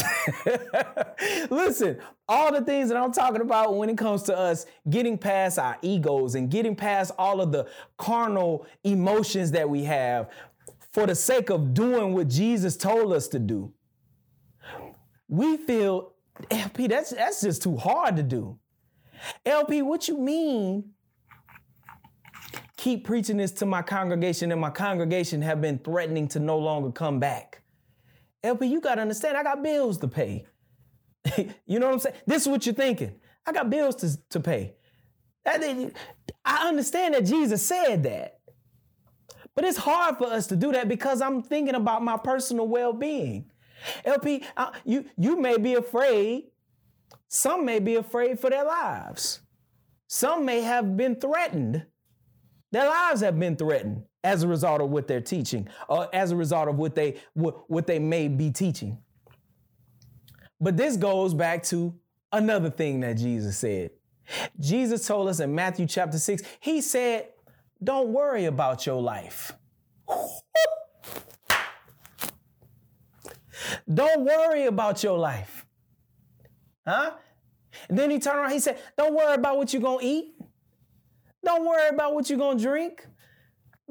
Listen, 1.50 1.98
all 2.28 2.52
the 2.52 2.62
things 2.62 2.88
that 2.88 2.96
I'm 2.96 3.12
talking 3.12 3.40
about 3.40 3.76
when 3.76 3.88
it 3.88 3.98
comes 3.98 4.22
to 4.24 4.36
us 4.36 4.66
getting 4.88 5.18
past 5.18 5.58
our 5.58 5.76
egos 5.82 6.34
and 6.34 6.50
getting 6.50 6.76
past 6.76 7.12
all 7.18 7.40
of 7.40 7.52
the 7.52 7.68
carnal 7.98 8.66
emotions 8.84 9.50
that 9.52 9.68
we 9.68 9.84
have 9.84 10.30
for 10.92 11.06
the 11.06 11.14
sake 11.14 11.50
of 11.50 11.74
doing 11.74 12.14
what 12.14 12.28
Jesus 12.28 12.76
told 12.76 13.12
us 13.12 13.28
to 13.28 13.38
do. 13.38 13.72
We 15.28 15.56
feel, 15.56 16.14
LP, 16.50 16.88
that's, 16.88 17.10
that's 17.10 17.40
just 17.40 17.62
too 17.62 17.76
hard 17.76 18.16
to 18.16 18.22
do. 18.22 18.58
LP, 19.44 19.82
what 19.82 20.08
you 20.08 20.18
mean? 20.18 20.90
Keep 22.76 23.04
preaching 23.04 23.36
this 23.36 23.52
to 23.52 23.66
my 23.66 23.82
congregation, 23.82 24.50
and 24.50 24.60
my 24.60 24.70
congregation 24.70 25.42
have 25.42 25.60
been 25.60 25.78
threatening 25.78 26.26
to 26.28 26.40
no 26.40 26.58
longer 26.58 26.90
come 26.90 27.20
back. 27.20 27.59
LP, 28.42 28.66
you 28.66 28.80
got 28.80 28.96
to 28.96 29.02
understand, 29.02 29.36
I 29.36 29.42
got 29.42 29.62
bills 29.62 29.98
to 29.98 30.08
pay. 30.08 30.46
you 31.66 31.78
know 31.78 31.86
what 31.86 31.94
I'm 31.94 31.98
saying? 32.00 32.16
This 32.26 32.42
is 32.42 32.48
what 32.48 32.64
you're 32.66 32.74
thinking. 32.74 33.14
I 33.46 33.52
got 33.52 33.70
bills 33.70 33.96
to, 33.96 34.16
to 34.30 34.40
pay. 34.40 34.74
I 35.46 36.68
understand 36.68 37.14
that 37.14 37.24
Jesus 37.24 37.62
said 37.62 38.02
that. 38.04 38.38
But 39.54 39.64
it's 39.64 39.78
hard 39.78 40.18
for 40.18 40.26
us 40.26 40.46
to 40.48 40.56
do 40.56 40.72
that 40.72 40.88
because 40.88 41.20
I'm 41.20 41.42
thinking 41.42 41.74
about 41.74 42.02
my 42.02 42.16
personal 42.16 42.68
well 42.68 42.92
being. 42.92 43.50
LP, 44.04 44.44
uh, 44.56 44.70
you, 44.84 45.06
you 45.16 45.40
may 45.40 45.58
be 45.58 45.74
afraid. 45.74 46.44
Some 47.28 47.64
may 47.64 47.78
be 47.78 47.96
afraid 47.96 48.38
for 48.38 48.50
their 48.50 48.64
lives. 48.64 49.40
Some 50.06 50.44
may 50.44 50.62
have 50.62 50.96
been 50.96 51.16
threatened. 51.16 51.86
Their 52.72 52.88
lives 52.88 53.20
have 53.20 53.38
been 53.38 53.56
threatened 53.56 54.04
as 54.22 54.42
a 54.42 54.48
result 54.48 54.80
of 54.80 54.90
what 54.90 55.06
they're 55.08 55.20
teaching 55.20 55.68
or 55.88 56.08
as 56.14 56.30
a 56.30 56.36
result 56.36 56.68
of 56.68 56.76
what 56.76 56.94
they, 56.94 57.16
what, 57.34 57.70
what 57.70 57.86
they 57.86 57.98
may 57.98 58.28
be 58.28 58.50
teaching. 58.50 58.98
But 60.60 60.76
this 60.76 60.96
goes 60.96 61.32
back 61.32 61.62
to 61.64 61.94
another 62.32 62.70
thing 62.70 63.00
that 63.00 63.14
Jesus 63.14 63.58
said. 63.58 63.90
Jesus 64.58 65.06
told 65.06 65.28
us 65.28 65.40
in 65.40 65.54
Matthew 65.54 65.86
chapter 65.86 66.18
6, 66.18 66.42
he 66.60 66.80
said, 66.80 67.28
Don't 67.82 68.08
worry 68.08 68.44
about 68.44 68.86
your 68.86 69.00
life. 69.00 69.52
Don't 73.92 74.24
worry 74.24 74.66
about 74.66 75.02
your 75.02 75.18
life. 75.18 75.66
Huh? 76.86 77.12
And 77.88 77.98
then 77.98 78.10
he 78.10 78.18
turned 78.18 78.38
around, 78.38 78.52
he 78.52 78.60
said, 78.60 78.78
Don't 78.96 79.14
worry 79.14 79.34
about 79.34 79.56
what 79.56 79.72
you're 79.72 79.82
gonna 79.82 79.98
eat. 80.02 80.34
Don't 81.44 81.64
worry 81.64 81.88
about 81.88 82.14
what 82.14 82.28
you're 82.28 82.38
gonna 82.38 82.60
drink. 82.60 83.06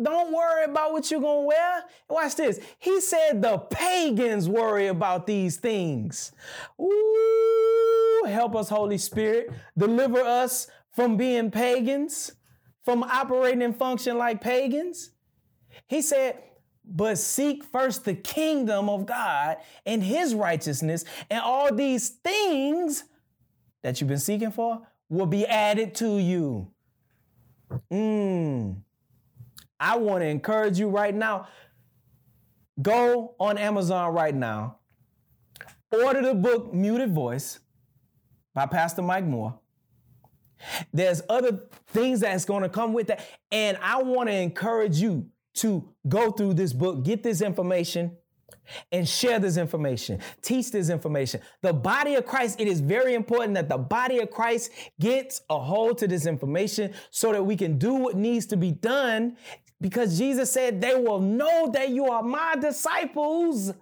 Don't 0.01 0.33
worry 0.33 0.65
about 0.65 0.93
what 0.93 1.11
you're 1.11 1.21
gonna 1.21 1.41
wear. 1.41 1.83
Watch 2.09 2.35
this. 2.35 2.59
He 2.77 3.01
said 3.01 3.41
the 3.41 3.57
pagans 3.57 4.47
worry 4.47 4.87
about 4.87 5.27
these 5.27 5.57
things. 5.57 6.31
Ooh, 6.79 8.25
help 8.27 8.55
us, 8.55 8.69
Holy 8.69 8.97
Spirit. 8.97 9.51
Deliver 9.77 10.19
us 10.19 10.67
from 10.91 11.17
being 11.17 11.51
pagans, 11.51 12.31
from 12.83 13.03
operating 13.03 13.61
and 13.61 13.75
function 13.77 14.17
like 14.17 14.41
pagans. 14.41 15.11
He 15.87 16.01
said, 16.01 16.41
but 16.83 17.17
seek 17.17 17.63
first 17.63 18.05
the 18.05 18.15
kingdom 18.15 18.89
of 18.89 19.05
God 19.05 19.57
and 19.85 20.03
his 20.03 20.33
righteousness, 20.33 21.05
and 21.29 21.39
all 21.39 21.73
these 21.73 22.09
things 22.09 23.03
that 23.83 24.01
you've 24.01 24.07
been 24.07 24.17
seeking 24.17 24.51
for 24.51 24.81
will 25.07 25.27
be 25.27 25.45
added 25.45 25.93
to 25.95 26.17
you. 26.17 26.71
Mm. 27.91 28.81
I 29.79 29.97
want 29.97 30.21
to 30.21 30.27
encourage 30.27 30.77
you 30.79 30.89
right 30.89 31.13
now. 31.13 31.47
Go 32.81 33.35
on 33.39 33.57
Amazon 33.57 34.13
right 34.13 34.35
now. 34.35 34.79
order 35.91 36.21
the 36.21 36.33
book 36.33 36.73
Muted 36.73 37.13
Voice 37.13 37.59
by 38.53 38.65
Pastor 38.65 39.01
Mike 39.01 39.25
Moore. 39.25 39.59
There's 40.93 41.21
other 41.29 41.63
things 41.87 42.19
that's 42.19 42.45
going 42.45 42.63
to 42.63 42.69
come 42.69 42.93
with 42.93 43.07
that. 43.07 43.25
And 43.51 43.77
I 43.81 44.01
want 44.03 44.29
to 44.29 44.35
encourage 44.35 44.97
you 44.97 45.27
to 45.55 45.93
go 46.07 46.31
through 46.31 46.53
this 46.55 46.73
book, 46.73 47.03
get 47.03 47.23
this 47.23 47.41
information, 47.41 48.17
and 48.91 49.07
share 49.07 49.39
this 49.39 49.57
information, 49.57 50.19
teach 50.41 50.71
this 50.71 50.89
information. 50.89 51.41
The 51.61 51.73
body 51.73 52.15
of 52.15 52.25
Christ, 52.25 52.59
it 52.59 52.67
is 52.67 52.81
very 52.81 53.13
important 53.13 53.55
that 53.55 53.69
the 53.69 53.77
body 53.77 54.19
of 54.19 54.29
Christ 54.29 54.71
gets 54.99 55.41
a 55.49 55.59
hold 55.59 55.97
to 55.99 56.07
this 56.07 56.25
information 56.25 56.93
so 57.09 57.31
that 57.31 57.43
we 57.43 57.55
can 57.55 57.77
do 57.77 57.93
what 57.93 58.15
needs 58.15 58.45
to 58.47 58.57
be 58.57 58.71
done 58.71 59.37
because 59.81 60.17
Jesus 60.17 60.51
said, 60.51 60.81
They 60.81 60.95
will 60.95 61.19
know 61.19 61.69
that 61.73 61.89
you 61.89 62.05
are 62.05 62.23
my 62.23 62.55
disciples 62.55 63.73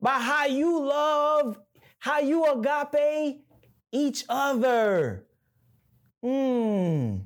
by 0.00 0.18
how 0.18 0.46
you 0.46 0.84
love, 0.84 1.58
how 1.98 2.20
you 2.20 2.44
agape 2.44 3.44
each 3.92 4.24
other. 4.28 5.26
Hmm. 6.22 7.16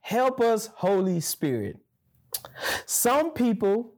Help 0.00 0.40
us, 0.40 0.70
Holy 0.74 1.20
Spirit. 1.20 1.76
Some 2.86 3.32
people 3.32 3.94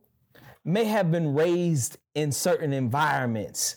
may 0.64 0.84
have 0.84 1.10
been 1.10 1.34
raised 1.34 1.96
in 2.14 2.32
certain 2.32 2.72
environments 2.72 3.76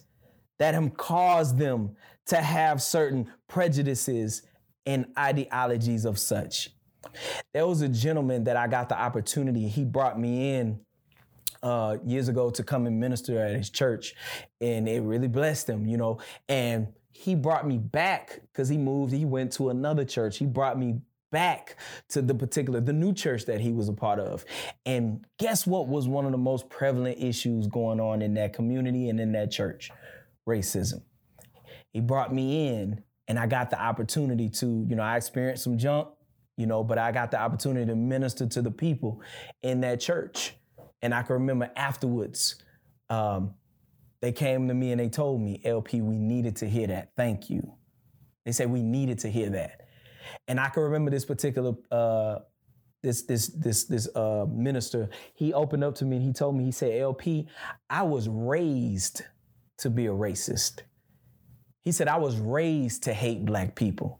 that 0.60 0.74
have 0.74 0.96
caused 0.98 1.58
them 1.58 1.96
to 2.28 2.38
have 2.38 2.82
certain 2.82 3.32
prejudices 3.48 4.44
and 4.86 5.06
ideologies 5.18 6.06
of 6.06 6.20
such. 6.20 6.70
There 7.54 7.66
was 7.68 7.82
a 7.82 7.90
gentleman 7.90 8.44
that 8.46 8.58
I 8.58 8.68
got 8.68 8.90
the 8.90 9.00
opportunity, 9.00 9.68
he 9.68 9.84
brought 9.84 10.20
me 10.20 10.56
in 10.56 10.80
uh, 11.64 11.98
years 12.06 12.28
ago 12.28 12.50
to 12.52 12.64
come 12.64 12.86
and 12.86 13.00
minister 13.00 13.40
at 13.40 13.56
his 13.56 13.70
church, 13.70 14.14
and 14.62 14.88
it 14.88 15.02
really 15.02 15.28
blessed 15.28 15.70
him, 15.70 15.88
you 15.88 15.98
know. 15.98 16.20
And 16.48 16.88
he 17.12 17.34
brought 17.34 17.66
me 17.68 17.78
back 17.78 18.42
because 18.52 18.70
he 18.70 18.78
moved, 18.78 19.14
he 19.14 19.26
went 19.26 19.54
to 19.54 19.70
another 19.70 20.06
church. 20.06 20.38
He 20.38 20.46
brought 20.46 20.78
me 20.78 21.00
back 21.32 21.78
to 22.10 22.22
the 22.22 22.36
particular, 22.36 22.80
the 22.80 22.94
new 22.94 23.14
church 23.14 23.46
that 23.46 23.60
he 23.60 23.72
was 23.72 23.90
a 23.90 23.94
part 23.94 24.20
of. 24.20 24.46
And 24.86 25.26
guess 25.38 25.66
what 25.66 25.88
was 25.88 26.08
one 26.08 26.26
of 26.26 26.32
the 26.32 26.38
most 26.38 26.70
prevalent 26.70 27.18
issues 27.20 27.68
going 27.68 28.00
on 28.00 28.22
in 28.22 28.36
that 28.36 28.54
community 28.54 29.10
and 29.10 29.20
in 29.20 29.32
that 29.32 29.52
church? 29.52 29.92
Racism. 30.48 31.02
He 31.92 32.00
brought 32.00 32.34
me 32.34 32.68
in 32.68 33.04
and 33.28 33.40
I 33.40 33.48
got 33.48 33.70
the 33.70 33.82
opportunity 33.82 34.50
to, 34.50 34.86
you 34.88 34.96
know, 34.96 35.04
I 35.04 35.18
experienced 35.18 35.64
some 35.64 35.78
junk, 35.78 36.10
you 36.58 36.66
know, 36.66 36.84
but 36.84 36.98
I 36.98 37.12
got 37.12 37.32
the 37.32 37.40
opportunity 37.40 37.86
to 37.86 37.96
minister 37.96 38.46
to 38.48 38.62
the 38.62 38.72
people 38.72 39.22
in 39.62 39.82
that 39.82 40.00
church. 40.00 40.56
And 41.02 41.14
I 41.14 41.22
can 41.24 41.34
remember 41.34 41.70
afterwards, 41.76 42.56
um, 43.10 43.54
they 44.22 44.32
came 44.32 44.68
to 44.68 44.74
me 44.74 44.92
and 44.92 45.00
they 45.00 45.10
told 45.10 45.42
me, 45.42 45.62
LP, 45.64 46.02
we 46.02 46.18
needed 46.18 46.56
to 46.58 46.70
hear 46.70 46.88
that. 46.88 47.12
Thank 47.16 47.50
you. 47.50 47.74
They 48.46 48.52
said 48.52 48.70
we 48.70 48.82
needed 48.82 49.20
to 49.20 49.30
hear 49.30 49.50
that. 49.52 49.82
And 50.48 50.60
I 50.60 50.70
can 50.70 50.84
remember 50.84 51.12
this 51.12 51.26
particular 51.26 51.74
uh, 51.92 52.40
this 53.04 53.22
this 53.24 53.48
this 53.48 53.84
this 53.86 54.08
uh, 54.16 54.46
minister. 54.50 55.10
He 55.36 55.54
opened 55.54 55.84
up 55.84 55.96
to 55.96 56.06
me 56.06 56.18
and 56.18 56.26
he 56.26 56.34
told 56.34 56.56
me 56.56 56.64
he 56.64 56.72
said, 56.72 57.00
"LP, 57.00 57.48
I 57.90 58.04
was 58.04 58.28
raised 58.28 59.22
to 59.80 59.90
be 59.90 60.08
a 60.08 60.12
racist." 60.12 60.82
He 61.84 61.92
said, 61.92 62.08
"I 62.08 62.18
was 62.18 62.38
raised 62.38 63.04
to 63.04 63.14
hate 63.14 63.46
black 63.46 63.76
people." 63.76 64.20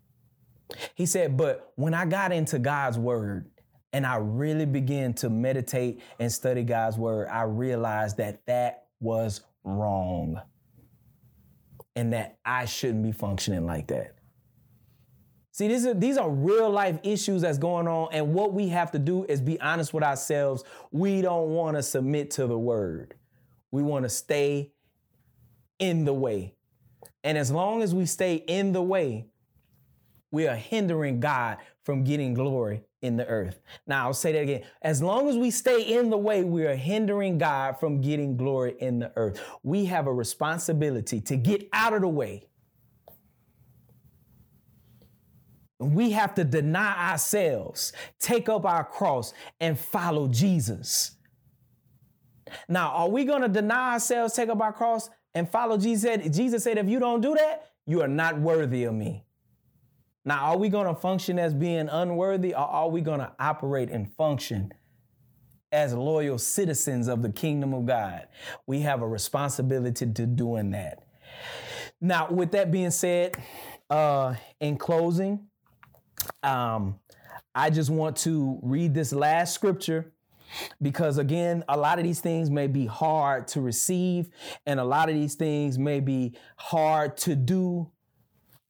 He 0.96 1.06
said, 1.06 1.38
"But 1.38 1.72
when 1.76 1.94
I 1.94 2.06
got 2.06 2.32
into 2.32 2.60
God's 2.60 2.98
word." 2.98 3.50
And 3.94 4.06
I 4.06 4.18
really 4.18 4.66
began 4.66 5.14
to 5.14 5.30
meditate 5.30 6.02
and 6.20 6.30
study 6.30 6.64
God's 6.64 6.98
word. 6.98 7.30
I 7.30 7.44
realized 7.44 8.18
that 8.18 8.46
that 8.46 8.88
was 9.00 9.40
wrong 9.64 10.42
and 11.96 12.12
that 12.12 12.38
I 12.44 12.66
shouldn't 12.66 13.04
be 13.04 13.14
functioning 13.14 13.66
like 13.66 13.88
that. 13.88 14.16
See, 15.52 15.70
these 15.70 15.86
are, 15.86 15.94
these 15.94 16.18
are 16.18 16.30
real 16.30 16.70
life 16.70 17.00
issues 17.04 17.44
that's 17.44 17.58
going 17.58 17.88
on, 17.88 18.10
and 18.12 18.34
what 18.34 18.52
we 18.52 18.68
have 18.68 18.92
to 18.92 19.00
do 19.00 19.24
is 19.30 19.40
be 19.40 19.58
honest 19.62 19.94
with 19.94 20.04
ourselves. 20.04 20.66
We 20.92 21.22
don't 21.22 21.52
want 21.52 21.78
to 21.78 21.82
submit 21.82 22.32
to 22.32 22.48
the 22.48 22.60
word, 22.60 23.16
we 23.72 23.82
want 23.82 24.04
to 24.04 24.10
stay 24.10 24.74
in 25.80 26.04
the 26.04 26.14
way. 26.14 26.56
And 27.24 27.38
as 27.38 27.50
long 27.50 27.82
as 27.82 27.96
we 27.96 28.06
stay 28.06 28.36
in 28.36 28.74
the 28.74 28.82
way, 28.82 29.28
we 30.36 30.48
are 30.48 30.56
hindering 30.56 31.20
God 31.20 31.58
from 31.84 32.04
getting 32.04 32.34
glory 32.34 32.84
in 33.02 33.18
the 33.18 33.26
earth. 33.26 33.60
Now, 33.88 34.06
I'll 34.06 34.14
say 34.14 34.34
that 34.34 34.42
again. 34.42 34.64
As 34.82 35.02
long 35.02 35.30
as 35.30 35.38
we 35.38 35.50
stay 35.50 35.82
in 35.82 36.10
the 36.10 36.18
way, 36.18 36.44
we 36.44 36.66
are 36.66 36.76
hindering 36.76 37.38
God 37.38 37.80
from 37.80 38.02
getting 38.02 38.38
glory 38.38 38.76
in 38.80 39.00
the 39.00 39.12
earth. 39.16 39.42
We 39.64 39.86
have 39.86 40.08
a 40.08 40.14
responsibility 40.14 41.22
to 41.22 41.38
get 41.38 41.68
out 41.74 41.94
of 41.94 42.02
the 42.02 42.08
way 42.08 42.48
We 45.80 46.12
have 46.12 46.36
to 46.36 46.44
deny 46.46 47.12
ourselves, 47.12 47.92
take 48.20 48.48
up 48.48 48.66
our 48.66 48.84
cross, 48.84 49.34
and 49.60 49.78
follow 49.78 50.28
Jesus. 50.28 51.12
Now, 52.70 52.92
are 52.92 53.10
we 53.10 53.26
going 53.26 53.42
to 53.42 53.50
deny 53.50 53.94
ourselves, 53.94 54.34
take 54.34 54.50
up 54.50 54.62
our 54.62 54.72
cross, 54.72 55.10
and 55.34 55.50
follow 55.50 55.78
Jesus? 55.78 56.36
Jesus 56.36 56.64
said, 56.64 56.78
if 56.78 56.88
you 56.88 57.00
don't 57.00 57.20
do 57.20 57.34
that, 57.36 57.72
you 57.86 58.02
are 58.02 58.08
not 58.08 58.40
worthy 58.40 58.86
of 58.86 58.94
me. 58.94 59.25
Now, 60.26 60.46
are 60.46 60.58
we 60.58 60.70
going 60.70 60.88
to 60.88 61.00
function 61.00 61.38
as 61.38 61.54
being 61.54 61.88
unworthy, 61.88 62.54
or 62.54 62.60
are 62.60 62.90
we 62.90 63.02
going 63.02 63.20
to 63.20 63.32
operate 63.40 63.92
and 63.92 64.12
function 64.16 64.74
as 65.72 65.94
loyal 65.94 66.40
citizens 66.40 67.08
of 67.08 67.22
the 67.22 67.32
kingdom 67.32 67.74
of 67.76 67.86
God? 67.86 68.28
We 68.66 68.82
have 68.82 69.04
a 69.04 69.08
responsibility 69.08 70.08
to 70.08 70.26
doing 70.26 70.72
that. 70.72 71.04
Now, 72.02 72.32
with 72.32 72.52
that 72.52 72.72
being 72.72 72.90
said, 72.92 73.38
uh, 73.90 74.34
in 74.60 74.78
closing, 74.78 75.48
um, 76.42 77.00
I 77.54 77.70
just 77.70 77.92
want 77.92 78.18
to 78.18 78.60
read 78.64 78.96
this 78.96 79.14
last 79.14 79.54
scripture 79.54 80.12
because 80.82 81.18
again 81.18 81.64
a 81.68 81.78
lot 81.78 81.98
of 81.98 82.04
these 82.04 82.20
things 82.20 82.50
may 82.50 82.68
be 82.68 82.86
hard 82.86 83.48
to 83.48 83.62
receive 83.62 84.30
and 84.66 84.80
a 84.80 84.84
lot 84.84 85.10
of 85.10 85.16
these 85.16 85.36
things 85.36 85.78
may 85.78 86.00
be 86.00 86.38
hard 86.58 87.18
to 87.18 87.36
do 87.36 87.90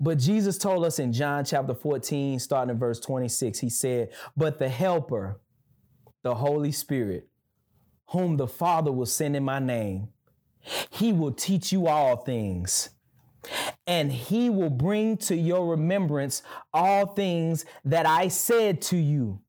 but 0.06 0.18
jesus 0.18 0.58
told 0.58 0.86
us 0.86 1.00
in 1.00 1.12
john 1.12 1.44
chapter 1.44 1.74
14 1.74 2.40
starting 2.40 2.72
in 2.72 2.80
verse 2.80 3.00
26 3.00 3.60
he 3.60 3.70
said 3.70 4.10
but 4.38 4.60
the 4.60 4.70
helper 4.70 5.42
the 6.24 6.36
holy 6.36 6.72
spirit 6.72 7.28
whom 8.10 8.38
the 8.38 8.48
father 8.48 8.92
will 8.92 9.06
send 9.06 9.36
in 9.36 9.44
my 9.44 9.60
name 9.60 10.08
he 10.92 11.12
will 11.12 11.32
teach 11.32 11.72
you 11.72 11.88
all 11.88 12.18
things 12.18 12.90
and 13.88 14.12
he 14.12 14.50
will 14.50 14.70
bring 14.70 15.18
to 15.18 15.36
your 15.36 15.68
remembrance 15.68 16.42
all 16.74 17.06
things 17.06 17.66
that 17.84 18.06
I 18.06 18.28
said 18.30 18.82
to 18.84 18.98
you. 18.98 19.42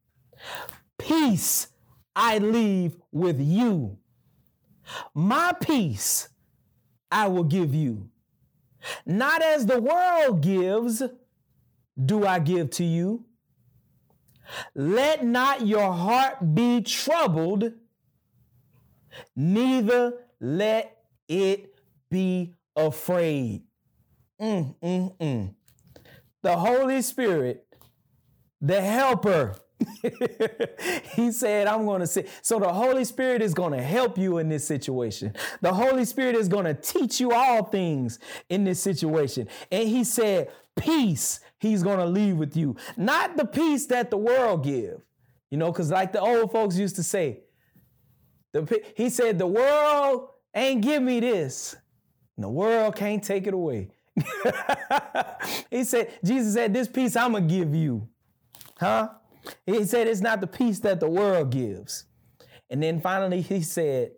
Peace 0.98 1.68
I 2.14 2.38
leave 2.38 2.96
with 3.12 3.40
you. 3.40 3.98
My 5.14 5.52
peace 5.60 6.28
I 7.10 7.28
will 7.28 7.44
give 7.44 7.74
you. 7.74 8.08
Not 9.04 9.42
as 9.42 9.66
the 9.66 9.80
world 9.80 10.40
gives, 10.40 11.02
do 12.04 12.26
I 12.26 12.38
give 12.38 12.70
to 12.70 12.84
you. 12.84 13.24
Let 14.74 15.24
not 15.24 15.66
your 15.66 15.92
heart 15.92 16.54
be 16.54 16.80
troubled, 16.82 17.72
neither 19.34 20.12
let 20.40 20.96
it 21.28 21.74
be 22.10 22.54
afraid. 22.76 23.62
Mm, 24.40 24.74
mm, 24.80 25.16
mm. 25.18 25.54
The 26.42 26.56
Holy 26.56 27.02
Spirit, 27.02 27.66
the 28.60 28.80
helper. 28.80 29.56
he 31.14 31.32
said, 31.32 31.66
I'm 31.66 31.84
going 31.84 32.00
to 32.00 32.06
say, 32.06 32.26
so 32.42 32.58
the 32.58 32.72
Holy 32.72 33.04
Spirit 33.04 33.42
is 33.42 33.54
going 33.54 33.72
to 33.72 33.82
help 33.82 34.16
you 34.16 34.38
in 34.38 34.48
this 34.48 34.66
situation. 34.66 35.34
The 35.60 35.72
Holy 35.72 36.04
Spirit 36.04 36.34
is 36.34 36.48
going 36.48 36.64
to 36.64 36.74
teach 36.74 37.20
you 37.20 37.32
all 37.32 37.64
things 37.64 38.18
in 38.48 38.64
this 38.64 38.80
situation. 38.80 39.48
And 39.70 39.88
he 39.88 40.04
said, 40.04 40.50
peace 40.76 41.40
he's 41.58 41.82
going 41.82 41.98
to 41.98 42.06
leave 42.06 42.36
with 42.36 42.56
you. 42.56 42.76
Not 42.96 43.36
the 43.36 43.44
peace 43.44 43.86
that 43.86 44.10
the 44.10 44.18
world 44.18 44.64
give. 44.64 45.00
You 45.50 45.58
know, 45.58 45.70
because 45.70 45.90
like 45.90 46.12
the 46.12 46.20
old 46.20 46.52
folks 46.52 46.76
used 46.76 46.96
to 46.96 47.02
say, 47.02 47.40
the, 48.52 48.82
he 48.96 49.10
said, 49.10 49.38
the 49.38 49.46
world 49.46 50.30
ain't 50.54 50.82
give 50.82 51.02
me 51.02 51.20
this. 51.20 51.76
And 52.36 52.44
the 52.44 52.48
world 52.48 52.96
can't 52.96 53.22
take 53.22 53.46
it 53.46 53.54
away. 53.54 53.90
he 55.70 55.84
said, 55.84 56.12
Jesus 56.24 56.54
said, 56.54 56.72
This 56.72 56.88
peace 56.88 57.16
I'm 57.16 57.32
going 57.32 57.48
to 57.48 57.54
give 57.54 57.74
you. 57.74 58.08
Huh? 58.78 59.10
He 59.64 59.84
said, 59.84 60.06
It's 60.06 60.20
not 60.20 60.40
the 60.40 60.46
peace 60.46 60.80
that 60.80 61.00
the 61.00 61.08
world 61.08 61.50
gives. 61.50 62.04
And 62.70 62.82
then 62.82 63.00
finally, 63.00 63.40
he 63.40 63.62
said, 63.62 64.12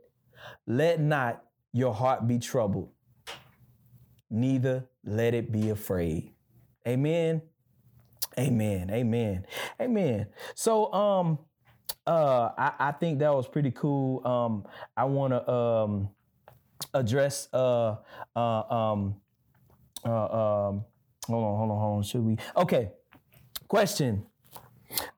Let 0.66 1.00
not 1.00 1.42
your 1.72 1.94
heart 1.94 2.26
be 2.26 2.38
troubled, 2.38 2.90
neither 4.30 4.88
let 5.04 5.34
it 5.34 5.52
be 5.52 5.70
afraid. 5.70 6.32
Amen. 6.86 7.42
Amen. 8.38 8.90
Amen. 8.90 9.46
Amen. 9.80 10.26
So, 10.54 10.92
um, 10.92 11.38
uh, 12.06 12.50
I, 12.56 12.72
I 12.78 12.92
think 12.92 13.18
that 13.18 13.34
was 13.34 13.48
pretty 13.48 13.70
cool. 13.70 14.26
Um, 14.26 14.64
I 14.96 15.04
want 15.04 15.32
to 15.32 15.50
um, 15.50 16.10
address 16.94 17.48
uh 17.52 17.96
uh 18.34 18.40
um 18.40 19.16
uh 20.04 20.08
um 20.08 20.84
hold 21.26 21.44
on 21.44 21.56
hold 21.58 21.70
on 21.70 21.78
hold 21.78 21.96
on 21.98 22.02
should 22.02 22.24
we 22.24 22.36
okay 22.56 22.90
question 23.66 24.24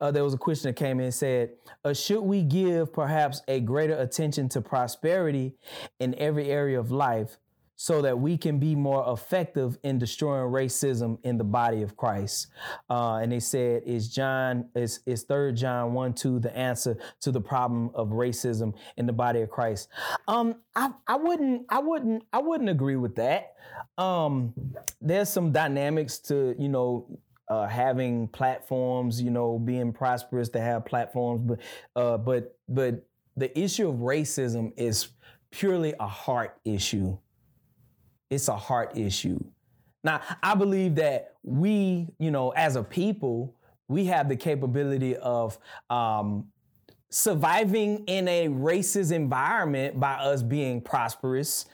uh, 0.00 0.10
there 0.10 0.24
was 0.24 0.34
a 0.34 0.38
question 0.38 0.68
that 0.68 0.76
came 0.76 0.98
in 0.98 1.04
and 1.04 1.14
said, 1.14 1.50
uh, 1.84 1.92
should 1.92 2.22
we 2.22 2.42
give 2.42 2.92
perhaps 2.92 3.42
a 3.48 3.60
greater 3.60 3.96
attention 3.96 4.48
to 4.50 4.60
prosperity 4.60 5.54
in 5.98 6.14
every 6.18 6.50
area 6.50 6.78
of 6.78 6.90
life 6.90 7.38
so 7.76 8.02
that 8.02 8.18
we 8.18 8.36
can 8.36 8.58
be 8.58 8.74
more 8.74 9.10
effective 9.10 9.78
in 9.82 9.98
destroying 9.98 10.52
racism 10.52 11.18
in 11.22 11.38
the 11.38 11.44
body 11.44 11.82
of 11.82 11.96
Christ? 11.96 12.48
Uh, 12.90 13.16
and 13.16 13.32
they 13.32 13.40
said, 13.40 13.82
is 13.86 14.08
John, 14.08 14.68
is, 14.74 15.00
is 15.06 15.22
3 15.22 15.54
John 15.54 15.94
1 15.94 16.12
2 16.12 16.40
the 16.40 16.54
answer 16.56 16.98
to 17.20 17.32
the 17.32 17.40
problem 17.40 17.90
of 17.94 18.08
racism 18.08 18.74
in 18.98 19.06
the 19.06 19.14
body 19.14 19.40
of 19.40 19.50
Christ? 19.50 19.88
Um, 20.28 20.56
I, 20.76 20.90
I 21.06 21.16
wouldn't, 21.16 21.66
I 21.70 21.78
wouldn't, 21.78 22.24
I 22.32 22.40
wouldn't 22.40 22.68
agree 22.68 22.96
with 22.96 23.14
that. 23.16 23.54
Um, 23.96 24.52
there's 25.00 25.30
some 25.30 25.52
dynamics 25.52 26.18
to, 26.18 26.54
you 26.58 26.68
know, 26.68 27.06
uh, 27.51 27.66
having 27.66 28.28
platforms, 28.28 29.20
you 29.20 29.30
know, 29.30 29.59
being 29.59 29.92
prosperous 29.92 30.48
to 30.51 30.61
have 30.61 30.86
platforms, 30.86 31.42
but 31.42 31.61
uh, 32.01 32.16
but 32.16 32.57
but 32.68 33.05
the 33.36 33.59
issue 33.59 33.88
of 33.88 33.96
racism 33.96 34.72
is 34.76 35.09
purely 35.51 35.92
a 35.98 36.07
heart 36.07 36.57
issue. 36.64 37.18
It's 38.30 38.46
a 38.48 38.57
heart 38.57 38.96
issue. 38.96 39.42
Now, 40.05 40.20
I 40.42 40.55
believe 40.55 40.94
that 40.94 41.34
we, 41.42 42.07
you 42.18 42.30
know, 42.30 42.51
as 42.51 42.76
a 42.76 42.82
people, 42.82 43.57
we 43.88 44.05
have 44.07 44.28
the 44.28 44.36
capability 44.36 45.16
of 45.16 45.59
um, 45.90 46.46
surviving 47.11 48.05
in 48.07 48.28
a 48.28 48.48
racist 48.48 49.11
environment 49.11 49.98
by 49.98 50.12
us 50.12 50.42
being 50.42 50.80
prosperous, 50.80 51.66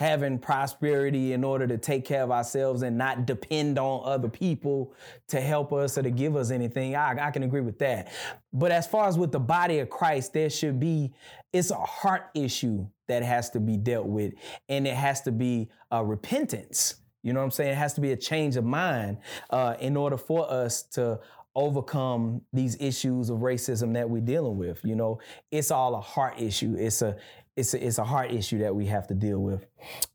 having 0.00 0.38
prosperity 0.38 1.34
in 1.34 1.44
order 1.44 1.66
to 1.66 1.76
take 1.76 2.06
care 2.06 2.22
of 2.22 2.30
ourselves 2.30 2.80
and 2.80 2.96
not 2.96 3.26
depend 3.26 3.78
on 3.78 4.00
other 4.02 4.30
people 4.30 4.94
to 5.28 5.38
help 5.38 5.74
us 5.74 5.98
or 5.98 6.02
to 6.02 6.10
give 6.10 6.36
us 6.36 6.50
anything. 6.50 6.96
I, 6.96 7.26
I, 7.26 7.30
can 7.30 7.42
agree 7.42 7.60
with 7.60 7.78
that. 7.80 8.10
But 8.50 8.72
as 8.72 8.86
far 8.86 9.08
as 9.08 9.18
with 9.18 9.30
the 9.30 9.38
body 9.38 9.78
of 9.80 9.90
Christ, 9.90 10.32
there 10.32 10.48
should 10.48 10.80
be, 10.80 11.12
it's 11.52 11.70
a 11.70 11.76
heart 11.76 12.30
issue 12.34 12.86
that 13.08 13.22
has 13.22 13.50
to 13.50 13.60
be 13.60 13.76
dealt 13.76 14.06
with, 14.06 14.32
and 14.70 14.86
it 14.86 14.96
has 14.96 15.20
to 15.22 15.32
be 15.32 15.68
a 15.90 16.02
repentance. 16.02 16.94
You 17.22 17.34
know 17.34 17.40
what 17.40 17.44
I'm 17.44 17.50
saying? 17.50 17.72
It 17.72 17.76
has 17.76 17.92
to 17.94 18.00
be 18.00 18.12
a 18.12 18.16
change 18.16 18.56
of 18.56 18.64
mind 18.64 19.18
uh, 19.50 19.74
in 19.80 19.98
order 19.98 20.16
for 20.16 20.50
us 20.50 20.82
to 20.94 21.20
overcome 21.54 22.40
these 22.54 22.74
issues 22.80 23.28
of 23.28 23.40
racism 23.40 23.92
that 23.92 24.08
we're 24.08 24.22
dealing 24.22 24.56
with. 24.56 24.80
You 24.82 24.96
know, 24.96 25.20
it's 25.50 25.70
all 25.70 25.94
a 25.94 26.00
heart 26.00 26.40
issue. 26.40 26.74
It's 26.78 27.02
a 27.02 27.16
it's 27.60 27.74
a, 27.74 27.86
it's 27.86 27.98
a 27.98 28.04
hard 28.04 28.32
issue 28.32 28.58
that 28.58 28.74
we 28.74 28.86
have 28.86 29.06
to 29.08 29.14
deal 29.14 29.38
with. 29.38 29.66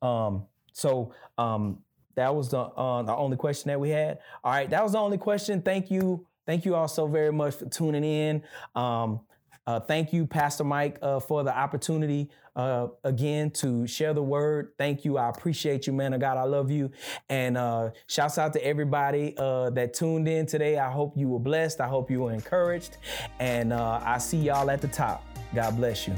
Um, 0.01 0.45
so 0.73 1.13
um, 1.37 1.79
that 2.15 2.35
was 2.35 2.49
the 2.49 2.59
uh, 2.59 3.03
the 3.03 3.15
only 3.15 3.37
question 3.37 3.69
that 3.69 3.79
we 3.79 3.89
had. 3.89 4.19
All 4.43 4.51
right, 4.51 4.69
that 4.69 4.83
was 4.83 4.93
the 4.93 4.99
only 4.99 5.17
question. 5.17 5.61
Thank 5.61 5.89
you, 5.89 6.27
thank 6.45 6.65
you 6.65 6.75
all 6.75 6.87
so 6.87 7.07
very 7.07 7.31
much 7.31 7.55
for 7.55 7.65
tuning 7.65 8.03
in. 8.03 8.43
Um, 8.75 9.21
uh, 9.67 9.79
thank 9.79 10.13
you, 10.13 10.27
Pastor 10.27 10.63
Mike, 10.63 10.99
uh, 11.01 11.19
for 11.19 11.43
the 11.43 11.55
opportunity 11.55 12.29
uh, 12.55 12.87
again 13.03 13.49
to 13.49 13.87
share 13.87 14.13
the 14.13 14.21
word. 14.21 14.73
Thank 14.77 15.03
you. 15.03 15.17
I 15.17 15.29
appreciate 15.29 15.87
you, 15.87 15.93
man 15.93 16.13
of 16.13 16.21
God. 16.21 16.37
I 16.37 16.43
love 16.43 16.69
you. 16.69 16.91
And 17.29 17.57
uh, 17.57 17.89
shouts 18.05 18.37
out 18.37 18.53
to 18.53 18.63
everybody 18.63 19.33
uh, 19.37 19.71
that 19.71 19.95
tuned 19.95 20.27
in 20.27 20.45
today. 20.45 20.77
I 20.77 20.91
hope 20.91 21.17
you 21.17 21.29
were 21.29 21.39
blessed. 21.39 21.81
I 21.81 21.87
hope 21.87 22.11
you 22.11 22.21
were 22.21 22.31
encouraged. 22.31 22.97
And 23.39 23.73
uh, 23.73 24.01
I 24.03 24.19
see 24.19 24.37
y'all 24.37 24.69
at 24.69 24.81
the 24.81 24.87
top. 24.87 25.25
God 25.55 25.75
bless 25.77 26.07
you. 26.07 26.15